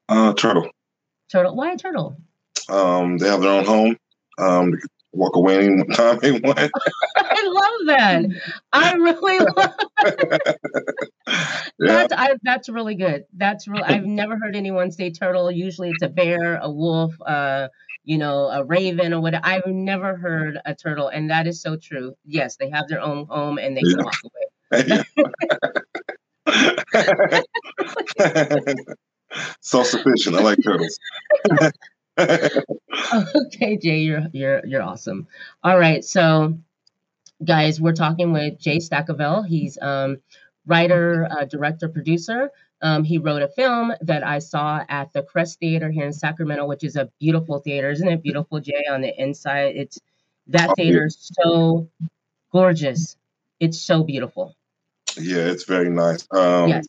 Uh, 0.09 0.33
turtle. 0.33 0.69
Turtle. 1.33 1.55
Why 1.55 1.71
a 1.71 1.77
turtle? 1.77 2.15
Um, 2.69 3.17
they 3.17 3.27
have 3.27 3.41
their 3.41 3.51
own 3.51 3.65
home. 3.65 3.97
Um, 4.37 4.79
walk 5.13 5.35
away 5.35 5.65
anytime 5.65 6.19
they 6.19 6.31
want. 6.31 6.59
I 7.17 7.43
love 7.47 7.87
that. 7.87 8.25
I 8.71 8.93
really 8.93 9.39
love 9.39 9.73
yeah. 11.25 11.33
that's 11.79 12.13
I, 12.13 12.35
that's 12.43 12.69
really 12.69 12.93
good. 12.93 13.25
That's 13.35 13.67
real. 13.67 13.83
I've 13.83 14.05
never 14.05 14.37
heard 14.37 14.55
anyone 14.55 14.91
say 14.91 15.09
turtle. 15.09 15.49
Usually 15.49 15.89
it's 15.89 16.03
a 16.03 16.07
bear, 16.07 16.57
a 16.57 16.69
wolf, 16.69 17.19
uh, 17.25 17.69
you 18.03 18.19
know, 18.19 18.49
a 18.49 18.63
raven 18.63 19.11
or 19.11 19.19
whatever. 19.19 19.43
I've 19.43 19.65
never 19.65 20.15
heard 20.15 20.59
a 20.65 20.75
turtle, 20.75 21.07
and 21.07 21.31
that 21.31 21.47
is 21.47 21.63
so 21.63 21.77
true. 21.77 22.15
Yes, 22.25 22.57
they 22.57 22.69
have 22.69 22.87
their 22.87 23.01
own 23.01 23.25
home 23.25 23.57
and 23.57 23.75
they 23.75 23.81
can 23.81 24.03
walk 24.03 24.19
away. 24.71 25.03
Self 29.61 29.87
sufficient. 29.87 30.35
I 30.35 30.41
like 30.41 30.59
turtles. 30.63 30.99
okay, 32.19 33.77
Jay, 33.77 33.99
you're 33.99 34.27
you're 34.31 34.65
you're 34.65 34.83
awesome. 34.83 35.27
All 35.63 35.77
right, 35.79 36.03
so 36.03 36.57
guys, 37.43 37.81
we're 37.81 37.93
talking 37.93 38.31
with 38.33 38.59
Jay 38.59 38.77
Staccavel. 38.77 39.47
He's 39.47 39.77
um, 39.81 40.17
writer, 40.65 41.27
uh, 41.29 41.45
director, 41.45 41.89
producer. 41.89 42.51
Um, 42.81 43.03
he 43.03 43.17
wrote 43.17 43.41
a 43.41 43.47
film 43.47 43.93
that 44.01 44.25
I 44.25 44.39
saw 44.39 44.81
at 44.89 45.13
the 45.13 45.23
Crest 45.23 45.59
Theater 45.59 45.89
here 45.89 46.05
in 46.05 46.11
Sacramento, 46.13 46.65
which 46.65 46.83
is 46.83 46.97
a 46.97 47.09
beautiful 47.19 47.59
theater, 47.59 47.89
isn't 47.91 48.07
it? 48.07 48.21
Beautiful, 48.21 48.59
Jay. 48.59 48.83
On 48.91 49.01
the 49.01 49.21
inside, 49.21 49.75
it's 49.77 49.99
that 50.47 50.71
Oh, 50.71 50.73
theater 50.75 51.05
is 51.05 51.31
so 51.41 51.87
gorgeous. 52.51 53.15
It's 53.59 53.79
so 53.79 54.03
beautiful. 54.03 54.55
yeah, 55.17 55.45
it's 55.45 55.63
very 55.63 55.89
nice. 55.89 56.27
Um, 56.31 56.67
yes. 56.69 56.85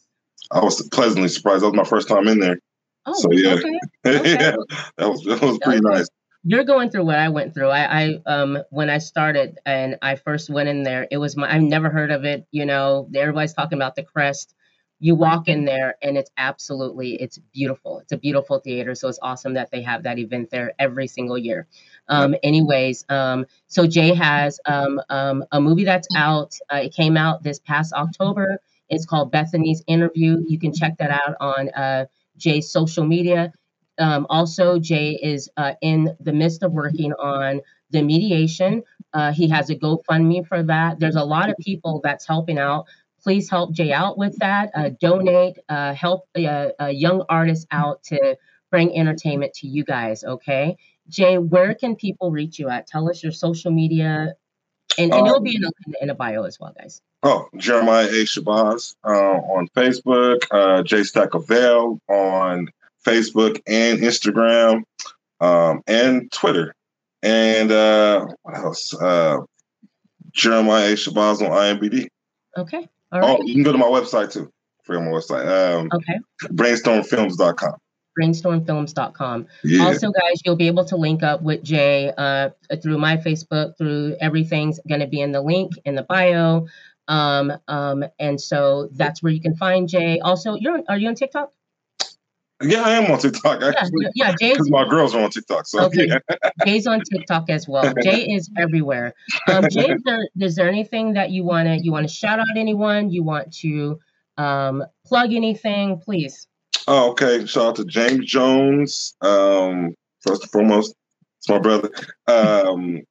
I 0.52 0.60
was 0.62 0.86
pleasantly 0.90 1.28
surprised. 1.28 1.62
That 1.62 1.68
was 1.68 1.76
my 1.76 1.84
first 1.84 2.08
time 2.08 2.28
in 2.28 2.38
there. 2.38 2.58
Oh, 3.06 3.14
so, 3.14 3.28
yeah. 3.32 3.54
okay. 3.54 3.78
Okay. 4.06 4.30
yeah, 4.32 4.56
that 4.98 5.08
was 5.08 5.22
that 5.24 5.40
was 5.42 5.58
pretty 5.62 5.80
Okay. 5.86 5.96
nice. 5.98 6.08
you're 6.44 6.64
going 6.64 6.90
through 6.90 7.04
what 7.06 7.18
I 7.18 7.28
went 7.30 7.54
through. 7.54 7.68
I, 7.68 8.02
I 8.04 8.18
um 8.26 8.58
when 8.70 8.90
I 8.90 8.98
started 8.98 9.58
and 9.66 9.96
I 10.02 10.16
first 10.16 10.50
went 10.50 10.68
in 10.68 10.82
there, 10.82 11.06
it 11.10 11.16
was 11.18 11.36
my 11.36 11.52
I've 11.54 11.62
never 11.62 11.88
heard 11.90 12.10
of 12.10 12.24
it. 12.24 12.46
You 12.50 12.66
know, 12.66 13.08
everybody's 13.14 13.54
talking 13.54 13.78
about 13.78 13.96
the 13.96 14.02
crest. 14.02 14.54
You 15.00 15.14
walk 15.14 15.48
in 15.48 15.64
there 15.64 15.96
and 16.02 16.16
it's 16.16 16.30
absolutely 16.36 17.14
it's 17.20 17.38
beautiful. 17.52 17.98
It's 18.00 18.12
a 18.12 18.16
beautiful 18.18 18.58
theater, 18.60 18.94
so 18.94 19.08
it's 19.08 19.18
awesome 19.22 19.54
that 19.54 19.70
they 19.70 19.82
have 19.82 20.02
that 20.04 20.18
event 20.18 20.50
there 20.50 20.72
every 20.78 21.06
single 21.08 21.38
year. 21.38 21.66
Um, 22.08 22.34
anyways, 22.42 23.04
um, 23.08 23.46
so 23.66 23.86
Jay 23.86 24.14
has 24.14 24.60
um, 24.66 25.00
um, 25.08 25.44
a 25.52 25.60
movie 25.60 25.84
that's 25.84 26.08
out. 26.16 26.54
Uh, 26.72 26.76
it 26.84 26.94
came 26.94 27.16
out 27.16 27.42
this 27.42 27.58
past 27.58 27.92
October. 27.94 28.58
It's 28.88 29.06
called 29.06 29.32
Bethany's 29.32 29.82
Interview. 29.86 30.42
You 30.46 30.58
can 30.58 30.72
check 30.72 30.98
that 30.98 31.10
out 31.10 31.36
on 31.40 31.68
uh, 31.70 32.06
Jay's 32.36 32.70
social 32.70 33.04
media. 33.06 33.52
Um, 33.98 34.26
also, 34.28 34.78
Jay 34.78 35.18
is 35.22 35.48
uh, 35.56 35.74
in 35.80 36.16
the 36.20 36.32
midst 36.32 36.62
of 36.62 36.72
working 36.72 37.12
on 37.14 37.60
the 37.90 38.02
mediation. 38.02 38.82
Uh, 39.12 39.32
he 39.32 39.48
has 39.48 39.70
a 39.70 39.76
GoFundMe 39.76 40.46
for 40.46 40.62
that. 40.64 40.98
There's 40.98 41.16
a 41.16 41.24
lot 41.24 41.48
of 41.48 41.56
people 41.58 42.00
that's 42.02 42.26
helping 42.26 42.58
out. 42.58 42.86
Please 43.22 43.48
help 43.48 43.72
Jay 43.72 43.92
out 43.92 44.18
with 44.18 44.36
that. 44.38 44.70
Uh, 44.74 44.90
donate, 45.00 45.58
uh, 45.68 45.94
help 45.94 46.28
a 46.36 46.72
uh, 46.82 46.86
young 46.88 47.24
artist 47.28 47.66
out 47.70 48.02
to 48.04 48.36
bring 48.70 48.96
entertainment 48.98 49.54
to 49.54 49.68
you 49.68 49.84
guys. 49.84 50.24
Okay, 50.24 50.76
Jay, 51.08 51.38
where 51.38 51.74
can 51.74 51.94
people 51.96 52.30
reach 52.32 52.58
you 52.58 52.68
at? 52.68 52.86
Tell 52.86 53.08
us 53.08 53.22
your 53.22 53.32
social 53.32 53.70
media, 53.70 54.34
and, 54.98 55.12
and 55.12 55.26
it'll 55.26 55.40
be 55.40 55.56
in 55.56 55.64
a, 55.64 55.70
in 56.02 56.10
a 56.10 56.14
bio 56.14 56.44
as 56.44 56.58
well, 56.60 56.74
guys. 56.78 57.00
Oh, 57.22 57.48
Jeremiah 57.56 58.06
A. 58.06 58.24
Shabazz 58.24 58.94
uh, 59.04 59.08
on 59.08 59.68
Facebook, 59.68 60.44
uh, 60.50 60.82
J 60.82 61.02
of 61.32 61.48
Vale 61.48 61.98
on 62.08 62.68
Facebook 63.04 63.60
and 63.66 64.00
Instagram, 64.00 64.82
um, 65.40 65.82
and 65.86 66.30
Twitter. 66.32 66.74
And 67.22 67.72
uh, 67.72 68.26
what 68.42 68.56
else? 68.56 68.94
Uh, 68.94 69.38
Jeremiah 70.32 70.92
A. 70.92 70.94
Shabazz 70.94 71.40
on 71.40 71.50
IMBD. 71.50 72.08
Okay, 72.56 72.88
all 73.10 73.20
right. 73.20 73.38
Oh, 73.40 73.42
you 73.44 73.54
can 73.54 73.62
go 73.62 73.72
to 73.72 73.78
my 73.78 73.86
website 73.86 74.32
too. 74.32 74.50
For 74.84 75.00
my 75.00 75.10
website, 75.10 75.46
um, 75.46 75.88
Okay, 75.94 76.18
brainstormfilms.com. 76.48 77.74
brainstormfilms.com. 78.20 79.46
Yeah. 79.64 79.84
Also, 79.84 80.10
guys, 80.12 80.40
you'll 80.44 80.56
be 80.56 80.66
able 80.66 80.84
to 80.86 80.96
link 80.96 81.22
up 81.22 81.42
with 81.42 81.62
Jay 81.62 82.12
uh, 82.16 82.50
through 82.82 82.98
my 82.98 83.16
Facebook, 83.16 83.76
through 83.78 84.16
everything's 84.20 84.80
going 84.88 85.00
to 85.00 85.06
be 85.06 85.20
in 85.20 85.32
the 85.32 85.40
link 85.40 85.72
in 85.84 85.94
the 85.94 86.02
bio. 86.02 86.66
Um, 87.08 87.52
um, 87.68 88.04
and 88.18 88.40
so 88.40 88.88
that's 88.92 89.22
where 89.22 89.32
you 89.32 89.40
can 89.40 89.54
find 89.56 89.88
Jay. 89.88 90.20
Also, 90.20 90.54
you're 90.54 90.82
are 90.88 90.96
you 90.96 91.08
on 91.08 91.14
TikTok? 91.14 91.50
yeah, 92.62 92.80
I 92.82 92.92
am 92.92 93.10
on 93.10 93.18
TikTok 93.18 93.60
Yeah, 93.60 93.68
actually. 93.68 94.06
yeah. 94.14 94.34
Jay's 94.40 94.52
Because 94.52 94.70
my 94.70 94.88
girls 94.88 95.14
are 95.14 95.22
on 95.22 95.28
TikTok. 95.30 95.66
So 95.66 95.84
Okay. 95.86 96.06
yeah. 96.06 96.18
Jay's 96.64 96.86
on 96.86 97.00
TikTok 97.00 97.50
as 97.50 97.68
well. 97.68 97.92
Jay 98.02 98.22
is 98.22 98.48
everywhere. 98.56 99.12
Um, 99.52 99.64
Jay, 99.68 99.90
is 99.90 100.02
there, 100.04 100.26
is 100.40 100.54
there 100.54 100.68
anything 100.68 101.14
that 101.14 101.30
you 101.30 101.44
want 101.44 101.66
to 101.66 101.76
you 101.84 101.92
want 101.92 102.08
to 102.08 102.14
shout 102.14 102.38
out 102.38 102.46
anyone? 102.56 103.10
You 103.10 103.22
want 103.22 103.52
to 103.56 103.98
um, 104.38 104.82
plug 105.04 105.32
anything? 105.34 106.00
Please. 106.00 106.46
Oh, 106.86 107.10
okay. 107.12 107.46
Shout 107.46 107.66
out 107.66 107.76
to 107.76 107.84
James 107.84 108.26
Jones. 108.26 109.14
Um, 109.20 109.94
first 110.20 110.42
and 110.42 110.50
foremost, 110.50 110.94
it's 111.38 111.48
my 111.48 111.58
brother. 111.58 111.90
Um, 112.26 113.02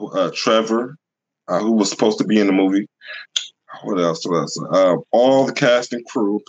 uh, 0.00 0.30
Trevor, 0.34 0.96
uh, 1.48 1.58
who 1.58 1.72
was 1.72 1.90
supposed 1.90 2.18
to 2.18 2.24
be 2.24 2.38
in 2.38 2.46
the 2.46 2.52
movie. 2.52 2.86
What 3.82 3.98
else? 4.00 4.26
What 4.26 4.38
else? 4.38 4.58
Uh, 4.72 4.96
all 5.10 5.46
the 5.46 5.52
cast 5.52 5.92
and 5.92 6.04
crew. 6.06 6.40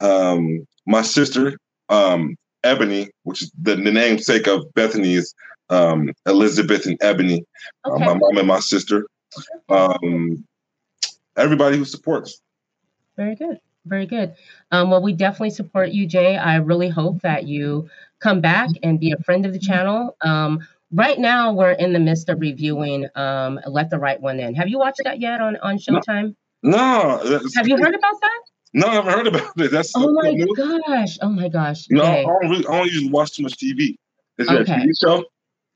Um, 0.00 0.66
my 0.86 1.02
sister, 1.02 1.58
um, 1.88 2.36
Ebony, 2.62 3.10
which 3.24 3.42
is 3.42 3.52
the, 3.60 3.76
the 3.76 3.92
namesake 3.92 4.46
of 4.46 4.64
Bethany's 4.74 5.34
um, 5.70 6.10
Elizabeth 6.26 6.86
and 6.86 6.98
Ebony. 7.02 7.44
Uh, 7.84 7.92
Okay. 7.92 8.04
my 8.04 8.14
mom 8.14 8.38
and 8.38 8.48
my 8.48 8.60
sister. 8.60 9.06
Um, 9.68 10.44
everybody 11.36 11.76
who 11.76 11.84
supports. 11.84 12.40
Very 13.16 13.34
good. 13.34 13.58
Very 13.86 14.06
good. 14.06 14.34
Um, 14.70 14.90
well, 14.90 15.02
we 15.02 15.12
definitely 15.12 15.50
support 15.50 15.90
you, 15.90 16.06
Jay. 16.06 16.36
I 16.36 16.56
really 16.56 16.88
hope 16.88 17.20
that 17.22 17.46
you 17.46 17.88
come 18.20 18.40
back 18.40 18.70
and 18.82 18.98
be 18.98 19.12
a 19.12 19.22
friend 19.24 19.44
of 19.44 19.52
the 19.52 19.58
channel. 19.58 20.16
Um, 20.22 20.66
right 20.90 21.18
now, 21.18 21.52
we're 21.52 21.72
in 21.72 21.92
the 21.92 21.98
midst 22.00 22.28
of 22.30 22.40
reviewing 22.40 23.06
um, 23.14 23.60
Let 23.66 23.90
the 23.90 23.98
Right 23.98 24.18
One 24.20 24.40
In. 24.40 24.54
Have 24.54 24.68
you 24.68 24.78
watched 24.78 25.02
that 25.04 25.20
yet 25.20 25.40
on, 25.42 25.56
on 25.58 25.76
Showtime? 25.76 26.34
No, 26.62 27.20
that's- 27.22 27.54
Have 27.56 27.68
you 27.68 27.76
heard 27.76 27.94
about 27.94 28.20
that? 28.22 28.40
No, 28.72 28.86
I 28.88 28.94
haven't 28.94 29.12
heard 29.12 29.26
about 29.28 29.52
it. 29.58 29.70
That's 29.70 29.92
Oh 29.94 30.10
my 30.12 30.30
new. 30.30 30.54
gosh. 30.56 31.18
Oh 31.20 31.28
my 31.28 31.48
gosh. 31.48 31.84
No, 31.90 32.02
Jay. 32.02 32.20
I 32.20 32.24
don't, 32.24 32.50
really, 32.50 32.66
I 32.66 32.78
don't 32.78 32.86
usually 32.86 33.10
watch 33.10 33.36
too 33.36 33.42
much 33.44 33.56
TV. 33.58 33.96
Is 34.38 34.50
it 34.50 34.60
Okay. 34.62 34.72
a 34.72 34.76
TV 34.78 34.90
show? 35.00 35.24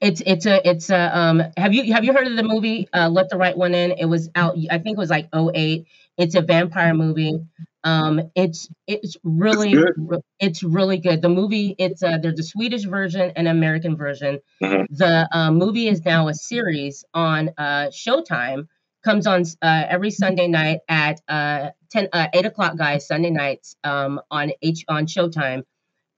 It's 0.01 0.21
it's 0.27 0.47
a 0.47 0.67
it's 0.69 0.91
a 0.91 1.17
um 1.17 1.43
have 1.57 1.75
you 1.75 1.93
have 1.93 2.05
you 2.05 2.13
heard 2.13 2.27
of 2.29 2.37
the 2.37 2.43
movie 2.43 2.89
uh 2.93 3.09
Let 3.09 3.29
the 3.31 3.37
Right 3.37 3.57
One 3.57 3.75
In? 3.75 3.93
It 3.93 4.07
was 4.07 4.29
out 4.35 4.57
I 4.71 4.79
think 4.79 4.97
it 4.97 5.01
was 5.01 5.11
like 5.11 5.29
08. 5.35 5.87
It's 6.17 6.35
a 6.35 6.41
vampire 6.41 6.95
movie. 6.95 7.39
Um 7.85 8.31
it's 8.35 8.69
it's 8.87 9.17
really 9.23 9.73
It's 9.73 9.93
re- 9.97 10.19
it's 10.41 10.63
really 10.63 10.99
good. 10.99 11.23
The 11.23 11.29
movie 11.29 11.75
it's 11.79 12.03
uh 12.03 12.19
there's 12.19 12.39
a 12.41 12.43
Swedish 12.43 12.85
version 12.85 13.33
and 13.37 13.47
American 13.49 13.97
version. 13.97 14.41
Mhm. 14.63 14.87
The 14.91 15.29
uh, 15.33 15.51
movie 15.53 15.89
is 15.89 16.05
now 16.05 16.29
a 16.29 16.35
series 16.35 17.05
on 17.15 17.51
uh 17.57 17.89
Showtime. 17.91 18.67
Comes 19.05 19.27
on 19.27 19.43
uh, 19.63 19.85
every 19.89 20.11
Sunday 20.11 20.49
night 20.49 20.81
at 20.89 21.21
uh 21.29 21.71
10 21.91 22.09
uh, 22.13 22.27
8 22.35 22.47
o'clock 22.47 22.77
guys 22.77 23.07
Sunday 23.07 23.31
nights 23.31 23.77
um 23.85 24.21
on 24.31 24.53
H 24.61 24.85
on 24.89 25.07
Showtime. 25.07 25.63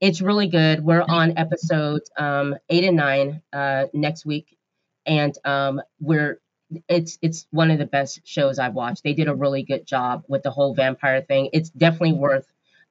It's 0.01 0.21
really 0.23 0.49
good. 0.49 0.83
We're 0.85 1.05
on 1.09 1.37
episode 1.37 2.03
um, 2.19 2.57
eight 2.71 2.85
and 2.85 2.97
nine 2.97 3.43
uh, 3.53 3.87
next 3.93 4.25
week, 4.25 4.57
and 5.07 5.37
um, 5.45 5.83
we're 6.01 6.41
it's 6.89 7.19
it's 7.23 7.47
one 7.51 7.71
of 7.71 7.79
the 7.79 7.87
best 7.87 8.21
shows 8.25 8.59
I've 8.59 8.75
watched. 8.75 9.03
They 9.05 9.15
did 9.15 9.29
a 9.29 9.35
really 9.35 9.63
good 9.63 9.87
job 9.87 10.25
with 10.29 10.43
the 10.43 10.51
whole 10.51 10.75
vampire 10.75 11.23
thing. 11.23 11.51
It's 11.53 11.71
definitely 11.71 12.15
worth 12.15 12.47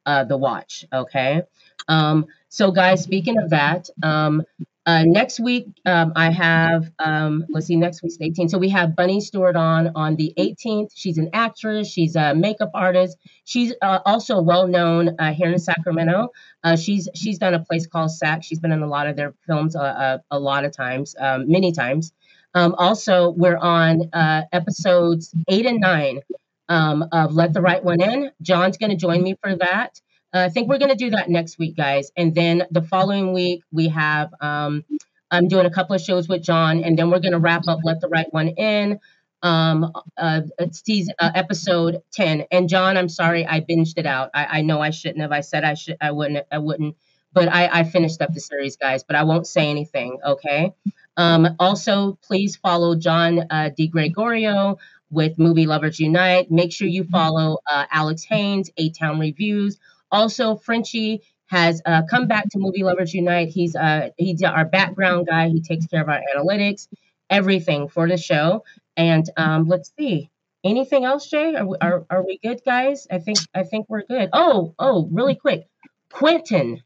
uh, 0.06 0.24
the 0.26 0.38
watch. 0.38 0.86
Okay, 0.92 1.44
um, 1.88 2.26
so 2.50 2.72
guys, 2.72 3.04
speaking 3.04 3.38
of 3.38 3.52
that, 3.52 3.90
um, 4.04 4.44
uh, 4.86 5.04
next 5.06 5.40
week 5.40 5.68
um, 5.86 6.14
I 6.16 6.32
have 6.32 6.90
um, 6.98 7.46
let's 7.50 7.68
see, 7.68 7.76
next 7.76 8.02
week's 8.02 8.18
18th. 8.18 8.50
So 8.50 8.58
we 8.58 8.70
have 8.70 8.96
Bunny 8.96 9.22
Stewart 9.22 9.56
on 9.56 9.92
on 9.96 10.16
the 10.16 10.34
18th. 10.38 10.92
She's 10.96 11.18
an 11.18 11.30
actress. 11.34 11.88
She's 11.88 12.16
a 12.16 12.34
makeup 12.34 12.72
artist. 12.74 13.18
She's 13.46 13.74
uh, 13.82 14.00
also 14.06 14.42
well 14.42 14.68
known 14.68 15.16
uh, 15.20 15.34
here 15.34 15.52
in 15.52 15.60
Sacramento. 15.60 16.30
Uh, 16.64 16.76
she's 16.76 17.08
she's 17.14 17.38
done 17.38 17.54
a 17.54 17.60
place 17.64 17.86
called 17.86 18.12
Sac. 18.12 18.44
She's 18.44 18.60
been 18.60 18.72
in 18.72 18.82
a 18.82 18.88
lot 18.88 19.08
of 19.08 19.16
their 19.16 19.34
films 19.46 19.76
uh, 19.76 19.82
uh, 19.82 20.18
a 20.32 20.40
lot 20.40 20.66
of 20.66 20.76
times, 20.76 21.16
um, 21.20 21.50
many 21.50 21.72
times. 21.72 22.12
Um, 22.54 22.76
also, 22.78 23.30
we're 23.32 23.58
on 23.58 24.10
uh, 24.14 24.44
episodes 24.52 25.34
eight 25.48 25.66
and 25.66 25.80
nine 25.80 26.22
um, 26.68 27.06
of 27.12 27.34
Let 27.34 27.54
the 27.54 27.62
Right 27.62 27.84
One 27.84 28.02
In. 28.02 28.32
John's 28.42 28.78
going 28.78 28.92
to 28.92 28.96
join 28.96 29.24
me 29.24 29.36
for 29.42 29.56
that. 29.56 30.00
Uh, 30.34 30.40
I 30.40 30.50
think 30.50 30.70
we're 30.70 30.78
going 30.78 30.92
to 30.92 30.96
do 30.98 31.12
that 31.12 31.30
next 31.30 31.58
week, 31.58 31.76
guys. 31.76 32.12
And 32.16 32.34
then 32.36 32.64
the 32.72 32.82
following 32.82 33.34
week, 33.34 33.64
we 33.72 33.88
have, 33.90 34.32
um, 34.42 34.84
I'm 35.32 35.48
doing 35.48 35.66
a 35.66 35.72
couple 35.72 35.96
of 35.96 36.02
shows 36.02 36.28
with 36.28 36.44
John, 36.44 36.84
and 36.84 36.98
then 36.98 37.10
we're 37.10 37.20
going 37.20 37.34
to 37.34 37.40
wrap 37.40 37.64
up 37.68 37.80
Let 37.84 38.02
the 38.02 38.08
Right 38.08 38.32
One 38.32 38.50
In, 38.50 39.00
um, 39.42 39.92
uh, 40.18 40.42
uh, 40.60 41.32
episode 41.36 42.02
10. 42.14 42.46
And 42.52 42.70
John, 42.70 42.98
I'm 42.98 43.10
sorry, 43.10 43.46
I 43.46 43.62
binged 43.62 43.98
it 43.98 44.06
out. 44.06 44.30
I, 44.34 44.46
I 44.60 44.62
know 44.62 44.82
I 44.82 44.90
shouldn't 44.92 45.22
have. 45.22 45.32
I 45.32 45.42
said 45.42 45.64
I 45.64 45.76
should, 45.76 45.98
I 46.02 46.12
wouldn't, 46.12 46.46
I 46.52 46.58
wouldn't, 46.60 46.96
but 47.34 47.48
I, 47.48 47.80
I 47.80 47.84
finished 47.84 48.22
up 48.22 48.34
the 48.34 48.40
series, 48.42 48.76
guys, 48.78 49.04
but 49.04 49.16
I 49.16 49.24
won't 49.24 49.48
say 49.48 49.70
anything, 49.70 50.20
okay? 50.24 50.74
Um, 51.20 51.56
also, 51.60 52.18
please 52.24 52.56
follow 52.56 52.96
John 52.96 53.40
uh, 53.50 53.72
DeGregorio 53.78 54.78
with 55.12 55.38
Movie 55.38 55.66
Lovers 55.66 56.00
Unite. 56.00 56.50
Make 56.50 56.72
sure 56.72 56.88
you 56.88 57.04
follow 57.04 57.58
uh, 57.70 57.86
Alex 57.92 58.24
Haynes, 58.24 58.72
A 58.78 58.90
Town 58.92 59.20
Reviews. 59.20 59.78
Also, 60.12 60.56
Frenchie 60.56 61.22
has 61.48 61.82
uh, 61.86 62.04
come 62.10 62.28
back 62.28 62.48
to 62.52 62.58
Movie 62.58 62.84
Lovers 62.84 63.14
Unite. 63.14 63.50
He's 63.50 63.76
uh, 63.76 64.12
he's 64.18 64.42
our 64.44 64.64
background 64.64 65.28
guy. 65.28 65.50
He 65.50 65.62
takes 65.62 65.88
care 65.88 66.02
of 66.02 66.08
our 66.08 66.22
analytics, 66.34 66.88
everything 67.30 67.90
for 67.90 68.08
the 68.08 68.16
show. 68.18 68.64
And 68.96 69.30
um, 69.36 69.68
let's 69.68 69.92
see, 70.00 70.30
anything 70.64 71.04
else, 71.04 71.30
Jay? 71.30 71.54
Are 71.54 71.66
we, 71.66 71.76
are, 71.82 72.06
are 72.10 72.26
we 72.26 72.40
good, 72.42 72.62
guys? 72.66 73.08
I 73.12 73.20
think 73.20 73.40
I 73.54 73.64
think 73.64 73.88
we're 73.90 74.06
good. 74.06 74.30
Oh 74.32 74.74
oh, 74.80 75.10
really 75.12 75.36
quick, 75.36 75.68
Quentin. 76.14 76.82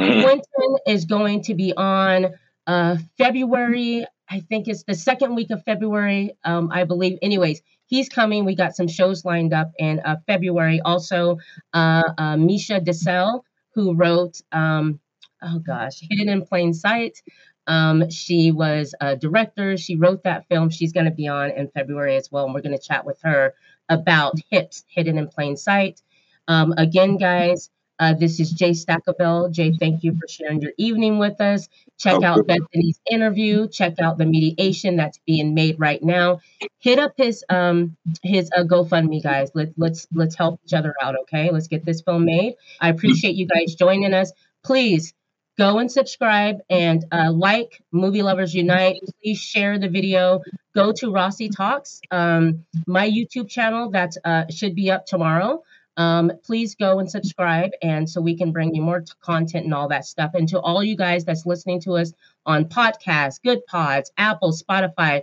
Mm-hmm. 0.00 0.22
Quentin 0.22 0.76
is 0.86 1.04
going 1.04 1.42
to 1.42 1.54
be 1.54 1.74
on 1.76 2.34
uh, 2.66 2.96
February. 3.18 4.06
I 4.28 4.40
think 4.40 4.68
it's 4.68 4.84
the 4.84 4.94
second 4.94 5.34
week 5.34 5.50
of 5.50 5.62
February, 5.64 6.36
um, 6.44 6.70
I 6.72 6.84
believe. 6.84 7.18
Anyways, 7.22 7.60
he's 7.86 8.08
coming. 8.08 8.44
We 8.44 8.54
got 8.54 8.74
some 8.74 8.88
shows 8.88 9.24
lined 9.24 9.52
up 9.52 9.70
in 9.78 10.00
uh, 10.00 10.16
February. 10.26 10.80
Also, 10.80 11.38
uh, 11.72 12.04
uh, 12.16 12.36
Misha 12.36 12.80
DeSalle, 12.80 13.42
who 13.74 13.94
wrote, 13.94 14.40
um, 14.52 15.00
oh 15.42 15.58
gosh, 15.58 16.00
Hidden 16.00 16.28
in 16.28 16.46
Plain 16.46 16.72
Sight. 16.72 17.20
Um, 17.66 18.10
she 18.10 18.50
was 18.52 18.94
a 19.00 19.16
director. 19.16 19.76
She 19.76 19.96
wrote 19.96 20.24
that 20.24 20.46
film. 20.48 20.70
She's 20.70 20.92
going 20.92 21.06
to 21.06 21.12
be 21.12 21.28
on 21.28 21.50
in 21.50 21.68
February 21.68 22.16
as 22.16 22.30
well. 22.30 22.44
And 22.44 22.54
we're 22.54 22.62
going 22.62 22.76
to 22.76 22.82
chat 22.82 23.06
with 23.06 23.20
her 23.22 23.54
about 23.88 24.34
Hips, 24.50 24.84
Hidden 24.88 25.18
in 25.18 25.28
Plain 25.28 25.56
Sight. 25.56 26.02
Um, 26.46 26.74
again, 26.76 27.16
guys, 27.16 27.70
uh, 27.98 28.14
this 28.14 28.40
is 28.40 28.50
Jay 28.50 28.70
Stackabell. 28.70 29.52
Jay, 29.52 29.72
thank 29.72 30.02
you 30.02 30.12
for 30.12 30.26
sharing 30.28 30.60
your 30.60 30.72
evening 30.76 31.18
with 31.18 31.40
us. 31.40 31.68
Check 31.98 32.14
oh, 32.14 32.24
out 32.24 32.46
Bethany's 32.46 33.00
interview. 33.10 33.68
Check 33.68 34.00
out 34.00 34.18
the 34.18 34.26
mediation 34.26 34.96
that's 34.96 35.18
being 35.26 35.54
made 35.54 35.78
right 35.78 36.02
now. 36.02 36.40
Hit 36.80 36.98
up 36.98 37.12
his 37.16 37.44
um 37.48 37.96
his 38.22 38.50
uh, 38.56 38.64
GoFundMe, 38.64 39.22
guys. 39.22 39.50
Let 39.54 39.72
let's 39.76 40.08
let's 40.12 40.34
help 40.34 40.60
each 40.66 40.74
other 40.74 40.94
out. 41.00 41.14
Okay, 41.22 41.50
let's 41.52 41.68
get 41.68 41.84
this 41.84 42.02
film 42.02 42.24
made. 42.24 42.54
I 42.80 42.88
appreciate 42.88 43.36
you 43.36 43.46
guys 43.46 43.74
joining 43.76 44.12
us. 44.12 44.32
Please 44.64 45.14
go 45.56 45.78
and 45.78 45.90
subscribe 45.90 46.56
and 46.68 47.04
uh, 47.12 47.30
like 47.32 47.80
Movie 47.92 48.22
Lovers 48.22 48.54
Unite. 48.54 49.00
Please 49.22 49.38
share 49.38 49.78
the 49.78 49.88
video. 49.88 50.40
Go 50.74 50.92
to 50.94 51.12
Rossi 51.12 51.48
Talks, 51.48 52.00
um, 52.10 52.64
my 52.88 53.08
YouTube 53.08 53.48
channel 53.48 53.92
that 53.92 54.16
uh, 54.24 54.44
should 54.50 54.74
be 54.74 54.90
up 54.90 55.06
tomorrow 55.06 55.62
um, 55.96 56.32
please 56.44 56.74
go 56.74 56.98
and 56.98 57.10
subscribe 57.10 57.70
and 57.82 58.08
so 58.08 58.20
we 58.20 58.36
can 58.36 58.52
bring 58.52 58.74
you 58.74 58.82
more 58.82 59.00
t- 59.00 59.12
content 59.20 59.64
and 59.64 59.74
all 59.74 59.88
that 59.88 60.04
stuff. 60.04 60.32
And 60.34 60.48
to 60.48 60.60
all 60.60 60.82
you 60.82 60.96
guys 60.96 61.24
that's 61.24 61.46
listening 61.46 61.80
to 61.82 61.92
us 61.92 62.12
on 62.46 62.64
podcasts 62.64 63.40
Goodpods 63.44 64.06
apple 64.16 64.52
spotify 64.52 65.22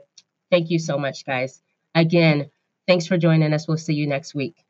thank 0.50 0.70
you 0.70 0.80
so 0.80 0.98
much 0.98 1.26
guys. 1.26 1.62
Again 1.96 2.50
thanks 2.88 3.08
for 3.08 3.18
joining 3.18 3.54
us. 3.54 3.68
We'll 3.68 3.78
see 3.78 3.94
you 3.94 4.08
next 4.08 4.34
week 4.34 4.64